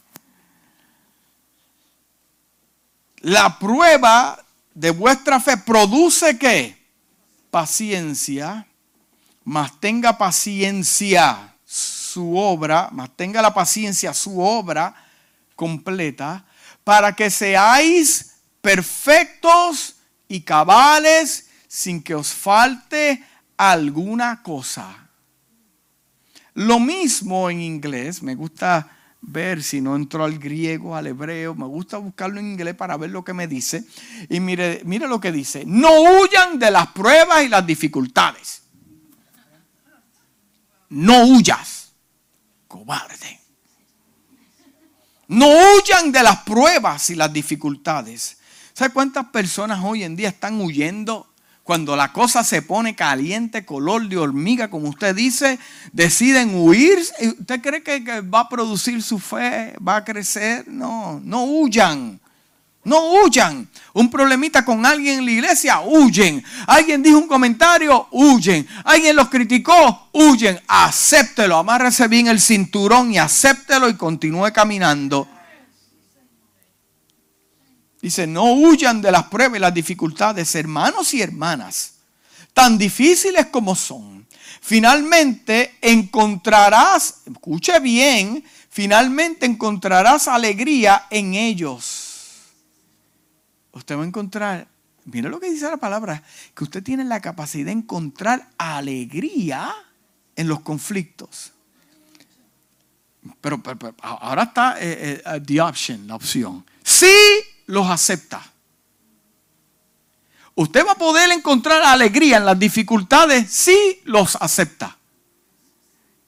La 3.21 3.57
prueba 3.57 4.43
de 4.73 4.91
vuestra 4.91 5.39
fe 5.39 5.55
produce 5.55 6.37
qué? 6.37 6.77
Paciencia, 7.49 8.67
más 9.45 9.79
tenga 9.79 10.17
paciencia 10.17 11.55
su 11.65 12.37
obra, 12.37 12.89
más 12.91 13.15
tenga 13.15 13.41
la 13.41 13.53
paciencia 13.53 14.13
su 14.13 14.41
obra 14.41 14.93
completa, 15.55 16.45
para 16.83 17.15
que 17.15 17.29
seáis 17.29 18.35
perfectos 18.61 19.95
y 20.27 20.41
cabales 20.41 21.48
sin 21.69 22.01
que 22.01 22.15
os 22.15 22.33
falte 22.33 23.23
alguna 23.55 24.41
cosa. 24.41 25.07
Lo 26.55 26.79
mismo 26.79 27.49
en 27.49 27.61
inglés, 27.61 28.23
me 28.23 28.33
gusta 28.33 28.89
ver 29.21 29.61
si 29.61 29.79
no 29.79 29.95
entró 29.95 30.23
al 30.23 30.39
griego, 30.39 30.95
al 30.95 31.07
hebreo, 31.07 31.53
me 31.53 31.67
gusta 31.67 31.97
buscarlo 31.97 32.39
en 32.39 32.47
inglés 32.47 32.73
para 32.73 32.97
ver 32.97 33.11
lo 33.11 33.23
que 33.23 33.33
me 33.33 33.47
dice. 33.47 33.83
Y 34.29 34.39
mire, 34.39 34.81
mire 34.83 35.07
lo 35.07 35.19
que 35.19 35.31
dice, 35.31 35.63
no 35.65 35.89
huyan 36.01 36.57
de 36.57 36.71
las 36.71 36.87
pruebas 36.87 37.43
y 37.43 37.49
las 37.49 37.65
dificultades. 37.65 38.63
No 40.89 41.25
huyas, 41.25 41.93
cobarde. 42.67 43.39
No 45.27 45.47
huyan 45.47 46.11
de 46.11 46.23
las 46.23 46.41
pruebas 46.41 47.11
y 47.11 47.15
las 47.15 47.31
dificultades. 47.31 48.39
¿Sabe 48.73 48.91
cuántas 48.91 49.27
personas 49.27 49.83
hoy 49.83 50.03
en 50.03 50.15
día 50.15 50.29
están 50.29 50.59
huyendo 50.59 51.28
cuando 51.69 51.95
la 51.95 52.11
cosa 52.11 52.43
se 52.43 52.63
pone 52.63 52.95
caliente, 52.95 53.63
color 53.63 54.09
de 54.09 54.17
hormiga, 54.17 54.71
como 54.71 54.89
usted 54.89 55.13
dice, 55.13 55.59
deciden 55.93 56.55
huir. 56.55 56.97
¿Usted 56.97 57.61
cree 57.61 57.83
que 57.83 58.21
va 58.21 58.39
a 58.39 58.49
producir 58.49 59.03
su 59.03 59.19
fe? 59.19 59.75
¿Va 59.87 59.97
a 59.97 60.03
crecer? 60.03 60.67
No, 60.67 61.21
no 61.23 61.43
huyan. 61.43 62.19
No 62.83 63.11
huyan. 63.11 63.69
Un 63.93 64.09
problemita 64.09 64.65
con 64.65 64.83
alguien 64.83 65.19
en 65.19 65.25
la 65.25 65.31
iglesia, 65.31 65.81
huyen. 65.81 66.43
Alguien 66.65 67.03
dijo 67.03 67.19
un 67.19 67.27
comentario, 67.27 68.07
huyen. 68.09 68.67
Alguien 68.83 69.15
los 69.15 69.29
criticó, 69.29 70.09
huyen. 70.11 70.59
Acéptelo, 70.67 71.55
amárrese 71.55 72.07
bien 72.07 72.29
el 72.29 72.41
cinturón 72.41 73.13
y 73.13 73.19
acéptelo 73.19 73.87
y 73.89 73.93
continúe 73.93 74.51
caminando. 74.51 75.27
Dice, 78.01 78.25
no 78.27 78.53
huyan 78.53 79.01
de 79.01 79.11
las 79.11 79.25
pruebas 79.25 79.57
y 79.57 79.61
las 79.61 79.73
dificultades, 79.73 80.55
hermanos 80.55 81.13
y 81.13 81.21
hermanas, 81.21 81.95
tan 82.53 82.77
difíciles 82.77 83.47
como 83.47 83.75
son. 83.75 84.25
Finalmente 84.61 85.75
encontrarás, 85.81 87.21
escuche 87.29 87.79
bien, 87.79 88.43
finalmente 88.69 89.45
encontrarás 89.45 90.27
alegría 90.27 91.07
en 91.09 91.33
ellos 91.33 92.09
usted 93.79 93.97
va 93.97 94.03
a 94.03 94.07
encontrar, 94.07 94.67
mire 95.05 95.29
lo 95.29 95.39
que 95.39 95.49
dice 95.49 95.69
la 95.69 95.77
palabra, 95.77 96.23
que 96.55 96.63
usted 96.63 96.83
tiene 96.83 97.03
la 97.03 97.21
capacidad 97.21 97.65
de 97.65 97.71
encontrar 97.71 98.47
alegría 98.57 99.73
en 100.35 100.47
los 100.47 100.61
conflictos. 100.61 101.51
Pero, 103.41 103.61
ahora 104.01 104.43
está 104.43 104.77
eh, 104.79 105.21
eh, 105.25 105.41
the 105.45 105.59
option, 105.59 106.07
la 106.07 106.15
opción. 106.15 106.65
Si 106.83 107.05
los 107.69 107.89
acepta. 107.89 108.41
Usted 110.55 110.85
va 110.85 110.91
a 110.91 110.97
poder 110.97 111.31
encontrar 111.31 111.81
alegría 111.81 112.37
en 112.37 112.45
las 112.45 112.59
dificultades 112.59 113.49
si 113.49 114.01
los 114.03 114.35
acepta. 114.35 114.97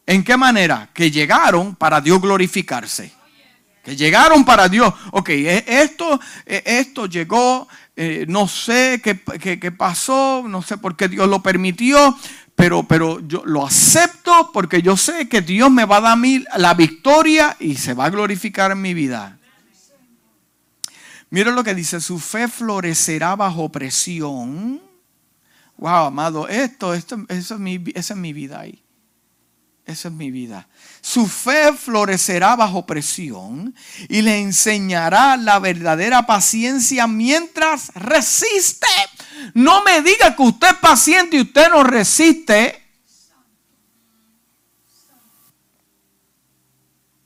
¿En 0.05 0.23
qué 0.23 0.37
manera? 0.37 0.89
Que 0.93 1.11
llegaron 1.11 1.75
para 1.75 1.99
Dios 1.99 2.21
glorificarse 2.21 3.13
que 3.83 3.95
llegaron 3.95 4.45
para 4.45 4.69
Dios. 4.69 4.93
Ok, 5.11 5.29
e, 5.29 5.63
esto, 5.67 6.19
e, 6.45 6.63
esto 6.65 7.07
llegó, 7.07 7.67
eh, 7.95 8.25
no 8.27 8.47
sé 8.47 9.01
qué, 9.03 9.71
pasó, 9.71 10.43
no 10.47 10.61
sé 10.61 10.77
por 10.77 10.95
qué 10.95 11.07
Dios 11.07 11.27
lo 11.27 11.41
permitió, 11.41 12.15
pero, 12.55 12.83
pero 12.83 13.19
yo 13.27 13.41
lo 13.45 13.65
acepto 13.65 14.51
porque 14.53 14.81
yo 14.81 14.95
sé 14.97 15.27
que 15.27 15.41
Dios 15.41 15.71
me 15.71 15.85
va 15.85 15.97
a 15.97 16.01
dar 16.01 16.17
la 16.57 16.73
victoria 16.73 17.57
y 17.59 17.75
se 17.75 17.93
va 17.93 18.05
a 18.05 18.09
glorificar 18.09 18.71
en 18.71 18.81
mi 18.81 18.93
vida. 18.93 19.39
Miren 21.31 21.55
lo 21.55 21.63
que 21.63 21.73
dice, 21.73 22.01
su 22.01 22.19
fe 22.19 22.49
florecerá 22.49 23.37
bajo 23.37 23.69
presión. 23.69 24.81
Wow, 25.77 26.07
amado, 26.07 26.47
esto, 26.49 26.93
esto, 26.93 27.25
eso 27.29 27.53
es 27.55 27.59
mi, 27.59 27.81
esa 27.95 28.13
es 28.13 28.19
mi 28.19 28.33
vida 28.33 28.59
ahí. 28.59 28.83
Esa 29.85 30.09
es 30.09 30.13
mi 30.13 30.29
vida. 30.29 30.67
Su 30.99 31.25
fe 31.27 31.71
florecerá 31.73 32.57
bajo 32.57 32.85
presión 32.85 33.73
y 34.09 34.21
le 34.21 34.39
enseñará 34.39 35.37
la 35.37 35.59
verdadera 35.59 36.25
paciencia 36.25 37.07
mientras 37.07 37.93
resiste. 37.95 38.87
No 39.53 39.83
me 39.85 40.01
diga 40.01 40.35
que 40.35 40.43
usted 40.43 40.67
es 40.67 40.77
paciente 40.79 41.37
y 41.37 41.41
usted 41.41 41.69
no 41.69 41.83
resiste. 41.85 42.77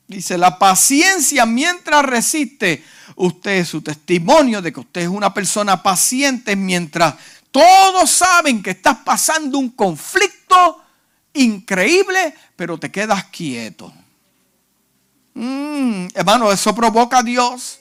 Dice, 0.07 0.37
la 0.37 0.59
paciencia 0.59 1.47
mientras 1.47 2.05
resiste. 2.05 2.83
Usted 3.15 3.65
su 3.65 3.81
testimonio 3.81 4.61
de 4.61 4.73
que 4.73 4.79
usted 4.79 5.01
es 5.01 5.07
una 5.07 5.33
persona 5.33 5.81
paciente 5.81 6.55
mientras 6.55 7.15
todos 7.51 8.11
saben 8.11 8.61
que 8.61 8.71
estás 8.71 8.97
pasando 9.05 9.57
un 9.57 9.69
conflicto 9.69 10.83
increíble, 11.33 12.33
pero 12.55 12.77
te 12.77 12.91
quedas 12.91 13.23
quieto. 13.25 13.93
Mm, 15.33 16.07
hermano, 16.13 16.51
eso 16.51 16.75
provoca 16.75 17.19
a 17.19 17.23
Dios. 17.23 17.79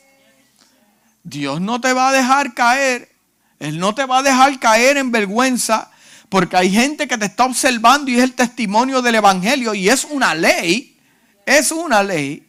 Dios 1.25 1.61
no 1.61 1.81
te 1.81 1.93
va 1.93 2.11
a 2.11 2.13
dejar 2.13 2.55
caer. 2.55 3.11
Él 3.59 3.79
no 3.79 3.95
te 3.95 4.05
va 4.05 4.19
a 4.19 4.23
dejar 4.23 4.59
caer 4.59 4.97
en 4.97 5.11
vergüenza. 5.11 5.91
Porque 6.29 6.57
hay 6.57 6.71
gente 6.71 7.09
que 7.09 7.17
te 7.17 7.27
está 7.27 7.45
observando 7.45 8.11
y 8.11 8.17
es 8.17 8.23
el 8.23 8.35
testimonio 8.35 9.03
del 9.03 9.17
Evangelio. 9.17 9.75
Y 9.75 9.89
es 9.89 10.05
una 10.05 10.35
ley. 10.35 11.01
Es 11.47 11.73
una 11.73 12.03
ley. 12.03 12.47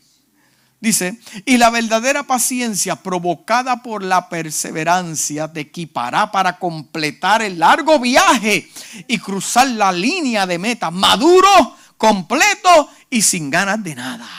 Dice, 0.86 1.20
y 1.46 1.58
la 1.58 1.72
verdadera 1.72 2.28
paciencia 2.28 2.96
provocada 2.96 3.82
por 3.82 4.04
la 4.04 4.30
perseverancia 4.30 5.52
te 5.52 5.62
equipará 5.62 6.32
para 6.32 6.60
completar 6.60 7.42
el 7.42 7.58
largo 7.58 7.98
viaje 7.98 8.70
y 9.08 9.18
cruzar 9.18 9.68
la 9.68 9.92
línea 9.92 10.46
de 10.46 10.60
meta 10.60 10.92
maduro, 10.92 11.50
completo 11.98 12.88
y 13.10 13.24
sin 13.24 13.50
ganas 13.50 13.84
de 13.84 13.96
nada. 13.96 14.30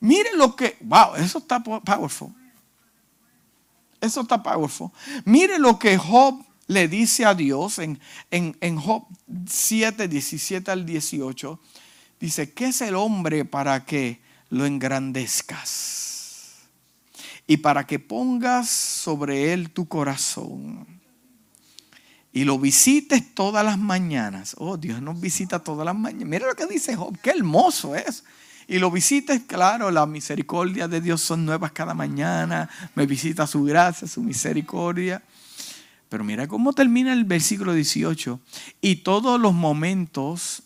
Miren 0.00 0.36
lo 0.36 0.56
que, 0.56 0.76
wow, 0.80 1.14
eso 1.14 1.38
está 1.38 1.62
powerful. 1.62 2.34
Eso 4.00 4.22
está 4.22 4.42
powerful. 4.42 4.90
Mire 5.24 5.60
lo 5.60 5.78
que 5.78 5.96
Job 5.96 6.44
le 6.66 6.88
dice 6.88 7.24
a 7.24 7.34
Dios 7.34 7.78
en, 7.78 8.00
en, 8.32 8.56
en 8.60 8.80
Job 8.80 9.06
7, 9.46 10.08
17 10.08 10.72
al 10.72 10.84
18. 10.84 11.60
Dice, 12.20 12.52
¿qué 12.52 12.66
es 12.66 12.80
el 12.82 12.94
hombre 12.94 13.44
para 13.46 13.84
que 13.86 14.20
lo 14.50 14.66
engrandezcas? 14.66 16.58
Y 17.46 17.56
para 17.56 17.86
que 17.86 17.98
pongas 17.98 18.68
sobre 18.68 19.54
él 19.54 19.70
tu 19.70 19.88
corazón. 19.88 20.86
Y 22.32 22.44
lo 22.44 22.58
visites 22.58 23.34
todas 23.34 23.64
las 23.64 23.78
mañanas. 23.78 24.54
Oh, 24.58 24.76
Dios 24.76 25.00
nos 25.00 25.18
visita 25.20 25.64
todas 25.64 25.84
las 25.86 25.96
mañanas. 25.96 26.28
Mira 26.28 26.46
lo 26.46 26.54
que 26.54 26.66
dice 26.66 26.94
Job, 26.94 27.18
qué 27.20 27.30
hermoso 27.30 27.96
es. 27.96 28.22
Y 28.68 28.78
lo 28.78 28.90
visites, 28.90 29.40
claro, 29.48 29.90
la 29.90 30.06
misericordia 30.06 30.86
de 30.86 31.00
Dios 31.00 31.22
son 31.22 31.44
nuevas 31.44 31.72
cada 31.72 31.94
mañana. 31.94 32.68
Me 32.94 33.06
visita 33.06 33.46
su 33.48 33.64
gracia, 33.64 34.06
su 34.06 34.22
misericordia. 34.22 35.22
Pero 36.08 36.22
mira 36.22 36.46
cómo 36.46 36.72
termina 36.72 37.12
el 37.12 37.24
versículo 37.24 37.72
18. 37.72 38.38
Y 38.80 38.96
todos 38.96 39.40
los 39.40 39.54
momentos 39.54 40.62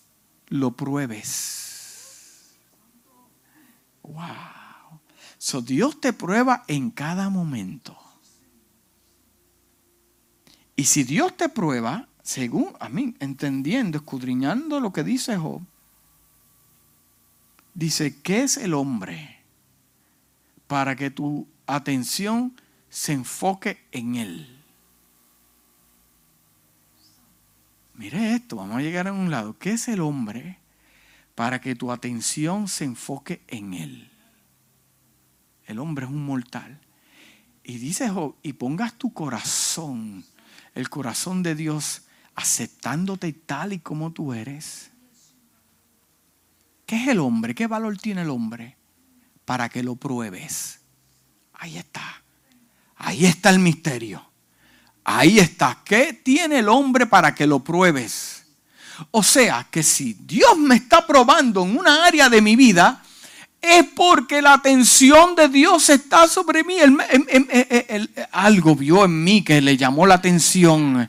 lo 0.54 0.70
pruebes. 0.70 2.54
Wow. 4.04 5.00
So 5.36 5.60
Dios 5.60 6.00
te 6.00 6.12
prueba 6.12 6.62
en 6.68 6.90
cada 6.92 7.28
momento. 7.28 7.98
Y 10.76 10.84
si 10.84 11.02
Dios 11.02 11.36
te 11.36 11.48
prueba, 11.48 12.06
según 12.22 12.72
a 12.78 12.88
mí, 12.88 13.16
entendiendo, 13.18 13.98
escudriñando 13.98 14.78
lo 14.78 14.92
que 14.92 15.02
dice 15.02 15.36
Job, 15.36 15.60
dice, 17.74 18.20
¿qué 18.22 18.44
es 18.44 18.56
el 18.56 18.74
hombre? 18.74 19.40
Para 20.68 20.94
que 20.94 21.10
tu 21.10 21.48
atención 21.66 22.54
se 22.88 23.12
enfoque 23.12 23.84
en 23.90 24.14
él. 24.14 24.63
Mire 27.94 28.34
esto, 28.34 28.56
vamos 28.56 28.76
a 28.76 28.82
llegar 28.82 29.06
a 29.06 29.12
un 29.12 29.30
lado. 29.30 29.58
¿Qué 29.58 29.72
es 29.72 29.88
el 29.88 30.00
hombre? 30.00 30.58
Para 31.34 31.60
que 31.60 31.74
tu 31.74 31.92
atención 31.92 32.68
se 32.68 32.84
enfoque 32.84 33.42
en 33.48 33.74
él. 33.74 34.10
El 35.66 35.78
hombre 35.78 36.06
es 36.06 36.10
un 36.10 36.24
mortal. 36.24 36.80
Y 37.62 37.78
dice 37.78 38.10
Job, 38.10 38.36
y 38.42 38.54
pongas 38.54 38.94
tu 38.94 39.12
corazón, 39.12 40.24
el 40.74 40.90
corazón 40.90 41.42
de 41.42 41.54
Dios, 41.54 42.02
aceptándote 42.34 43.32
tal 43.32 43.72
y 43.72 43.78
como 43.78 44.12
tú 44.12 44.34
eres. 44.34 44.90
¿Qué 46.84 46.96
es 46.96 47.08
el 47.08 47.20
hombre? 47.20 47.54
¿Qué 47.54 47.66
valor 47.66 47.96
tiene 47.96 48.22
el 48.22 48.30
hombre? 48.30 48.76
Para 49.44 49.68
que 49.68 49.82
lo 49.82 49.96
pruebes. 49.96 50.80
Ahí 51.54 51.78
está. 51.78 52.22
Ahí 52.96 53.24
está 53.24 53.50
el 53.50 53.60
misterio. 53.60 54.33
Ahí 55.04 55.38
está. 55.38 55.78
¿Qué 55.84 56.12
tiene 56.12 56.60
el 56.60 56.68
hombre 56.68 57.06
para 57.06 57.34
que 57.34 57.46
lo 57.46 57.60
pruebes? 57.60 58.44
O 59.10 59.22
sea, 59.22 59.66
que 59.70 59.82
si 59.82 60.14
Dios 60.14 60.56
me 60.56 60.76
está 60.76 61.06
probando 61.06 61.62
en 61.62 61.76
una 61.76 62.04
área 62.04 62.28
de 62.28 62.40
mi 62.40 62.56
vida, 62.56 63.02
es 63.60 63.84
porque 63.94 64.42
la 64.42 64.54
atención 64.54 65.34
de 65.34 65.48
Dios 65.48 65.88
está 65.90 66.28
sobre 66.28 66.64
mí. 66.64 66.76
algo 68.32 68.76
vio 68.76 69.04
en 69.04 69.24
mí 69.24 69.42
que 69.42 69.60
le 69.60 69.76
llamó 69.76 70.06
la 70.06 70.14
atención. 70.14 71.08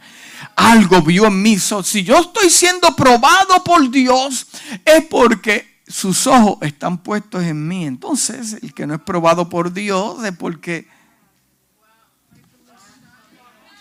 Algo 0.56 1.02
vio 1.02 1.28
en 1.28 1.42
mí. 1.42 1.58
si 1.60 2.04
yo 2.04 2.20
estoy 2.20 2.50
siendo 2.50 2.96
probado 2.96 3.64
por 3.64 3.90
Dios, 3.90 4.48
es 4.84 5.06
porque 5.06 5.76
sus 5.88 6.28
ojos 6.28 6.58
están 6.62 6.98
puestos 6.98 7.44
en 7.44 7.68
mí. 7.68 7.86
Entonces, 7.86 8.58
el 8.62 8.74
que 8.74 8.88
no 8.88 8.96
es 8.96 9.02
probado 9.02 9.50
por 9.50 9.74
Dios 9.74 10.24
es 10.24 10.36
porque 10.36 10.88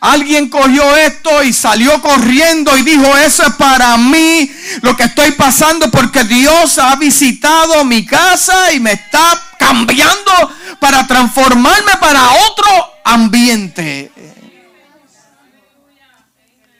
Alguien 0.05 0.51
cogió 0.51 0.95
esto 0.99 1.43
y 1.43 1.55
salió 1.55 2.03
corriendo 2.03 2.77
y 2.77 2.83
dijo, 2.83 3.17
eso 3.17 3.43
es 3.43 3.55
para 3.55 3.97
mí 3.97 4.55
lo 4.83 4.95
que 4.95 5.05
estoy 5.05 5.31
pasando 5.33 5.91
porque 5.91 6.25
Dios 6.25 6.77
ha 6.77 6.95
visitado 6.97 7.83
mi 7.87 8.05
casa 8.05 8.71
y 8.75 8.81
me 8.81 8.93
está 8.93 9.41
cambiando 9.59 10.31
para 10.79 11.07
transformarme 11.07 11.93
para 11.99 12.21
otro 12.33 12.67
ambiente. 13.03 14.13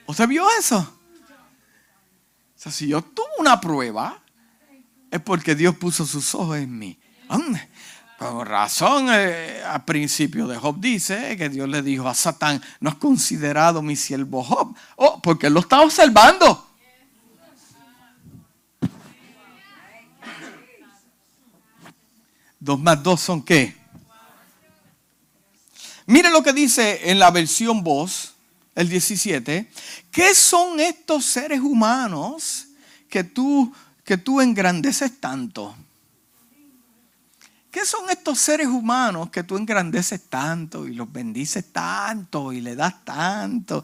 ¿Usted 0.05 0.27
vio 0.27 0.45
eso? 0.59 0.77
O 0.77 2.59
sea, 2.59 2.71
si 2.71 2.89
yo 2.89 3.01
tuve 3.01 3.25
una 3.39 3.59
prueba, 3.59 4.21
es 5.09 5.19
porque 5.19 5.55
Dios 5.55 5.75
puso 5.77 6.05
sus 6.05 6.35
ojos 6.35 6.57
en 6.57 6.77
mí. 6.77 6.99
Con 8.17 8.45
razón, 8.45 9.07
eh, 9.11 9.61
al 9.65 9.83
principio 9.83 10.47
de 10.47 10.57
Job 10.57 10.79
dice 10.79 11.35
que 11.35 11.49
Dios 11.49 11.67
le 11.67 11.81
dijo 11.81 12.07
a 12.07 12.13
Satán, 12.13 12.61
no 12.79 12.89
has 12.89 12.95
considerado 12.95 13.81
mi 13.81 13.97
siervo 13.97 14.41
Job. 14.41 14.73
Oh, 14.95 15.21
porque 15.21 15.47
él 15.47 15.53
lo 15.53 15.59
está 15.59 15.81
observando. 15.81 16.65
Dos 22.57 22.79
más 22.79 23.03
dos 23.03 23.21
son 23.21 23.43
qué? 23.43 23.75
Mire 26.07 26.31
lo 26.31 26.41
que 26.41 26.53
dice 26.53 27.11
en 27.11 27.19
la 27.19 27.31
versión 27.31 27.83
voz, 27.83 28.33
el 28.75 28.87
17. 28.89 29.69
¿Qué 30.09 30.33
son 30.33 30.79
estos 30.79 31.25
seres 31.25 31.59
humanos 31.59 32.67
que 33.09 33.23
tú, 33.23 33.73
que 34.03 34.17
tú 34.17 34.39
engrandeces 34.39 35.19
tanto? 35.19 35.75
¿Qué 37.75 37.85
son 37.85 38.09
estos 38.09 38.39
seres 38.39 38.67
humanos 38.67 39.29
que 39.29 39.43
tú 39.43 39.57
engrandeces 39.57 40.29
tanto 40.29 40.87
y 40.87 40.93
los 40.93 41.11
bendices 41.11 41.73
tanto 41.73 42.53
y 42.53 42.61
le 42.61 42.73
das 42.73 43.03
tanto 43.03 43.83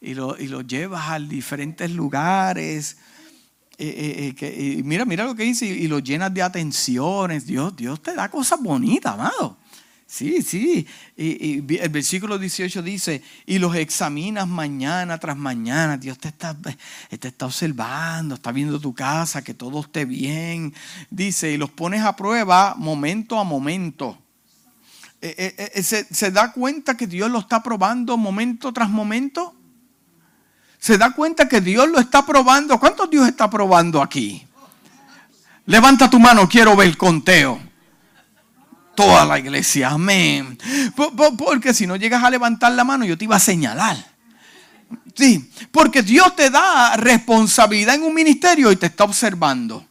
y, 0.00 0.14
los 0.14 0.66
llevas 0.66 1.08
a 1.08 1.20
diferentes 1.20 1.88
lugares? 1.92 2.96
Eh, 3.78 4.34
eh, 4.36 4.44
eh, 4.44 4.74
y 4.78 4.82
mira, 4.82 5.04
mira 5.04 5.24
lo 5.24 5.36
que 5.36 5.44
dice, 5.44 5.66
y, 5.66 5.86
los 5.86 6.02
llenas 6.02 6.34
de 6.34 6.42
atenciones. 6.42 7.46
Dios, 7.46 7.76
Dios 7.76 8.02
te 8.02 8.12
da 8.16 8.28
cosas 8.28 8.60
bonitas, 8.60 9.14
amado. 9.14 9.56
Sí, 10.10 10.40
sí. 10.40 10.86
Y, 11.18 11.76
el 11.76 11.88
versículo 11.90 12.38
18 12.38 12.80
dice, 12.82 13.22
y 13.44 13.58
los 13.58 13.76
examinas 13.76 14.48
mañana 14.48 15.18
tras 15.18 15.36
mañana. 15.36 15.98
Dios 15.98 16.18
te 16.18 16.28
está, 16.28 16.56
te 16.56 17.28
está 17.28 17.44
observando, 17.44 18.36
está 18.36 18.50
viendo 18.50 18.80
tu 18.80 18.94
casa, 18.94 19.42
que 19.42 19.52
todo 19.52 19.80
esté 19.80 20.06
bien. 20.06 20.72
Dice, 21.10 21.52
y 21.52 21.58
los 21.58 21.70
pones 21.70 22.02
a 22.02 22.16
prueba 22.16 22.74
momento 22.78 23.38
a 23.38 23.44
momento. 23.44 24.16
Eh, 25.20 25.34
eh, 25.36 25.72
eh, 25.74 25.82
¿se, 25.82 26.04
¿Se 26.04 26.30
da 26.30 26.52
cuenta 26.52 26.96
que 26.96 27.06
Dios 27.06 27.30
lo 27.30 27.40
está 27.40 27.62
probando 27.62 28.16
momento 28.16 28.72
tras 28.72 28.88
momento? 28.88 29.54
¿Se 30.78 30.96
da 30.96 31.12
cuenta 31.12 31.48
que 31.48 31.60
Dios 31.60 31.86
lo 31.86 32.00
está 32.00 32.24
probando? 32.24 32.80
¿Cuántos 32.80 33.10
Dios 33.10 33.28
está 33.28 33.50
probando 33.50 34.00
aquí? 34.00 34.46
Levanta 35.66 36.08
tu 36.08 36.18
mano, 36.18 36.48
quiero 36.48 36.74
ver 36.74 36.88
el 36.88 36.96
conteo 36.96 37.67
toda 38.98 39.24
la 39.24 39.38
iglesia. 39.38 39.90
Amén. 39.90 40.58
Porque 41.38 41.72
si 41.72 41.86
no 41.86 41.94
llegas 41.94 42.24
a 42.24 42.30
levantar 42.30 42.72
la 42.72 42.82
mano, 42.82 43.04
yo 43.04 43.16
te 43.16 43.26
iba 43.26 43.36
a 43.36 43.38
señalar. 43.38 43.96
Sí, 45.14 45.48
porque 45.70 46.02
Dios 46.02 46.34
te 46.34 46.50
da 46.50 46.96
responsabilidad 46.96 47.94
en 47.94 48.02
un 48.02 48.12
ministerio 48.12 48.72
y 48.72 48.76
te 48.76 48.86
está 48.86 49.04
observando. 49.04 49.86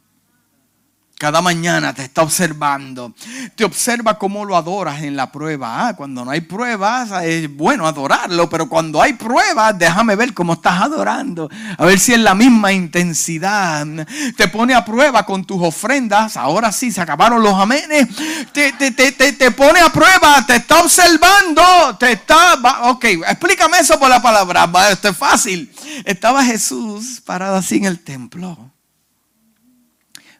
Cada 1.19 1.41
mañana 1.41 1.95
te 1.95 2.03
está 2.03 2.21
observando. 2.21 3.11
Te 3.55 3.63
observa 3.65 4.19
cómo 4.19 4.45
lo 4.45 4.55
adoras 4.55 5.01
en 5.01 5.15
la 5.15 5.31
prueba. 5.31 5.87
Ah, 5.87 5.95
cuando 5.95 6.23
no 6.23 6.29
hay 6.29 6.41
pruebas 6.41 7.09
es 7.23 7.51
bueno 7.55 7.87
adorarlo, 7.87 8.47
pero 8.47 8.69
cuando 8.69 9.01
hay 9.01 9.13
pruebas, 9.13 9.75
déjame 9.79 10.15
ver 10.15 10.35
cómo 10.35 10.53
estás 10.53 10.79
adorando. 10.79 11.49
A 11.75 11.85
ver 11.85 11.97
si 11.97 12.13
es 12.13 12.19
la 12.19 12.35
misma 12.35 12.71
intensidad. 12.71 13.87
Te 14.35 14.47
pone 14.47 14.75
a 14.75 14.85
prueba 14.85 15.25
con 15.25 15.43
tus 15.43 15.59
ofrendas. 15.59 16.37
Ahora 16.37 16.71
sí, 16.71 16.91
se 16.91 17.01
acabaron 17.01 17.41
los 17.41 17.55
amenes. 17.55 18.07
Te, 18.53 18.73
te, 18.73 18.91
te, 18.91 19.11
te 19.11 19.51
pone 19.51 19.79
a 19.79 19.91
prueba, 19.91 20.45
te 20.45 20.57
está 20.57 20.81
observando. 20.81 21.97
Te 21.99 22.11
está... 22.11 22.59
Ok, 22.91 23.05
explícame 23.05 23.79
eso 23.79 23.99
por 23.99 24.09
la 24.09 24.21
palabra. 24.21 24.69
Esto 24.91 25.09
es 25.09 25.17
fácil. 25.17 25.73
Estaba 26.05 26.45
Jesús 26.45 27.23
parado 27.25 27.55
así 27.55 27.77
en 27.77 27.85
el 27.85 28.03
templo 28.03 28.76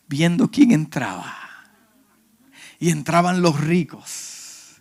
viendo 0.08 0.50
quién 0.50 0.72
entraba. 0.72 1.36
Y 2.80 2.92
entraban 2.92 3.42
los 3.42 3.60
ricos. 3.60 4.76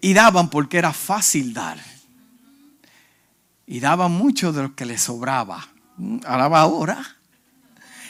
Y 0.00 0.14
daban 0.14 0.48
porque 0.48 0.78
era 0.78 0.92
fácil 0.92 1.52
dar. 1.52 1.78
Y 3.66 3.80
daban 3.80 4.12
mucho 4.12 4.52
de 4.52 4.62
lo 4.62 4.74
que 4.74 4.86
les 4.86 5.02
sobraba. 5.02 5.68
Alaba 6.24 6.60
ahora. 6.60 7.16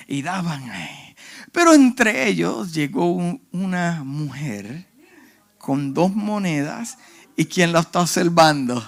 Y 0.06 0.22
daban. 0.22 0.70
Eh. 0.70 1.16
Pero 1.52 1.74
entre 1.74 2.28
ellos 2.28 2.72
llegó 2.72 3.12
una 3.52 4.04
mujer 4.04 4.86
con 5.58 5.94
dos 5.94 6.14
monedas. 6.14 6.98
¿Y 7.36 7.46
quién 7.46 7.72
la 7.72 7.80
está 7.80 8.00
observando? 8.00 8.84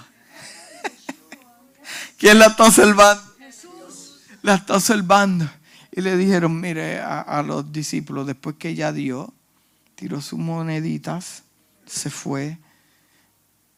¿Quién 2.17 2.39
la 2.39 2.47
está 2.47 2.65
observando? 2.65 3.23
Jesús. 3.39 4.19
La 4.41 4.55
está 4.55 4.75
observando. 4.75 5.49
Y 5.91 6.01
le 6.01 6.15
dijeron, 6.15 6.59
mire, 6.59 6.99
a, 6.99 7.43
los 7.45 7.71
discípulos, 7.71 8.25
después 8.25 8.55
que 8.55 8.69
ella 8.69 8.93
dio, 8.93 9.33
tiró 9.95 10.21
sus 10.21 10.39
moneditas, 10.39 11.43
se 11.85 12.09
fue. 12.09 12.57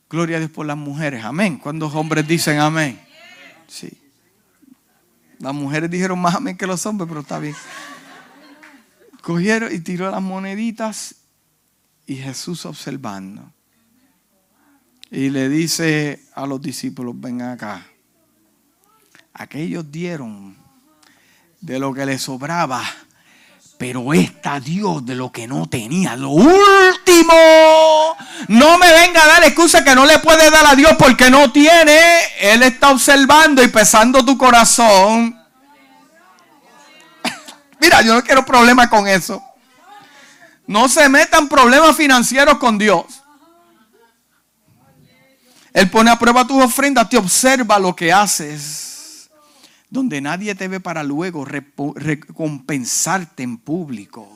Gloria 0.09 0.37
a 0.37 0.39
Dios 0.39 0.51
por 0.51 0.67
las 0.67 0.77
mujeres. 0.77 1.23
Amén. 1.23 1.57
Cuando 1.57 1.87
los 1.87 1.95
hombres 1.95 2.27
dicen 2.27 2.59
amén. 2.59 2.99
Sí. 3.67 3.97
Las 5.39 5.55
mujeres 5.55 5.89
dijeron 5.89 6.19
más 6.19 6.35
amén 6.35 6.55
que 6.55 6.67
los 6.67 6.85
hombres, 6.85 7.07
pero 7.07 7.21
está 7.21 7.39
bien. 7.39 7.55
Cogieron 9.21 9.73
y 9.73 9.79
tiró 9.79 10.11
las 10.11 10.21
moneditas 10.21 11.15
y 12.05 12.15
Jesús 12.15 12.65
observando. 12.67 13.51
Y 15.09 15.29
le 15.29 15.49
dice 15.49 16.23
a 16.35 16.45
los 16.45 16.61
discípulos, 16.61 17.19
vengan 17.19 17.51
acá. 17.51 17.85
Aquellos 19.33 19.91
dieron 19.91 20.62
de 21.63 21.79
lo 21.79 21.93
que 21.93 22.05
le 22.05 22.19
sobraba. 22.19 22.83
Pero 23.77 24.13
esta 24.13 24.59
dio 24.59 25.01
de 25.01 25.15
lo 25.15 25.31
que 25.31 25.47
no 25.47 25.67
tenía. 25.67 26.15
Lo 26.15 26.29
último. 26.29 27.33
No 28.49 28.77
me 28.77 28.91
venga 28.91 29.23
a 29.23 29.27
dar 29.27 29.43
excusa 29.43 29.83
que 29.83 29.95
no 29.95 30.05
le 30.05 30.19
puede 30.19 30.51
dar 30.51 30.65
a 30.65 30.75
Dios 30.75 30.93
porque 30.99 31.29
no 31.29 31.51
tiene. 31.51 31.99
Él 32.39 32.63
está 32.63 32.91
observando 32.91 33.63
y 33.63 33.69
pesando 33.69 34.23
tu 34.23 34.37
corazón. 34.37 35.37
Mira, 37.79 38.01
yo 38.01 38.13
no 38.13 38.23
quiero 38.23 38.45
problemas 38.45 38.89
con 38.89 39.07
eso. 39.07 39.41
No 40.67 40.87
se 40.87 41.09
metan 41.09 41.49
problemas 41.49 41.95
financieros 41.95 42.57
con 42.57 42.77
Dios. 42.77 43.05
Él 45.73 45.89
pone 45.89 46.11
a 46.11 46.19
prueba 46.19 46.45
tus 46.45 46.61
ofrendas, 46.61 47.09
te 47.09 47.17
observa 47.17 47.79
lo 47.79 47.95
que 47.95 48.13
haces 48.13 48.92
donde 49.93 50.21
nadie 50.21 50.55
te 50.55 50.67
ve 50.67 50.79
para 50.79 51.03
luego 51.03 51.45
recompensarte 51.45 53.43
en 53.43 53.57
público. 53.57 54.27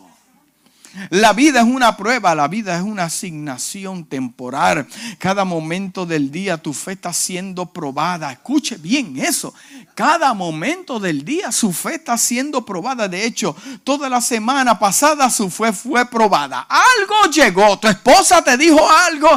La 1.10 1.34
vida 1.34 1.62
es 1.62 1.66
una 1.66 1.98
prueba, 1.98 2.34
la 2.34 2.48
vida 2.48 2.76
es 2.76 2.84
una 2.84 3.04
asignación 3.04 4.06
temporal. 4.06 4.88
Cada 5.18 5.46
momento 5.46 6.06
del 6.06 6.32
día 6.32 6.58
tu 6.58 6.74
fe 6.74 6.94
está 6.94 7.12
siendo 7.14 7.68
probada. 7.68 8.32
Escuche 8.32 8.78
bien 8.78 9.18
eso. 9.18 9.54
Cada 9.96 10.34
momento 10.34 11.00
del 11.00 11.24
día 11.26 11.52
su 11.52 11.74
fe 11.74 11.96
está 11.96 12.18
siendo 12.18 12.66
probada. 12.66 13.08
De 13.08 13.26
hecho, 13.26 13.56
toda 13.84 14.10
la 14.10 14.22
semana 14.22 14.78
pasada 14.80 15.30
su 15.30 15.50
fe 15.50 15.74
fue 15.74 16.06
probada. 16.06 16.68
Algo 16.70 17.32
llegó, 17.32 17.78
tu 17.80 17.88
esposa 17.88 18.44
te 18.44 18.58
dijo 18.58 18.80
algo, 18.90 19.30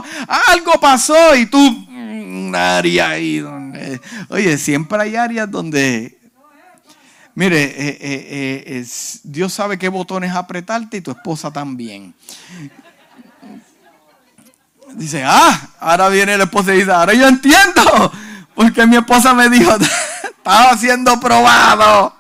algo 0.51 0.73
pasó 0.81 1.35
y 1.37 1.47
tú 1.47 1.90
área 2.55 3.11
ahí 3.11 3.39
donde... 3.39 4.01
Oye, 4.29 4.59
siempre 4.59 5.01
hay 5.01 5.17
áreas 5.17 5.51
donde... 5.51 6.19
Mire, 7.35 7.63
eh, 7.63 7.99
eh, 8.01 8.65
eh, 8.67 8.87
Dios 9.23 9.53
sabe 9.53 9.79
qué 9.79 9.89
botones 9.89 10.35
apretarte 10.35 10.99
y 10.99 11.01
tu 11.01 11.13
esposa 11.13 11.51
también. 11.51 12.15
Dice, 14.95 15.23
ah, 15.25 15.69
ahora 15.79 16.09
viene 16.09 16.37
la 16.37 16.45
esposa 16.45 16.75
y 16.75 16.79
dice, 16.79 16.91
ahora 16.91 17.15
yo 17.15 17.29
entiendo, 17.29 18.13
porque 18.55 18.87
mi 18.87 18.97
esposa 18.97 19.33
me 19.35 19.49
dijo, 19.49 19.73
estaba 20.37 20.77
siendo 20.77 21.19
probado. 21.21 22.17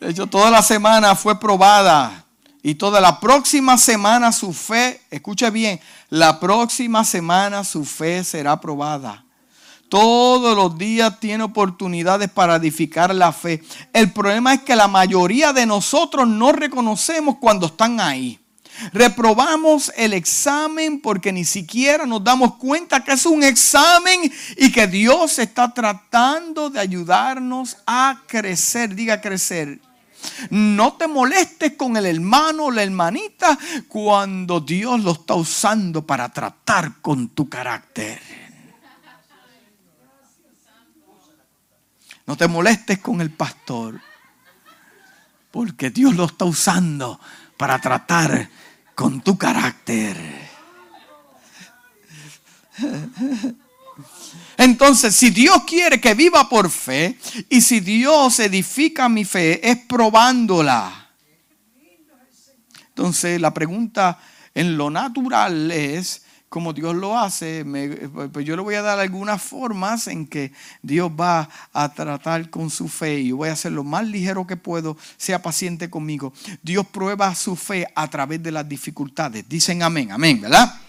De 0.00 0.10
hecho, 0.10 0.26
toda 0.26 0.50
la 0.50 0.62
semana 0.62 1.14
fue 1.14 1.38
probada. 1.38 2.23
Y 2.66 2.76
toda 2.76 2.98
la 2.98 3.20
próxima 3.20 3.76
semana 3.76 4.32
su 4.32 4.54
fe, 4.54 5.02
escuche 5.10 5.50
bien, 5.50 5.78
la 6.08 6.40
próxima 6.40 7.04
semana 7.04 7.62
su 7.62 7.84
fe 7.84 8.24
será 8.24 8.58
probada. 8.58 9.22
Todos 9.90 10.56
los 10.56 10.78
días 10.78 11.20
tiene 11.20 11.44
oportunidades 11.44 12.30
para 12.30 12.56
edificar 12.56 13.14
la 13.14 13.32
fe. 13.32 13.62
El 13.92 14.12
problema 14.12 14.54
es 14.54 14.62
que 14.62 14.74
la 14.74 14.88
mayoría 14.88 15.52
de 15.52 15.66
nosotros 15.66 16.26
no 16.26 16.52
reconocemos 16.52 17.36
cuando 17.38 17.66
están 17.66 18.00
ahí. 18.00 18.40
Reprobamos 18.94 19.92
el 19.94 20.14
examen 20.14 21.02
porque 21.02 21.32
ni 21.32 21.44
siquiera 21.44 22.06
nos 22.06 22.24
damos 22.24 22.54
cuenta 22.54 23.04
que 23.04 23.12
es 23.12 23.26
un 23.26 23.42
examen 23.42 24.32
y 24.56 24.72
que 24.72 24.86
Dios 24.86 25.38
está 25.38 25.74
tratando 25.74 26.70
de 26.70 26.80
ayudarnos 26.80 27.76
a 27.86 28.22
crecer. 28.26 28.94
Diga 28.94 29.20
crecer. 29.20 29.80
No 30.50 30.94
te 30.94 31.08
molestes 31.08 31.72
con 31.74 31.96
el 31.96 32.06
hermano 32.06 32.66
o 32.66 32.70
la 32.70 32.82
hermanita 32.82 33.58
cuando 33.88 34.60
Dios 34.60 35.02
lo 35.02 35.12
está 35.12 35.34
usando 35.34 36.06
para 36.06 36.28
tratar 36.30 37.00
con 37.00 37.28
tu 37.28 37.48
carácter. 37.48 38.20
No 42.26 42.36
te 42.36 42.48
molestes 42.48 42.98
con 43.00 43.20
el 43.20 43.30
pastor, 43.30 44.00
porque 45.50 45.90
Dios 45.90 46.14
lo 46.16 46.24
está 46.24 46.46
usando 46.46 47.20
para 47.56 47.78
tratar 47.78 48.48
con 48.94 49.20
tu 49.20 49.36
carácter. 49.36 50.16
Entonces, 54.56 55.14
si 55.14 55.30
Dios 55.30 55.64
quiere 55.66 56.00
que 56.00 56.14
viva 56.14 56.48
por 56.48 56.70
fe 56.70 57.18
y 57.48 57.60
si 57.60 57.80
Dios 57.80 58.38
edifica 58.40 59.08
mi 59.08 59.24
fe, 59.24 59.68
es 59.68 59.78
probándola. 59.78 61.10
Entonces, 62.88 63.40
la 63.40 63.52
pregunta 63.52 64.18
en 64.54 64.76
lo 64.76 64.90
natural 64.90 65.72
es, 65.72 66.22
como 66.48 66.72
Dios 66.72 66.94
lo 66.94 67.18
hace, 67.18 67.64
pues 68.32 68.46
yo 68.46 68.54
le 68.54 68.62
voy 68.62 68.76
a 68.76 68.82
dar 68.82 69.00
algunas 69.00 69.42
formas 69.42 70.06
en 70.06 70.24
que 70.24 70.52
Dios 70.82 71.10
va 71.10 71.48
a 71.72 71.92
tratar 71.92 72.48
con 72.48 72.70
su 72.70 72.86
fe 72.86 73.18
y 73.18 73.28
yo 73.30 73.38
voy 73.38 73.48
a 73.48 73.54
hacer 73.54 73.72
lo 73.72 73.82
más 73.82 74.06
ligero 74.06 74.46
que 74.46 74.56
puedo, 74.56 74.96
sea 75.16 75.42
paciente 75.42 75.90
conmigo. 75.90 76.32
Dios 76.62 76.86
prueba 76.86 77.34
su 77.34 77.56
fe 77.56 77.88
a 77.96 78.08
través 78.08 78.40
de 78.40 78.52
las 78.52 78.68
dificultades. 78.68 79.44
Dicen 79.48 79.82
amén, 79.82 80.12
amén, 80.12 80.40
¿verdad? 80.42 80.80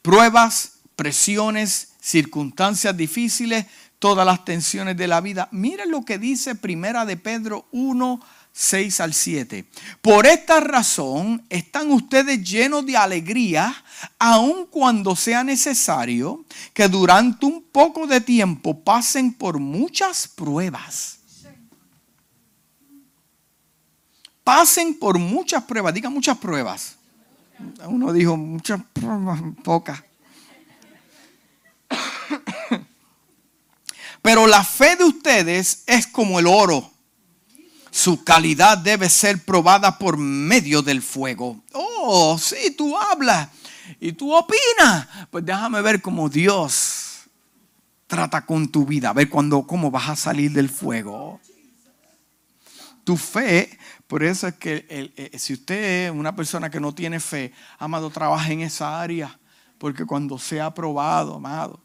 Pruebas, 0.00 0.73
presiones, 0.96 1.94
circunstancias 2.00 2.96
difíciles, 2.96 3.66
todas 3.98 4.26
las 4.26 4.44
tensiones 4.44 4.96
de 4.96 5.08
la 5.08 5.20
vida. 5.20 5.48
Miren 5.50 5.90
lo 5.90 6.04
que 6.04 6.18
dice 6.18 6.54
Primera 6.54 7.06
de 7.06 7.16
Pedro 7.16 7.66
1, 7.72 8.20
6 8.52 9.00
al 9.00 9.14
7. 9.14 9.64
Por 10.00 10.26
esta 10.26 10.60
razón 10.60 11.42
están 11.48 11.90
ustedes 11.90 12.42
llenos 12.48 12.86
de 12.86 12.96
alegría, 12.96 13.74
aun 14.18 14.66
cuando 14.66 15.16
sea 15.16 15.42
necesario 15.42 16.44
que 16.72 16.86
durante 16.88 17.46
un 17.46 17.62
poco 17.62 18.06
de 18.06 18.20
tiempo 18.20 18.78
pasen 18.78 19.32
por 19.32 19.58
muchas 19.58 20.28
pruebas. 20.28 21.18
Pasen 24.44 24.98
por 24.98 25.18
muchas 25.18 25.64
pruebas, 25.64 25.94
diga 25.94 26.10
muchas 26.10 26.36
pruebas. 26.36 26.96
Uno 27.86 28.12
dijo 28.12 28.36
muchas 28.36 28.82
pruebas, 28.92 29.40
pocas. 29.62 30.02
Pero 34.24 34.46
la 34.46 34.64
fe 34.64 34.96
de 34.96 35.04
ustedes 35.04 35.84
es 35.86 36.06
como 36.06 36.40
el 36.40 36.46
oro. 36.46 36.90
Su 37.90 38.24
calidad 38.24 38.78
debe 38.78 39.10
ser 39.10 39.44
probada 39.44 39.98
por 39.98 40.16
medio 40.16 40.80
del 40.80 41.02
fuego. 41.02 41.62
Oh, 41.74 42.38
sí, 42.38 42.70
tú 42.74 42.96
hablas 42.98 43.50
y 44.00 44.12
tú 44.12 44.34
opinas. 44.34 45.06
Pues 45.30 45.44
déjame 45.44 45.82
ver 45.82 46.00
cómo 46.00 46.30
Dios 46.30 47.18
trata 48.06 48.46
con 48.46 48.66
tu 48.68 48.86
vida. 48.86 49.10
A 49.10 49.12
ver 49.12 49.28
cuando, 49.28 49.66
cómo 49.66 49.90
vas 49.90 50.08
a 50.08 50.16
salir 50.16 50.52
del 50.52 50.70
fuego. 50.70 51.38
Tu 53.04 53.18
fe, 53.18 53.78
por 54.06 54.22
eso 54.22 54.48
es 54.48 54.54
que 54.54 55.30
si 55.36 55.52
usted 55.52 56.06
es 56.06 56.10
una 56.10 56.34
persona 56.34 56.70
que 56.70 56.80
no 56.80 56.94
tiene 56.94 57.20
fe, 57.20 57.52
amado, 57.78 58.08
trabaja 58.08 58.50
en 58.50 58.62
esa 58.62 59.02
área. 59.02 59.38
Porque 59.76 60.06
cuando 60.06 60.38
sea 60.38 60.64
aprobado, 60.64 61.34
amado, 61.34 61.83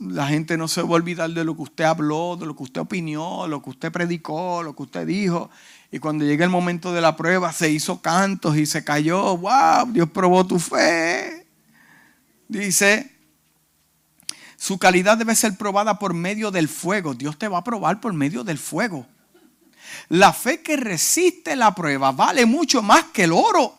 la 0.00 0.28
gente 0.28 0.56
no 0.56 0.68
se 0.68 0.82
va 0.82 0.88
a 0.88 0.92
olvidar 0.92 1.30
de 1.30 1.44
lo 1.44 1.56
que 1.56 1.62
usted 1.62 1.84
habló, 1.84 2.36
de 2.36 2.46
lo 2.46 2.54
que 2.54 2.62
usted 2.62 2.80
opinó, 2.80 3.46
lo 3.46 3.62
que 3.62 3.70
usted 3.70 3.90
predicó, 3.90 4.62
lo 4.62 4.74
que 4.74 4.82
usted 4.82 5.06
dijo. 5.06 5.50
Y 5.90 5.98
cuando 5.98 6.24
llegue 6.24 6.44
el 6.44 6.50
momento 6.50 6.92
de 6.92 7.00
la 7.00 7.16
prueba, 7.16 7.52
se 7.52 7.70
hizo 7.70 8.00
cantos 8.00 8.56
y 8.56 8.66
se 8.66 8.84
cayó. 8.84 9.36
¡Wow! 9.36 9.92
Dios 9.92 10.10
probó 10.10 10.46
tu 10.46 10.58
fe. 10.58 11.46
Dice, 12.46 13.10
su 14.56 14.78
calidad 14.78 15.16
debe 15.16 15.34
ser 15.34 15.56
probada 15.56 15.98
por 15.98 16.14
medio 16.14 16.50
del 16.50 16.68
fuego. 16.68 17.14
Dios 17.14 17.38
te 17.38 17.48
va 17.48 17.58
a 17.58 17.64
probar 17.64 18.00
por 18.00 18.12
medio 18.12 18.44
del 18.44 18.58
fuego. 18.58 19.06
La 20.08 20.32
fe 20.32 20.62
que 20.62 20.76
resiste 20.76 21.56
la 21.56 21.74
prueba 21.74 22.12
vale 22.12 22.44
mucho 22.46 22.82
más 22.82 23.04
que 23.04 23.24
el 23.24 23.32
oro 23.32 23.77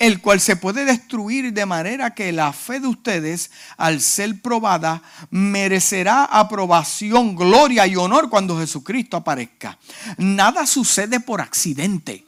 el 0.00 0.22
cual 0.22 0.40
se 0.40 0.56
puede 0.56 0.86
destruir 0.86 1.52
de 1.52 1.66
manera 1.66 2.14
que 2.14 2.32
la 2.32 2.54
fe 2.54 2.80
de 2.80 2.88
ustedes, 2.88 3.50
al 3.76 4.00
ser 4.00 4.40
probada, 4.40 5.02
merecerá 5.28 6.24
aprobación, 6.24 7.36
gloria 7.36 7.86
y 7.86 7.96
honor 7.96 8.30
cuando 8.30 8.58
Jesucristo 8.58 9.18
aparezca. 9.18 9.78
Nada 10.16 10.66
sucede 10.66 11.20
por 11.20 11.42
accidente. 11.42 12.26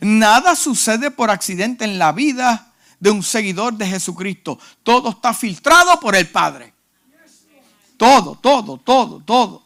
Nada 0.00 0.56
sucede 0.56 1.12
por 1.12 1.30
accidente 1.30 1.84
en 1.84 1.96
la 1.96 2.10
vida 2.10 2.72
de 2.98 3.12
un 3.12 3.22
seguidor 3.22 3.74
de 3.74 3.86
Jesucristo. 3.86 4.58
Todo 4.82 5.10
está 5.10 5.32
filtrado 5.32 6.00
por 6.00 6.16
el 6.16 6.28
Padre. 6.28 6.74
Todo, 7.96 8.34
todo, 8.34 8.78
todo, 8.78 9.20
todo. 9.20 9.61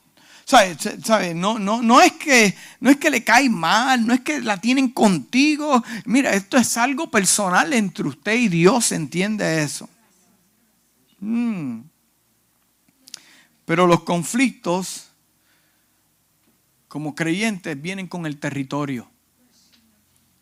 ¿Sabe? 0.47 1.35
No, 1.35 1.59
no, 1.59 1.83
no, 1.83 2.01
es 2.01 2.13
que, 2.13 2.55
no 2.79 2.89
es 2.89 2.99
que 2.99 3.11
le 3.11 3.25
cae 3.25 3.51
mal, 3.51 4.07
no 4.07 4.15
es 4.15 4.21
que 4.21 4.41
la 4.41 4.61
tienen 4.61 4.91
contigo. 4.91 5.83
Mira, 6.05 6.35
esto 6.35 6.57
es 6.57 6.77
algo 6.77 7.11
personal 7.11 7.73
entre 7.73 8.07
usted 8.07 8.35
y 8.35 8.47
Dios, 8.47 8.93
¿entiende 8.93 9.65
eso? 9.65 9.89
Mm. 11.19 11.81
Pero 13.65 13.89
los 13.89 14.05
conflictos, 14.05 15.09
como 16.87 17.17
creyentes, 17.17 17.83
vienen 17.83 18.07
con 18.07 18.25
el 18.25 18.39
territorio. 18.39 19.11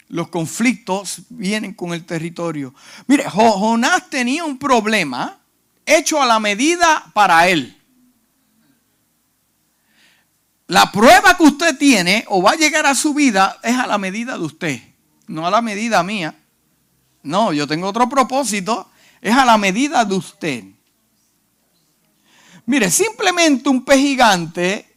Los 0.09 0.29
conflictos 0.29 1.23
vienen 1.31 1.73
con 1.73 1.95
el 1.95 2.05
territorio. 2.05 2.75
Mire, 3.07 3.25
Jonás 3.25 4.11
tenía 4.11 4.45
un 4.45 4.59
problema 4.59 5.41
hecho 5.87 6.21
a 6.21 6.27
la 6.27 6.39
medida 6.41 7.11
para 7.15 7.49
él. 7.49 7.81
La 10.75 10.91
prueba 10.91 11.37
que 11.37 11.45
usted 11.45 11.79
tiene 11.79 12.25
o 12.27 12.43
va 12.43 12.51
a 12.51 12.57
llegar 12.57 12.85
a 12.85 12.97
su 12.97 13.14
vida 13.14 13.61
es 13.62 13.79
a 13.79 13.87
la 13.87 13.97
medida 13.97 14.37
de 14.37 14.45
usted, 14.45 14.83
no 15.29 15.47
a 15.47 15.51
la 15.53 15.62
medida 15.62 16.03
mía. 16.03 16.37
No, 17.22 17.53
yo 17.53 17.68
tengo 17.68 17.87
otro 17.87 18.09
propósito, 18.09 18.91
es 19.20 19.33
a 19.33 19.45
la 19.45 19.57
medida 19.57 20.05
de 20.05 20.16
usted. 20.16 20.64
Mire, 22.66 22.91
simplemente 22.91 23.68
un 23.68 23.85
pez 23.85 23.99
gigante 23.99 24.93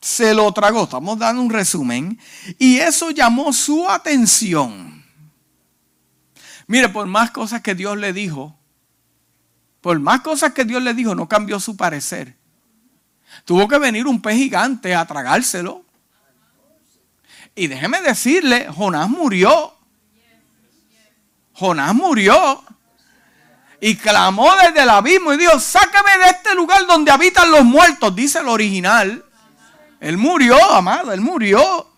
se 0.00 0.34
lo 0.34 0.52
tragó, 0.52 0.82
estamos 0.82 1.16
dando 1.16 1.42
un 1.42 1.50
resumen, 1.50 2.18
y 2.58 2.78
eso 2.78 3.12
llamó 3.12 3.52
su 3.52 3.88
atención. 3.88 5.04
Mire, 6.66 6.88
por 6.88 7.06
más 7.06 7.30
cosas 7.30 7.62
que 7.62 7.76
Dios 7.76 7.96
le 7.96 8.12
dijo, 8.12 8.58
por 9.80 10.00
más 10.00 10.22
cosas 10.22 10.52
que 10.54 10.64
Dios 10.64 10.82
le 10.82 10.92
dijo, 10.92 11.14
no 11.14 11.28
cambió 11.28 11.60
su 11.60 11.76
parecer. 11.76 12.39
Tuvo 13.44 13.66
que 13.68 13.78
venir 13.78 14.06
un 14.06 14.20
pez 14.20 14.36
gigante 14.36 14.94
a 14.94 15.04
tragárselo. 15.04 15.84
Y 17.54 17.66
déjeme 17.66 18.00
decirle, 18.02 18.68
Jonás 18.74 19.08
murió. 19.08 19.74
Jonás 21.52 21.94
murió. 21.94 22.64
Y 23.80 23.96
clamó 23.96 24.50
desde 24.56 24.82
el 24.82 24.90
abismo 24.90 25.32
y 25.32 25.38
dijo, 25.38 25.58
sáqueme 25.58 26.24
de 26.24 26.30
este 26.30 26.54
lugar 26.54 26.86
donde 26.86 27.10
habitan 27.10 27.50
los 27.50 27.64
muertos, 27.64 28.14
dice 28.14 28.40
el 28.40 28.48
original. 28.48 29.24
Él 30.00 30.16
murió, 30.16 30.56
amado, 30.72 31.12
él 31.12 31.20
murió 31.20 31.89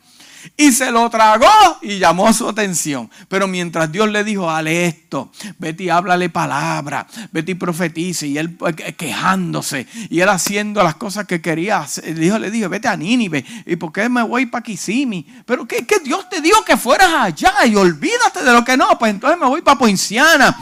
y 0.56 0.72
se 0.72 0.90
lo 0.90 1.08
tragó 1.10 1.78
y 1.82 1.98
llamó 1.98 2.32
su 2.32 2.48
atención. 2.48 3.10
Pero 3.28 3.46
mientras 3.46 3.90
Dios 3.90 4.10
le 4.10 4.24
dijo, 4.24 4.50
hale 4.50 4.86
esto, 4.86 5.30
vete 5.58 5.84
y 5.84 5.88
háblale 5.90 6.28
palabra, 6.28 7.06
vete 7.30 7.52
y 7.52 7.54
profetice, 7.54 8.26
y 8.26 8.38
él 8.38 8.54
pues, 8.56 8.74
quejándose, 8.74 9.86
y 10.10 10.20
él 10.20 10.28
haciendo 10.28 10.82
las 10.82 10.96
cosas 10.96 11.26
que 11.26 11.40
quería, 11.40 11.86
Dios 12.14 12.40
le 12.40 12.50
dijo, 12.50 12.68
vete 12.68 12.88
a 12.88 12.96
Nínive, 12.96 13.44
¿y 13.66 13.76
por 13.76 13.92
qué 13.92 14.08
me 14.08 14.22
voy 14.22 14.46
para 14.46 14.62
Kisimi? 14.62 15.26
Pero 15.46 15.66
que, 15.66 15.86
Dios 16.04 16.28
te 16.28 16.40
dijo 16.40 16.64
que 16.64 16.76
fueras 16.76 17.10
allá 17.14 17.66
y 17.66 17.76
olvídate 17.76 18.42
de 18.42 18.52
lo 18.52 18.64
que 18.64 18.76
no, 18.76 18.98
pues 18.98 19.10
entonces 19.10 19.38
me 19.38 19.46
voy 19.46 19.62
para 19.62 19.78
Poinciana. 19.78 20.56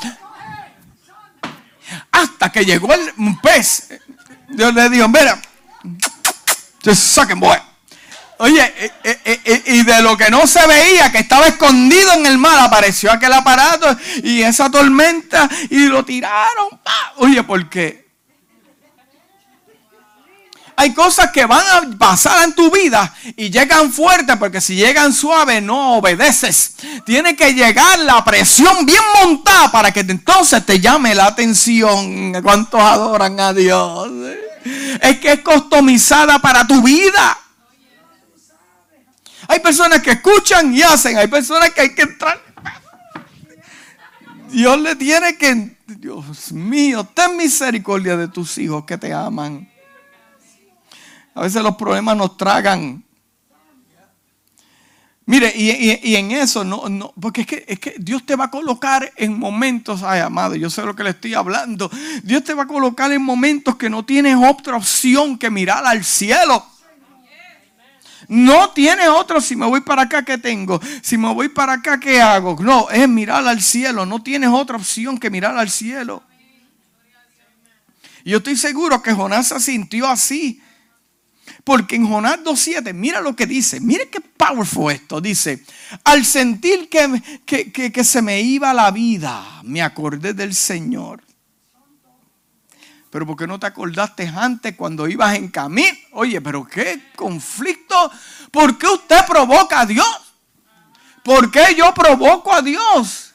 Hasta 2.12 2.51
que 2.53 2.64
llegó 2.64 2.93
el 2.93 3.12
pez, 3.43 3.89
Dios 4.49 4.74
le 4.74 4.89
dijo, 4.91 5.09
mira, 5.09 5.41
just 6.85 7.03
sucking 7.14 7.41
boy. 7.41 7.70
Oye, 8.43 8.62
eh, 8.62 8.91
eh, 9.05 9.41
eh, 9.45 9.62
y 9.66 9.82
de 9.82 10.01
lo 10.01 10.16
que 10.16 10.30
no 10.30 10.47
se 10.47 10.66
veía, 10.66 11.12
que 11.12 11.18
estaba 11.18 11.47
escondido 11.47 12.14
en 12.14 12.24
el 12.24 12.38
mar, 12.38 12.59
apareció 12.59 13.12
aquel 13.12 13.34
aparato 13.34 13.95
y 14.22 14.41
esa 14.41 14.70
tormenta 14.70 15.47
y 15.68 15.84
lo 15.84 16.03
tiraron. 16.07 16.80
Oye, 17.16 17.43
¿por 17.43 17.68
qué? 17.68 18.09
Hay 20.74 20.95
cosas 20.95 21.32
que 21.32 21.45
van 21.45 21.62
a 21.66 21.99
pasar 21.99 22.43
en 22.45 22.55
tu 22.55 22.70
vida 22.70 23.14
y 23.36 23.51
llegan 23.51 23.93
fuertes 23.93 24.34
porque 24.38 24.62
si 24.62 24.74
llegan 24.74 25.12
suaves 25.12 25.62
no 25.62 25.99
obedeces. 25.99 26.76
Tiene 27.05 27.36
que 27.36 27.53
llegar 27.53 27.99
la 27.99 28.24
presión 28.24 28.86
bien 28.86 29.03
montada 29.22 29.70
para 29.70 29.93
que 29.93 30.01
entonces 30.01 30.64
te 30.64 30.80
llame 30.80 31.14
la 31.14 31.26
atención. 31.26 32.32
¿Cuántos 32.43 32.80
adoran 32.80 33.38
a 33.38 33.53
Dios? 33.53 34.09
Es 35.03 35.18
que 35.18 35.32
es 35.32 35.41
customizada 35.41 36.38
para 36.38 36.66
tu 36.66 36.80
vida. 36.80 37.36
Hay 39.51 39.59
personas 39.59 40.01
que 40.01 40.12
escuchan 40.12 40.72
y 40.72 40.80
hacen. 40.80 41.18
Hay 41.18 41.26
personas 41.26 41.70
que 41.70 41.80
hay 41.80 41.92
que 41.92 42.03
entrar. 42.03 42.40
Dios 44.48 44.80
le 44.80 44.94
tiene 44.94 45.36
que... 45.36 45.76
Dios 45.88 46.53
mío, 46.53 47.03
ten 47.03 47.36
misericordia 47.36 48.16
de 48.16 48.28
tus 48.28 48.59
hijos 48.59 48.84
que 48.84 48.96
te 48.96 49.12
aman. 49.12 49.68
A 51.34 51.42
veces 51.42 51.64
los 51.64 51.74
problemas 51.74 52.16
nos 52.16 52.36
tragan. 52.36 53.05
Mire, 55.26 55.53
y, 55.57 56.14
en 56.14 56.30
eso, 56.30 56.62
no, 56.62 56.88
no, 56.88 57.12
porque 57.20 57.40
es 57.40 57.46
que, 57.48 57.64
es 57.66 57.80
que 57.80 57.96
Dios 57.98 58.24
te 58.24 58.36
va 58.36 58.44
a 58.44 58.51
colocar 58.53 59.12
en 59.16 59.36
momentos, 59.36 60.05
ay 60.05 60.20
amado, 60.20 60.55
yo 60.55 60.70
sé 60.70 60.82
lo 60.82 60.94
que 60.94 61.03
le 61.03 61.11
estoy 61.11 61.34
hablando. 61.34 61.90
Dios 62.22 62.44
te 62.44 62.55
va 62.55 62.62
a 62.62 62.66
colocar 62.68 63.11
en 63.11 63.22
momentos 63.22 63.74
que 63.74 63.90
no 63.90 64.05
tienes 64.05 64.36
otra 64.36 64.76
opción 64.76 65.36
que 65.36 65.51
mirar 65.51 65.84
al 65.84 66.05
cielo. 66.05 66.64
No 68.31 68.70
tienes 68.70 69.09
otro, 69.09 69.41
si 69.41 69.57
me 69.57 69.66
voy 69.66 69.81
para 69.81 70.03
acá, 70.03 70.24
¿qué 70.24 70.39
tengo? 70.39 70.81
Si 71.03 71.18
me 71.18 71.35
voy 71.35 71.49
para 71.49 71.72
acá, 71.72 71.99
¿qué 71.99 72.20
hago? 72.20 72.57
No, 72.61 72.89
es 72.89 73.09
mirar 73.09 73.45
al 73.45 73.61
cielo. 73.61 74.07
No 74.07 74.22
tienes 74.22 74.51
otra 74.51 74.76
opción 74.76 75.18
que 75.18 75.31
mirar 75.31 75.59
al 75.59 75.68
cielo. 75.68 76.22
Yo 78.24 78.37
estoy 78.37 78.55
seguro 78.55 79.03
que 79.03 79.12
Jonás 79.12 79.49
se 79.49 79.59
sintió 79.59 80.09
así. 80.09 80.62
Porque 81.64 81.97
en 81.97 82.07
Jonás 82.07 82.39
2.7, 82.45 82.95
mira 82.95 83.20
lo 83.20 83.35
que 83.35 83.47
dice, 83.47 83.81
mire 83.81 84.09
qué 84.09 84.20
powerful 84.20 84.93
esto. 84.93 85.20
Dice, 85.20 85.64
al 86.05 86.24
sentir 86.24 86.89
que, 86.89 87.43
que, 87.45 88.05
se 88.05 88.22
me 88.22 88.41
iba 88.43 88.72
la 88.72 88.93
vida, 88.93 89.61
me 89.64 89.83
acordé 89.83 90.35
del 90.35 90.55
Señor. 90.55 91.20
Pero 93.11 93.27
¿por 93.27 93.37
qué 93.37 93.47
no 93.47 93.59
te 93.59 93.67
acordaste 93.67 94.29
antes 94.29 94.77
cuando 94.77 95.09
ibas 95.09 95.35
en 95.35 95.49
camino? 95.49 95.99
Oye, 96.13 96.41
pero 96.41 96.65
qué 96.65 97.11
conflicto. 97.17 98.11
¿Por 98.51 98.79
qué 98.79 98.87
usted 98.87 99.27
provoca 99.27 99.81
a 99.81 99.87
Dios? 99.87 100.07
¿Por 101.25 101.51
qué 101.51 101.75
yo 101.77 101.93
provoco 101.93 102.55
a 102.55 102.63
Dios? 102.63 103.35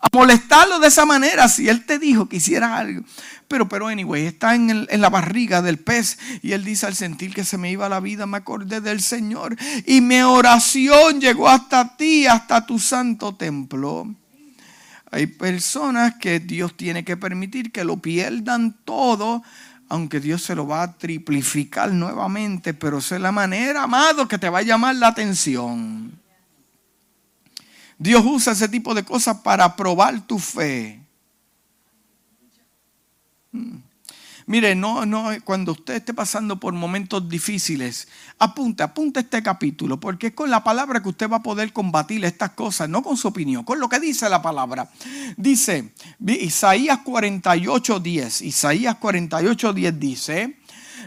A 0.00 0.08
molestarlo 0.12 0.78
de 0.78 0.88
esa 0.88 1.04
manera 1.04 1.48
si 1.48 1.68
Él 1.68 1.84
te 1.84 1.98
dijo 1.98 2.28
que 2.28 2.36
hiciera 2.36 2.76
algo. 2.76 3.02
Pero, 3.52 3.68
pero, 3.68 3.88
anyway, 3.88 4.24
está 4.24 4.54
en, 4.54 4.86
la 4.90 5.10
barriga 5.10 5.60
del 5.60 5.78
pez. 5.78 6.18
Y 6.40 6.52
él 6.52 6.64
dice, 6.64 6.86
al 6.86 6.94
sentir 6.94 7.34
que 7.34 7.44
se 7.44 7.58
me 7.58 7.70
iba 7.70 7.86
la 7.86 8.00
vida, 8.00 8.24
me 8.24 8.38
acordé 8.38 8.80
del 8.80 9.02
Señor. 9.02 9.56
Y 9.84 10.00
mi 10.00 10.22
oración 10.22 11.20
llegó 11.20 11.50
hasta 11.50 11.94
ti, 11.98 12.26
hasta 12.26 12.64
tu 12.64 12.78
santo 12.78 13.34
templo. 13.34 14.06
Hay 15.12 15.26
personas 15.26 16.14
que 16.14 16.40
Dios 16.40 16.74
tiene 16.74 17.04
que 17.04 17.18
permitir 17.18 17.70
que 17.70 17.84
lo 17.84 17.98
pierdan 17.98 18.74
todo, 18.86 19.42
aunque 19.90 20.20
Dios 20.20 20.42
se 20.42 20.54
lo 20.54 20.66
va 20.66 20.82
a 20.82 20.96
triplificar 20.96 21.92
nuevamente, 21.92 22.72
pero 22.72 22.96
esa 22.96 23.16
es 23.16 23.20
la 23.20 23.30
manera, 23.30 23.82
amado, 23.82 24.26
que 24.26 24.38
te 24.38 24.48
va 24.48 24.60
a 24.60 24.62
llamar 24.62 24.96
la 24.96 25.08
atención. 25.08 26.18
Dios 27.98 28.24
usa 28.24 28.54
ese 28.54 28.70
tipo 28.70 28.94
de 28.94 29.04
cosas 29.04 29.36
para 29.42 29.76
probar 29.76 30.26
tu 30.26 30.38
fe. 30.38 31.02
Mire, 34.46 34.74
no, 34.74 35.06
no, 35.06 35.30
cuando 35.44 35.72
usted 35.72 35.94
esté 35.94 36.14
pasando 36.14 36.58
por 36.58 36.72
momentos 36.72 37.28
difíciles, 37.28 38.08
apunte, 38.38 38.82
apunte 38.82 39.20
este 39.20 39.42
capítulo, 39.42 40.00
porque 40.00 40.28
es 40.28 40.34
con 40.34 40.50
la 40.50 40.64
palabra 40.64 41.00
que 41.02 41.08
usted 41.08 41.30
va 41.30 41.36
a 41.36 41.42
poder 41.42 41.72
combatir 41.72 42.24
estas 42.24 42.50
cosas, 42.50 42.88
no 42.88 43.02
con 43.02 43.16
su 43.16 43.28
opinión, 43.28 43.64
con 43.64 43.78
lo 43.78 43.88
que 43.88 44.00
dice 44.00 44.28
la 44.28 44.42
palabra. 44.42 44.90
Dice 45.36 45.92
Isaías 46.26 46.98
48, 47.04 48.00
10, 48.00 48.42
Isaías 48.42 48.96
48, 48.96 49.72
10 49.72 50.00
dice, 50.00 50.58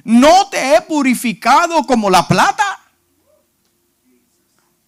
no 0.05 0.47
te 0.49 0.75
he 0.75 0.81
purificado 0.81 1.83
como 1.86 2.09
la 2.09 2.27
plata. 2.27 2.81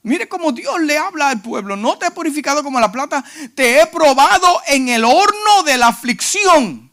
Mire 0.03 0.29
cómo 0.29 0.53
Dios 0.53 0.79
le 0.81 0.97
habla 0.97 1.29
al 1.29 1.41
pueblo, 1.41 1.75
no 1.75 1.97
te 1.97 2.07
he 2.07 2.11
purificado 2.11 2.63
como 2.63 2.79
la 2.79 2.93
plata, 2.93 3.25
te 3.55 3.81
he 3.81 3.87
probado 3.87 4.61
en 4.67 4.87
el 4.87 5.03
horno 5.03 5.63
de 5.65 5.77
la 5.77 5.87
aflicción 5.87 6.86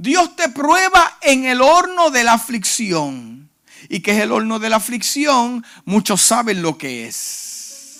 Dios 0.00 0.34
te 0.34 0.48
prueba 0.48 1.18
en 1.20 1.44
el 1.44 1.60
horno 1.60 2.08
de 2.08 2.24
la 2.24 2.32
aflicción. 2.32 3.50
¿Y 3.90 4.00
qué 4.00 4.12
es 4.12 4.22
el 4.22 4.32
horno 4.32 4.58
de 4.58 4.70
la 4.70 4.76
aflicción? 4.76 5.62
Muchos 5.84 6.22
saben 6.22 6.62
lo 6.62 6.78
que 6.78 7.06
es. 7.06 7.98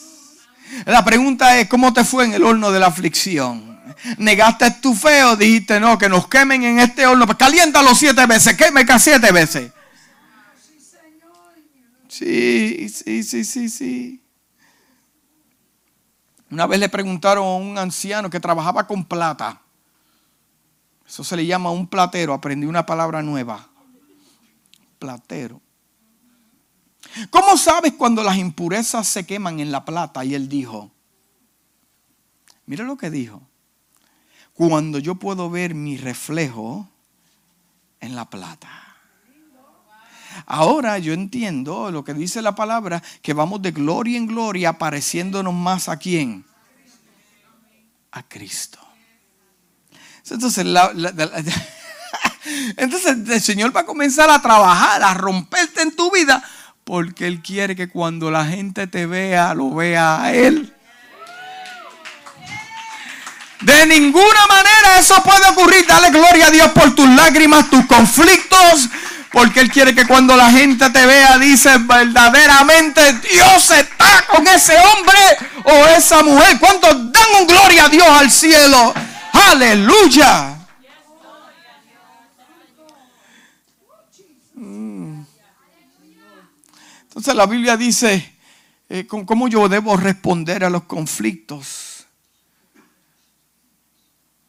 La 0.87 1.05
pregunta 1.05 1.59
es, 1.59 1.69
¿cómo 1.69 1.93
te 1.93 2.03
fue 2.03 2.25
en 2.25 2.33
el 2.33 2.43
horno 2.43 2.71
de 2.71 2.81
la 2.81 2.87
aflicción? 2.87 3.79
¿Negaste 4.17 4.71
tu 4.81 4.95
fe 4.95 5.25
o 5.25 5.37
dijiste, 5.37 5.79
no, 5.79 5.99
que 5.99 6.09
nos 6.09 6.27
quemen 6.27 6.65
en 6.65 6.79
este 6.79 7.07
horno? 7.07 7.27
Pues 7.27 7.37
caliéntalo 7.37 7.95
siete 7.95 8.25
veces, 8.25 8.57
queme 8.57 8.87
siete 8.99 9.31
veces. 9.31 9.71
Sí, 12.09 12.89
sí, 12.89 13.23
sí, 13.23 13.45
sí, 13.45 13.69
sí. 13.69 14.23
Una 16.49 16.67
vez 16.67 16.81
le 16.81 16.89
preguntaron 16.89 17.45
a 17.45 17.57
un 17.57 17.77
anciano 17.77 18.31
que 18.31 18.41
trabajaba 18.41 18.87
con 18.87 19.05
plata. 19.05 19.61
Eso 21.11 21.25
se 21.25 21.37
le 21.37 21.45
llama 21.45 21.73
un 21.73 21.89
platero. 21.89 22.33
Aprendí 22.33 22.69
una 22.69 22.87
palabra 22.87 23.21
nueva. 23.21 23.67
Platero. 25.01 25.61
¿Cómo 27.31 27.57
sabes 27.57 27.95
cuando 27.95 28.23
las 28.23 28.37
impurezas 28.37 29.09
se 29.09 29.27
queman 29.27 29.59
en 29.59 29.73
la 29.73 29.85
plata? 29.85 30.25
Y 30.25 30.37
él 30.37 30.49
dijo, 30.49 30.93
mira 32.67 32.85
lo 32.85 32.97
que 32.97 33.11
dijo. 33.11 33.43
Cuando 34.55 35.01
yo 35.01 35.17
puedo 35.17 35.51
ver 35.51 35.75
mi 35.75 35.97
reflejo 35.97 36.89
en 37.99 38.15
la 38.15 38.31
plata. 38.31 38.71
Ahora 40.47 40.97
yo 40.99 41.13
entiendo 41.13 41.91
lo 41.91 42.05
que 42.05 42.15
dice 42.15 42.41
la 42.41 42.55
palabra, 42.55 43.03
que 43.21 43.33
vamos 43.33 43.61
de 43.63 43.73
gloria 43.73 44.17
en 44.17 44.29
gloria 44.29 44.79
pareciéndonos 44.79 45.55
más 45.55 45.89
a 45.89 45.97
quién? 45.97 46.45
A 48.13 48.23
Cristo. 48.23 48.79
Entonces, 50.31 50.65
entonces 52.77 53.17
el 53.29 53.43
Señor 53.43 53.77
va 53.77 53.81
a 53.81 53.87
comenzar 53.87 54.31
a 54.31 54.41
trabajar, 54.41 55.03
a 55.03 55.15
romperte 55.15 55.83
en 55.83 55.95
tu 55.95 56.11
vida, 56.11 56.43
porque 56.85 57.27
Él 57.27 57.43
quiere 57.43 57.77
que 57.77 57.89
cuando 57.89 58.31
la 58.31 58.45
gente 58.45 58.87
te 58.87 59.07
vea, 59.07 59.55
lo 59.55 59.75
vea 59.75 60.23
a 60.23 60.33
Él. 60.33 60.75
De 63.61 63.87
ninguna 63.87 64.47
manera 64.49 64.99
eso 64.99 65.23
puede 65.23 65.47
ocurrir. 65.51 65.87
Dale 65.87 66.11
gloria 66.11 66.47
a 66.47 66.51
Dios 66.51 66.71
por 66.73 66.95
tus 66.95 67.09
lágrimas, 67.11 67.69
tus 67.69 67.85
conflictos. 67.87 68.89
Porque 69.33 69.61
Él 69.61 69.71
quiere 69.71 69.95
que 69.95 70.07
cuando 70.07 70.35
la 70.35 70.51
gente 70.51 70.91
te 70.91 71.07
vea, 71.07 71.39
dice 71.39 71.77
verdaderamente 71.79 73.13
Dios 73.33 73.71
está 73.71 74.25
con 74.29 74.47
ese 74.49 74.77
hombre 74.77 75.19
o 75.65 75.87
esa 75.89 76.23
mujer. 76.23 76.59
¿Cuántos 76.59 77.13
dan 77.13 77.41
un 77.41 77.47
gloria 77.47 77.85
a 77.85 77.89
Dios 77.89 78.09
al 78.09 78.31
cielo? 78.31 78.95
Aleluya. 79.33 80.67
Mm. 84.55 85.25
Entonces 87.03 87.35
la 87.35 87.47
Biblia 87.47 87.77
dice, 87.77 88.37
eh, 88.89 89.07
¿cómo 89.07 89.49
yo 89.49 89.69
debo 89.69 89.97
responder 89.97 90.65
a 90.65 90.71
los 90.71 90.85
conflictos? 90.85 92.07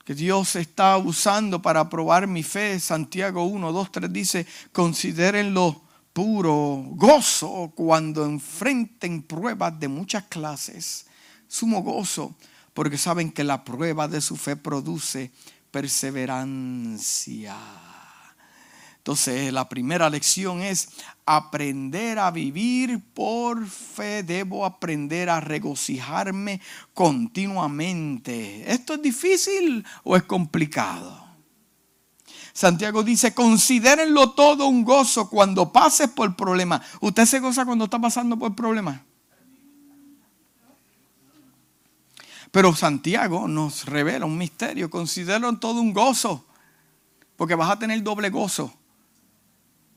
Que 0.05 0.15
Dios 0.15 0.55
está 0.55 0.97
usando 0.97 1.61
para 1.61 1.89
probar 1.89 2.27
mi 2.27 2.43
fe. 2.43 2.79
Santiago 2.79 3.45
1, 3.45 3.71
2, 3.71 3.91
3 3.91 4.13
dice, 4.13 4.47
considérenlo 4.71 5.81
puro 6.13 6.83
gozo 6.91 7.71
cuando 7.75 8.25
enfrenten 8.25 9.23
pruebas 9.23 9.79
de 9.79 9.87
muchas 9.87 10.23
clases. 10.25 11.05
Sumo 11.47 11.81
gozo 11.81 12.35
porque 12.73 12.97
saben 12.97 13.31
que 13.31 13.43
la 13.43 13.63
prueba 13.63 14.07
de 14.07 14.21
su 14.21 14.37
fe 14.37 14.55
produce 14.55 15.31
perseverancia. 15.71 17.55
Entonces, 18.97 19.51
la 19.51 19.67
primera 19.67 20.11
lección 20.11 20.61
es 20.61 20.89
aprender 21.25 22.19
a 22.19 22.29
vivir 22.29 23.01
por 23.15 23.65
fe. 23.65 24.21
Debo 24.21 24.63
aprender 24.63 25.27
a 25.29 25.39
regocijarme 25.39 26.61
continuamente. 26.93 28.71
¿Esto 28.71 28.93
es 28.93 29.01
difícil 29.01 29.83
o 30.03 30.15
es 30.15 30.21
complicado? 30.23 31.19
Santiago 32.53 33.01
dice, 33.01 33.33
considérenlo 33.33 34.31
todo 34.31 34.67
un 34.67 34.83
gozo 34.83 35.29
cuando 35.29 35.71
pases 35.71 36.09
por 36.09 36.35
problemas. 36.35 36.81
¿Usted 36.99 37.25
se 37.25 37.39
goza 37.39 37.65
cuando 37.65 37.85
está 37.85 37.97
pasando 37.97 38.37
por 38.37 38.55
problemas? 38.55 39.01
Pero 42.51 42.75
Santiago 42.75 43.47
nos 43.47 43.85
revela 43.85 44.25
un 44.25 44.37
misterio. 44.37 44.89
Considero 44.89 45.51
todo 45.57 45.79
un 45.79 45.93
gozo. 45.93 46.45
Porque 47.37 47.55
vas 47.55 47.71
a 47.71 47.79
tener 47.79 48.03
doble 48.03 48.29
gozo. 48.29 48.73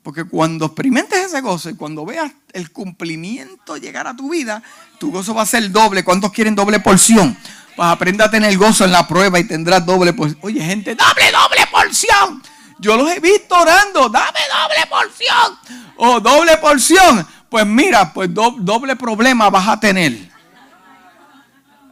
Porque 0.03 0.25
cuando 0.25 0.67
experimentes 0.67 1.19
ese 1.19 1.41
gozo 1.41 1.71
y 1.71 1.77
cuando 1.77 2.05
veas 2.05 2.31
el 2.53 2.71
cumplimiento 2.71 3.77
llegar 3.77 4.07
a 4.07 4.15
tu 4.15 4.31
vida, 4.31 4.63
tu 4.99 5.11
gozo 5.11 5.35
va 5.35 5.43
a 5.43 5.47
ser 5.47 5.71
doble. 5.71 6.05
¿Cuántos 6.05 6.31
quieren 6.31 6.55
doble 6.55 6.79
porción? 6.79 7.37
Vas 7.77 7.89
a 7.89 7.93
aprender 7.93 8.27
a 8.27 8.31
tener 8.31 8.57
gozo 8.57 8.85
en 8.85 8.93
la 8.93 9.09
prueba 9.09 9.41
y 9.41 9.45
tendrás 9.45 9.85
doble 9.85 10.13
porción. 10.13 10.39
Oye, 10.43 10.61
gente, 10.61 10.95
dame 10.95 11.33
doble 11.33 11.67
porción. 11.73 12.43
Yo 12.79 12.97
los 12.97 13.11
he 13.11 13.19
visto 13.19 13.57
orando, 13.59 14.09
dame 14.09 14.41
doble 14.53 14.87
porción. 14.89 15.59
O 15.97 16.21
doble 16.21 16.57
porción. 16.59 17.27
Pues 17.49 17.67
mira, 17.67 18.13
pues 18.13 18.33
doble 18.33 18.97
problema 18.97 19.49
vas 19.51 19.69
a 19.69 19.81
tener. 19.81 20.34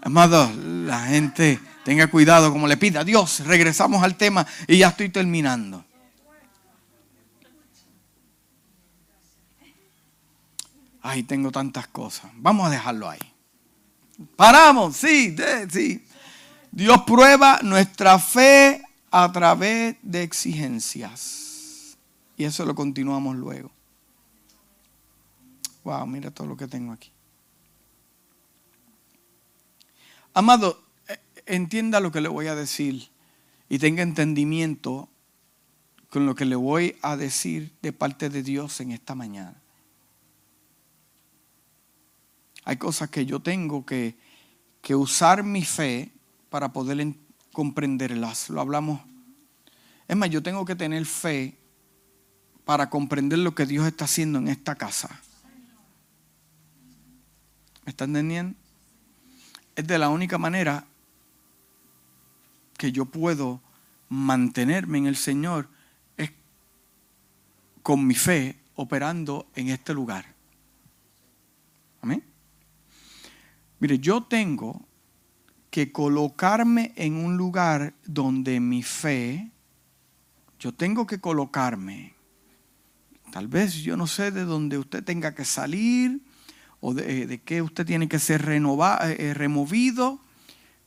Amado, 0.05 0.51
la 0.57 1.07
gente 1.07 1.61
tenga 1.85 2.09
cuidado 2.09 2.51
como 2.53 2.67
le 2.67 2.77
pida 2.77 3.05
Dios. 3.05 3.41
Regresamos 3.47 4.03
al 4.03 4.17
tema 4.17 4.45
y 4.67 4.79
ya 4.79 4.89
estoy 4.89 5.11
terminando. 5.11 5.85
Ay, 11.03 11.23
tengo 11.23 11.53
tantas 11.53 11.87
cosas. 11.87 12.33
Vamos 12.35 12.67
a 12.67 12.71
dejarlo 12.71 13.09
ahí. 13.09 13.21
Paramos, 14.37 14.97
sí, 14.97 15.37
sí. 15.71 16.05
Dios 16.73 17.03
prueba 17.07 17.61
nuestra 17.63 18.19
fe 18.19 18.83
a 19.11 19.31
través 19.31 19.97
de 20.03 20.23
exigencias. 20.25 21.97
Y 22.37 22.45
eso 22.45 22.65
lo 22.65 22.75
continuamos 22.75 23.37
luego. 23.37 23.71
Wow, 25.85 26.07
mira 26.07 26.33
todo 26.33 26.49
lo 26.49 26.57
que 26.57 26.67
tengo 26.67 26.93
aquí. 26.93 27.13
Amado, 30.35 30.83
eh, 31.09 31.19
entienda 31.47 32.01
lo 32.01 32.11
que 32.11 32.21
le 32.21 32.29
voy 32.29 32.47
a 32.47 32.55
decir 32.55 33.11
y 33.69 33.79
tenga 33.79 34.03
entendimiento 34.03 35.09
con 36.09 36.27
lo 36.27 36.35
que 36.35 36.45
le 36.45 36.57
voy 36.57 36.97
a 37.03 37.17
decir 37.17 37.73
de 37.83 37.93
parte 37.93 38.29
de 38.29 38.43
Dios 38.43 38.81
en 38.81 38.93
esta 38.93 39.15
mañana. 39.15 39.55
Hay 42.65 42.77
cosas 42.77 43.11
que 43.11 43.27
yo 43.27 43.41
tengo 43.41 43.85
que, 43.85 44.17
usar 44.95 45.43
mi 45.43 45.65
fe 45.65 46.13
para 46.51 46.73
poder 46.73 47.15
comprenderlas. 47.53 48.51
Lo 48.51 48.61
hablamos. 48.61 49.01
Es 50.07 50.17
más, 50.17 50.29
yo 50.31 50.43
tengo 50.43 50.65
que 50.65 50.77
tener 50.77 51.05
fe 51.07 51.57
para 52.65 52.91
comprender 52.91 53.39
lo 53.39 53.55
que 53.55 53.67
Dios 53.67 53.87
está 53.87 54.05
haciendo 54.05 54.39
en 54.39 54.49
esta 54.49 54.75
casa. 54.75 55.21
¿Me 57.85 57.91
están 57.91 58.11
entendiendo? 58.11 58.62
Es 59.75 59.87
de 59.87 59.99
la 59.99 60.09
única 60.11 60.39
manera 60.39 60.87
que 62.77 62.93
yo 62.93 63.07
puedo 63.07 63.61
mantenerme 64.09 64.99
en 64.99 65.07
el 65.07 65.17
Señor 65.17 65.69
es 66.17 66.31
con 67.83 68.07
mi 68.07 68.15
fe 68.15 68.59
operando 68.75 69.47
en 69.55 69.69
este 69.69 69.95
lugar. 69.95 70.27
Amén. 72.03 72.23
Mire, 73.79 73.99
yo 73.99 74.23
tengo 74.25 74.87
que 75.71 75.91
colocarme 75.91 76.93
en 76.97 77.15
un 77.15 77.37
lugar 77.37 77.95
donde 78.05 78.61
mi 78.61 78.83
fe, 78.83 79.51
yo 80.59 80.75
tengo 80.75 81.07
que 81.07 81.19
colocarme, 81.19 82.15
tal 83.31 83.49
vez 83.49 83.77
yo 83.77 83.97
no 83.97 84.07
sé 84.07 84.31
de 84.31 84.45
dónde 84.45 84.77
usted 84.77 85.03
tenga 85.03 85.35
que 85.35 85.47
salir 85.47 86.21
o 86.85 86.93
de, 86.93 87.29
de 87.29 87.41
qué 87.41 87.63
usted 87.63 87.87
tiene 87.87 88.09
que 88.09 88.19
ser 88.19 88.47
eh, 88.51 88.59
eh, 88.59 89.35
removido, 89.35 90.21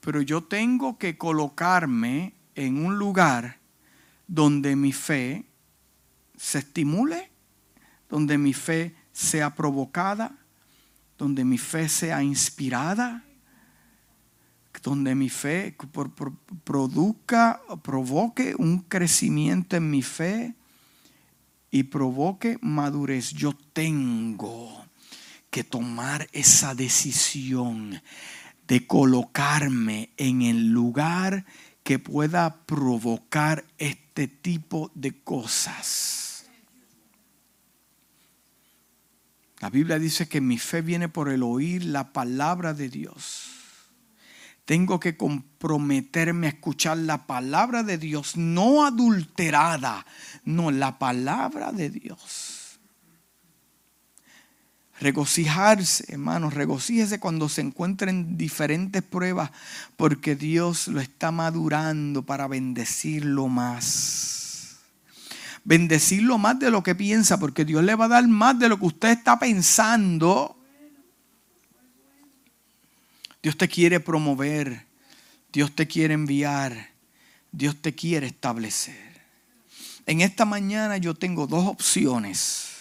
pero 0.02 0.22
yo 0.22 0.44
tengo 0.44 0.98
que 0.98 1.18
colocarme 1.18 2.34
en 2.54 2.86
un 2.86 3.00
lugar 3.00 3.60
donde 4.28 4.76
mi 4.76 4.92
fe 4.92 5.46
se 6.36 6.60
estimule, 6.60 7.32
donde 8.10 8.38
mi 8.38 8.52
fe 8.54 8.94
sea 9.14 9.56
provocada, 9.56 10.36
donde 11.18 11.46
mi 11.46 11.58
fe 11.58 11.88
sea 11.88 12.22
inspirada, 12.22 13.24
donde 14.84 15.16
mi 15.16 15.30
fe 15.30 15.78
produzca, 16.66 17.62
provoque 17.82 18.54
un 18.58 18.80
crecimiento 18.82 19.78
en 19.78 19.90
mi 19.90 20.02
fe 20.02 20.56
y 21.72 21.84
provoque 21.84 22.60
madurez. 22.62 23.32
Yo 23.32 23.54
tengo 23.74 24.85
que 25.56 25.64
tomar 25.64 26.28
esa 26.34 26.76
decisión 26.76 28.02
de 28.68 28.86
colocarme 28.86 30.10
en 30.18 30.42
el 30.42 30.68
lugar 30.72 31.46
que 31.82 31.98
pueda 31.98 32.66
provocar 32.66 33.64
este 33.78 34.28
tipo 34.28 34.92
de 34.96 35.18
cosas. 35.22 36.48
La 39.62 39.70
Biblia 39.70 39.98
dice 39.98 40.28
que 40.28 40.42
mi 40.42 40.58
fe 40.58 40.82
viene 40.82 41.08
por 41.08 41.30
el 41.30 41.42
oír 41.42 41.86
la 41.86 42.12
palabra 42.12 42.74
de 42.74 42.90
Dios. 42.90 43.46
Tengo 44.66 45.00
que 45.00 45.16
comprometerme 45.16 46.48
a 46.48 46.50
escuchar 46.50 46.98
la 46.98 47.28
palabra 47.28 47.82
de 47.82 47.98
Dios, 47.98 48.36
no 48.36 48.86
adulterada, 48.86 50.06
no, 50.44 50.70
la 50.70 51.00
palabra 51.00 51.72
de 51.72 51.92
Dios. 51.92 52.55
Regocijarse, 55.00 56.06
hermanos, 56.08 56.54
regocíjese 56.54 57.20
cuando 57.20 57.50
se 57.50 57.62
encuentren 57.62 58.38
diferentes 58.38 59.04
pruebas, 59.04 59.52
porque 59.98 60.36
Dios 60.36 60.88
lo 60.88 61.02
está 61.02 61.32
madurando 61.32 62.24
para 62.24 62.48
bendecirlo 62.48 63.48
más 63.48 64.36
bendecirlo 65.66 66.38
más 66.38 66.60
de 66.60 66.72
lo 66.72 66.84
que 66.84 66.96
piensa, 66.96 67.38
porque 67.40 67.66
Dios 67.66 67.84
le 67.84 67.96
va 67.96 68.06
a 68.06 68.10
dar 68.10 68.28
más 68.28 68.58
de 68.58 68.70
lo 68.70 68.80
que 68.80 68.86
usted 68.86 69.10
está 69.10 69.38
pensando. 69.38 70.56
Dios 73.44 73.58
te 73.58 73.68
quiere 73.68 74.00
promover, 74.00 74.86
Dios 75.52 75.76
te 75.76 75.88
quiere 75.88 76.14
enviar, 76.14 76.92
Dios 77.52 77.76
te 77.82 77.94
quiere 77.94 78.28
establecer. 78.28 79.22
En 80.06 80.22
esta 80.22 80.46
mañana 80.46 80.98
yo 80.98 81.16
tengo 81.16 81.48
dos 81.48 81.68
opciones. 81.68 82.75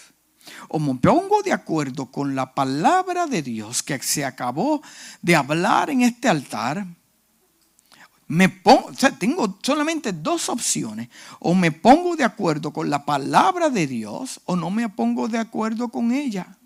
O 0.69 0.79
me 0.79 0.95
pongo 0.95 1.41
de 1.43 1.53
acuerdo 1.53 2.07
con 2.07 2.35
la 2.35 2.53
palabra 2.53 3.27
de 3.27 3.41
Dios 3.41 3.83
que 3.83 3.99
se 3.99 4.25
acabó 4.25 4.81
de 5.21 5.35
hablar 5.35 5.89
en 5.89 6.01
este 6.01 6.27
altar 6.27 6.85
me 8.27 8.49
pongo, 8.49 8.91
tengo 9.19 9.59
solamente 9.61 10.11
dos 10.11 10.49
opciones. 10.49 11.09
O 11.39 11.53
me 11.53 11.71
pongo 11.71 12.15
de 12.15 12.23
acuerdo 12.23 12.71
con 12.73 12.89
la 12.89 13.05
palabra 13.05 13.69
de 13.69 13.87
Dios 13.87 14.41
o 14.45 14.55
no 14.55 14.71
me 14.71 14.89
pongo 14.89 15.27
de 15.27 15.37
acuerdo 15.37 15.89
con 15.89 16.11
ella. 16.11 16.57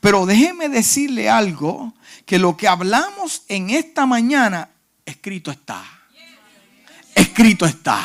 Pero 0.00 0.26
déjeme 0.26 0.68
decirle 0.68 1.28
algo, 1.28 1.94
que 2.26 2.38
lo 2.38 2.56
que 2.56 2.68
hablamos 2.68 3.42
en 3.48 3.70
esta 3.70 4.06
mañana, 4.06 4.70
escrito 5.04 5.50
está. 5.50 5.82
Escrito 7.14 7.66
está. 7.66 8.00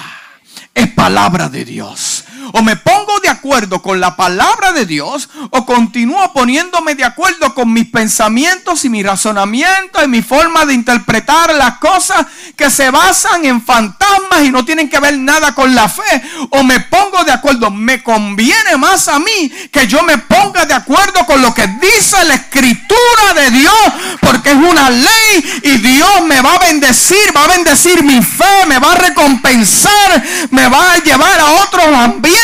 Es 0.73 0.91
palabra 0.91 1.49
de 1.49 1.65
Dios. 1.65 2.16
O 2.53 2.61
me 2.61 2.75
pongo 2.75 3.19
de 3.19 3.29
acuerdo 3.29 3.81
con 3.81 3.99
la 3.99 4.15
palabra 4.15 4.71
de 4.71 4.85
Dios 4.85 5.29
o 5.51 5.65
continúo 5.65 6.31
poniéndome 6.33 6.95
de 6.95 7.03
acuerdo 7.03 7.53
con 7.53 7.73
mis 7.73 7.87
pensamientos 7.87 8.85
y 8.85 8.89
mi 8.89 9.03
razonamiento 9.03 10.03
y 10.03 10.07
mi 10.07 10.21
forma 10.21 10.65
de 10.65 10.73
interpretar 10.73 11.53
las 11.55 11.77
cosas 11.77 12.25
que 12.55 12.69
se 12.69 12.89
basan 12.89 13.45
en 13.45 13.61
fantasmas 13.61 14.43
y 14.43 14.51
no 14.51 14.65
tienen 14.65 14.89
que 14.89 14.99
ver 14.99 15.17
nada 15.17 15.53
con 15.53 15.73
la 15.75 15.89
fe. 15.89 16.21
O 16.51 16.63
me 16.63 16.79
pongo 16.81 17.23
de 17.23 17.31
acuerdo. 17.31 17.71
Me 17.71 18.03
conviene 18.03 18.77
más 18.77 19.07
a 19.07 19.19
mí 19.19 19.51
que 19.71 19.87
yo 19.87 20.03
me 20.03 20.17
ponga 20.17 20.65
de 20.65 20.73
acuerdo 20.73 21.25
con 21.25 21.41
lo 21.41 21.53
que 21.53 21.67
dice 21.67 22.23
la 22.25 22.35
escritura 22.35 23.33
de 23.35 23.51
Dios 23.51 23.73
porque 24.21 24.51
es 24.51 24.57
una 24.57 24.89
ley 24.89 25.61
y 25.63 25.77
Dios 25.77 26.23
me 26.26 26.41
va 26.41 26.53
a 26.53 26.59
bendecir, 26.59 27.35
va 27.35 27.45
a 27.45 27.47
bendecir 27.47 28.03
mi 28.03 28.22
fe, 28.22 28.65
me 28.67 28.80
va 28.80 28.93
a 28.93 28.95
recompensar, 28.95 30.23
me 30.51 30.67
va 30.67 30.93
a 30.93 30.97
llevar 30.97 31.39
a 31.39 31.51
otros 31.63 31.85
ambientes 31.85 32.36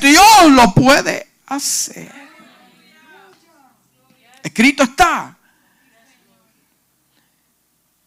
Dios 0.00 0.50
lo 0.50 0.72
puede 0.74 1.26
hacer. 1.46 2.12
Escrito 4.42 4.84
está. 4.84 5.36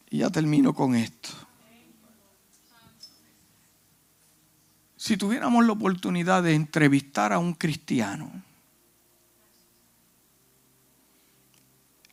Y 0.10 0.20
ya 0.20 0.30
termino 0.30 0.74
con 0.74 0.96
esto. 0.96 1.30
Si 4.98 5.18
tuviéramos 5.18 5.66
la 5.66 5.72
oportunidad 5.74 6.44
de 6.44 6.54
entrevistar 6.54 7.34
a 7.34 7.40
un 7.40 7.54
cristiano, 7.54 8.32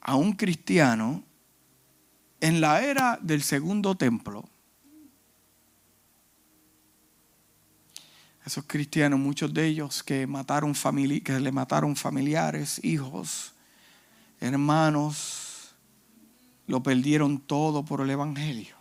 a 0.01 0.17
un 0.17 0.33
cristiano 0.33 1.23
en 2.41 2.61
la 2.61 2.83
era 2.83 3.19
del 3.21 3.43
segundo 3.43 3.95
templo, 3.95 4.49
esos 8.49 8.65
cristianos, 8.67 9.21
muchos 9.21 9.53
de 9.53 9.67
ellos 9.67 10.03
que, 10.03 10.27
mataron 10.27 10.73
que 10.73 11.39
le 11.39 11.53
mataron 11.53 11.95
familiares, 11.95 12.83
hijos, 12.83 13.53
hermanos, 14.41 15.75
lo 16.67 16.83
perdieron 16.83 17.41
todo 17.41 17.85
por 17.85 18.01
el 18.01 18.09
Evangelio. 18.09 18.75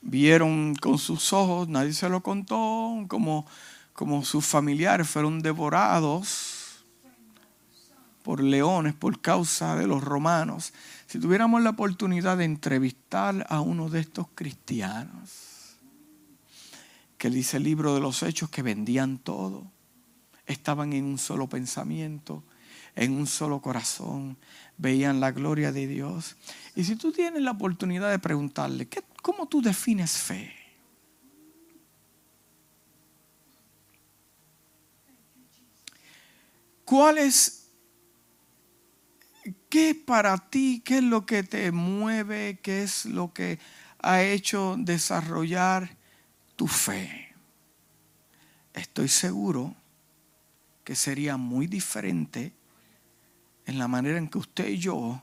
Vieron 0.00 0.74
con 0.74 0.96
sus 0.96 1.34
ojos, 1.34 1.68
nadie 1.68 1.92
se 1.92 2.08
lo 2.08 2.22
contó, 2.22 3.04
como, 3.08 3.46
como 3.92 4.24
sus 4.24 4.46
familiares 4.46 5.06
fueron 5.06 5.42
devorados 5.42 6.82
por 8.22 8.42
leones 8.42 8.94
por 8.94 9.20
causa 9.20 9.76
de 9.76 9.86
los 9.86 10.02
romanos. 10.02 10.72
Si 11.06 11.18
tuviéramos 11.18 11.60
la 11.60 11.70
oportunidad 11.70 12.38
de 12.38 12.46
entrevistar 12.46 13.46
a 13.50 13.60
uno 13.60 13.90
de 13.90 14.00
estos 14.00 14.28
cristianos, 14.34 15.45
que 17.26 17.34
dice 17.34 17.56
el 17.56 17.64
libro 17.64 17.92
de 17.92 18.00
los 18.00 18.22
hechos 18.22 18.50
que 18.50 18.62
vendían 18.62 19.18
todo, 19.18 19.68
estaban 20.46 20.92
en 20.92 21.04
un 21.04 21.18
solo 21.18 21.48
pensamiento, 21.48 22.44
en 22.94 23.10
un 23.10 23.26
solo 23.26 23.60
corazón, 23.60 24.38
veían 24.78 25.18
la 25.18 25.32
gloria 25.32 25.72
de 25.72 25.88
Dios. 25.88 26.36
Y 26.76 26.84
si 26.84 26.94
tú 26.94 27.10
tienes 27.10 27.42
la 27.42 27.50
oportunidad 27.50 28.12
de 28.12 28.20
preguntarle, 28.20 28.86
¿qué, 28.86 29.02
¿cómo 29.22 29.48
tú 29.48 29.60
defines 29.60 30.12
fe? 30.12 30.52
¿Cuál 36.84 37.18
es, 37.18 37.70
qué 39.68 39.96
para 39.96 40.38
ti, 40.38 40.80
qué 40.84 40.98
es 40.98 41.02
lo 41.02 41.26
que 41.26 41.42
te 41.42 41.72
mueve, 41.72 42.60
qué 42.62 42.84
es 42.84 43.04
lo 43.04 43.32
que 43.32 43.58
ha 43.98 44.22
hecho 44.22 44.76
desarrollar 44.78 46.05
tu 46.56 46.66
fe? 46.66 47.34
Estoy 48.74 49.08
seguro 49.08 49.74
que 50.84 50.96
sería 50.96 51.36
muy 51.36 51.66
diferente 51.66 52.52
en 53.66 53.78
la 53.78 53.88
manera 53.88 54.18
en 54.18 54.28
que 54.28 54.38
usted 54.38 54.68
y 54.68 54.78
yo 54.78 55.22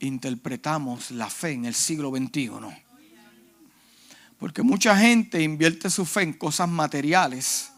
interpretamos 0.00 1.10
la 1.10 1.28
fe 1.28 1.52
en 1.52 1.64
el 1.64 1.74
siglo 1.74 2.10
XXI. 2.10 2.50
Porque 4.38 4.62
mucha 4.62 4.96
gente 4.96 5.42
invierte 5.42 5.90
su 5.90 6.04
fe 6.04 6.22
en 6.22 6.32
cosas 6.32 6.68
materiales. 6.68 7.72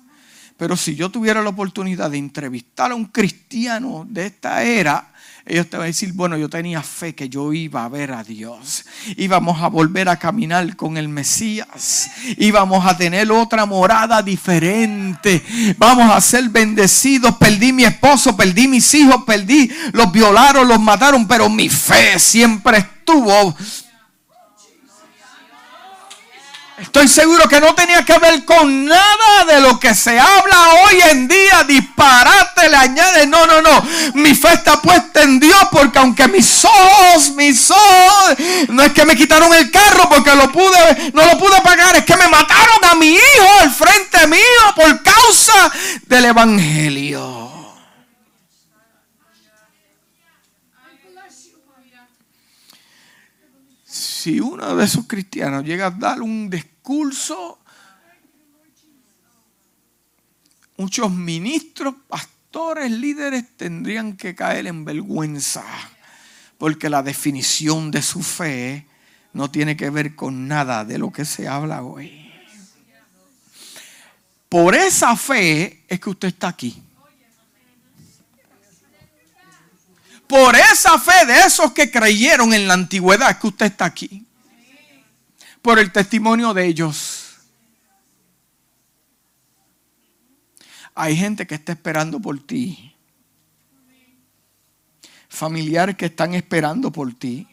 Pero 0.57 0.77
si 0.77 0.95
yo 0.95 1.11
tuviera 1.11 1.43
la 1.43 1.49
oportunidad 1.49 2.11
de 2.11 2.19
entrevistar 2.19 2.93
a 2.93 2.95
un 2.95 3.07
cristiano 3.07 4.07
de 4.09 4.27
esta 4.27 4.62
era, 4.62 5.10
ellos 5.51 5.68
te 5.68 5.77
van 5.77 5.85
a 5.85 5.86
decir, 5.86 6.12
bueno, 6.12 6.36
yo 6.36 6.48
tenía 6.48 6.81
fe 6.81 7.12
que 7.12 7.28
yo 7.28 7.52
iba 7.52 7.85
a 7.85 7.89
ver 7.89 8.12
a 8.12 8.22
Dios. 8.22 8.85
Íbamos 9.16 9.60
a 9.60 9.66
volver 9.66 10.09
a 10.09 10.16
caminar 10.16 10.77
con 10.77 10.97
el 10.97 11.09
Mesías. 11.09 12.09
Íbamos 12.39 12.86
a 12.86 12.97
tener 12.97 13.32
otra 13.32 13.66
morada 13.66 14.22
diferente. 14.22 15.43
Vamos 15.77 16.09
a 16.09 16.20
ser 16.20 16.48
bendecidos. 16.51 17.36
Perdí 17.36 17.72
mi 17.72 17.82
esposo, 17.82 18.36
perdí 18.36 18.68
mis 18.68 18.94
hijos, 18.94 19.24
perdí, 19.27 19.68
los 19.93 20.12
violaron, 20.12 20.68
los 20.68 20.81
mataron, 20.81 21.27
pero 21.27 21.48
mi 21.48 21.68
fe 21.68 22.16
siempre 22.20 22.78
estuvo 22.78 23.56
Estoy 26.81 27.09
seguro 27.09 27.47
que 27.47 27.61
no 27.61 27.74
tenía 27.74 28.05
que 28.05 28.19
ver 28.19 28.44
con 28.44 28.86
nada 28.86 29.44
de 29.47 29.61
lo 29.61 29.78
que 29.78 29.94
se 29.94 30.19
habla 30.19 30.69
hoy 30.82 30.98
en 31.11 31.28
día. 31.28 31.62
Disparate 31.65 32.69
le 32.69 32.77
añade. 32.77 33.27
No, 33.27 33.47
no, 33.47 33.61
no. 33.61 33.82
Mi 34.15 34.35
fe 34.35 34.55
está 34.55 34.81
puesta 34.81 35.23
en 35.23 35.39
Dios 35.39 35.61
porque 35.70 35.98
aunque 35.98 36.27
mis 36.28 36.65
ojos, 36.65 37.32
mis 37.32 37.70
ojos, 37.70 38.36
no 38.69 38.82
es 38.82 38.93
que 38.93 39.05
me 39.05 39.15
quitaron 39.15 39.52
el 39.55 39.70
carro 39.70 40.09
porque 40.09 40.35
lo 40.35 40.51
pude, 40.51 41.12
no 41.12 41.24
lo 41.24 41.39
pude 41.39 41.61
pagar. 41.62 41.97
Es 41.97 42.05
que 42.05 42.16
me 42.16 42.28
mataron 42.28 42.85
a 42.90 42.94
mi 42.94 43.11
hijo 43.11 43.61
al 43.61 43.70
frente 43.70 44.27
mío 44.27 44.40
por 44.74 45.02
causa 45.02 45.73
del 46.07 46.24
evangelio. 46.24 47.51
si 54.20 54.39
uno 54.39 54.77
de 54.77 54.85
esos 54.85 55.07
cristianos 55.07 55.65
llega 55.65 55.86
a 55.86 55.90
dar 55.90 56.20
un 56.20 56.51
discurso, 56.81 57.59
muchos 60.78 61.11
ministros, 61.12 61.94
pastores, 62.09 62.90
líderes 62.90 63.44
tendrían 63.57 64.16
que 64.16 64.35
caer 64.35 64.66
en 64.66 64.86
vergüenza, 64.86 65.62
porque 66.57 66.89
la 66.89 67.02
definición 67.02 67.90
de 67.90 68.01
su 68.01 68.23
fe 68.23 68.86
no 69.35 69.51
tiene 69.51 69.77
que 69.77 69.90
ver 69.90 70.16
con 70.16 70.48
nada 70.48 70.86
de 70.86 70.97
lo 70.97 71.12
que 71.12 71.27
se 71.27 71.47
habla 71.47 71.82
hoy. 71.82 72.32
Por 74.48 74.74
esa 74.74 75.15
fe 75.16 75.85
es 75.86 76.01
que 76.01 76.11
usted 76.11 76.28
está 76.28 76.48
aquí. 76.48 76.82
Por 80.27 80.57
esa 80.57 80.98
fe 80.98 81.27
de 81.27 81.40
esos 81.40 81.73
que 81.73 81.90
creyeron 81.90 82.55
en 82.55 82.66
la 82.66 82.74
antigüedad 82.74 83.39
que 83.39 83.48
usted 83.48 83.66
está 83.66 83.85
aquí. 83.85 84.27
Por 85.62 85.78
el 85.78 85.93
testimonio 85.93 86.55
de 86.55 86.66
ellos. 86.66 87.37
Hay 90.95 91.16
gente 91.16 91.47
que 91.47 91.55
está 91.55 91.73
esperando 91.73 92.20
por 92.20 92.39
ti. 92.47 92.95
Familiares 95.28 95.97
que 95.97 96.07
están 96.07 96.35
esperando 96.35 96.91
por 96.91 97.12
ti. 97.15 97.47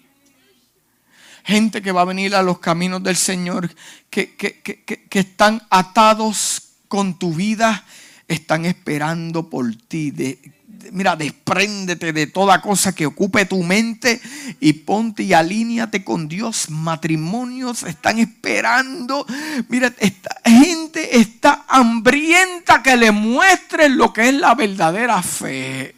Gente 1.43 1.81
que 1.81 1.91
va 1.91 2.01
a 2.01 2.05
venir 2.05 2.35
a 2.35 2.41
los 2.43 2.59
caminos 2.59 3.01
del 3.03 3.15
Señor, 3.15 3.73
que, 4.09 4.35
que 4.35 5.19
están 5.19 5.65
atados 5.69 6.73
con 6.87 7.17
tu 7.17 7.33
vida, 7.33 7.85
están 8.27 8.65
esperando 8.65 9.49
por 9.49 9.73
ti. 9.75 10.11
De, 10.11 10.56
mira, 10.91 11.15
despréndete 11.15 12.13
de 12.13 12.27
toda 12.27 12.61
cosa 12.61 12.93
que 12.93 13.05
ocupe 13.05 13.45
tu 13.45 13.63
mente 13.63 14.21
y 14.59 14.73
ponte 14.73 15.23
y 15.23 15.33
alíñate 15.33 16.03
con 16.03 16.27
Dios. 16.27 16.69
Matrimonios 16.69 17.83
están 17.83 18.19
esperando. 18.19 19.25
Mira, 19.69 19.93
esta 19.99 20.41
gente 20.45 21.19
está 21.19 21.65
hambrienta 21.67 22.81
que 22.83 22.97
le 22.97 23.11
muestre 23.11 23.89
lo 23.89 24.13
que 24.13 24.29
es 24.29 24.33
la 24.33 24.55
verdadera 24.55 25.21
fe. 25.21 25.95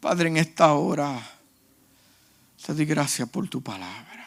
Padre, 0.00 0.28
en 0.28 0.36
esta 0.36 0.74
hora, 0.74 1.18
te 2.64 2.74
doy 2.74 2.84
gracias 2.84 3.28
por 3.28 3.48
tu 3.48 3.62
palabra. 3.62 4.26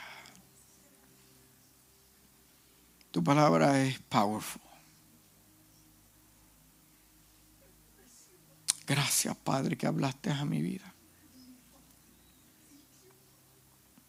Tu 3.12 3.24
palabra 3.24 3.82
es 3.84 4.00
powerful. 4.00 4.67
Gracias, 8.88 9.36
Padre, 9.36 9.78
que 9.78 9.86
hablaste 9.86 10.32
a 10.32 10.46
mi 10.46 10.62
vida. 10.62 10.94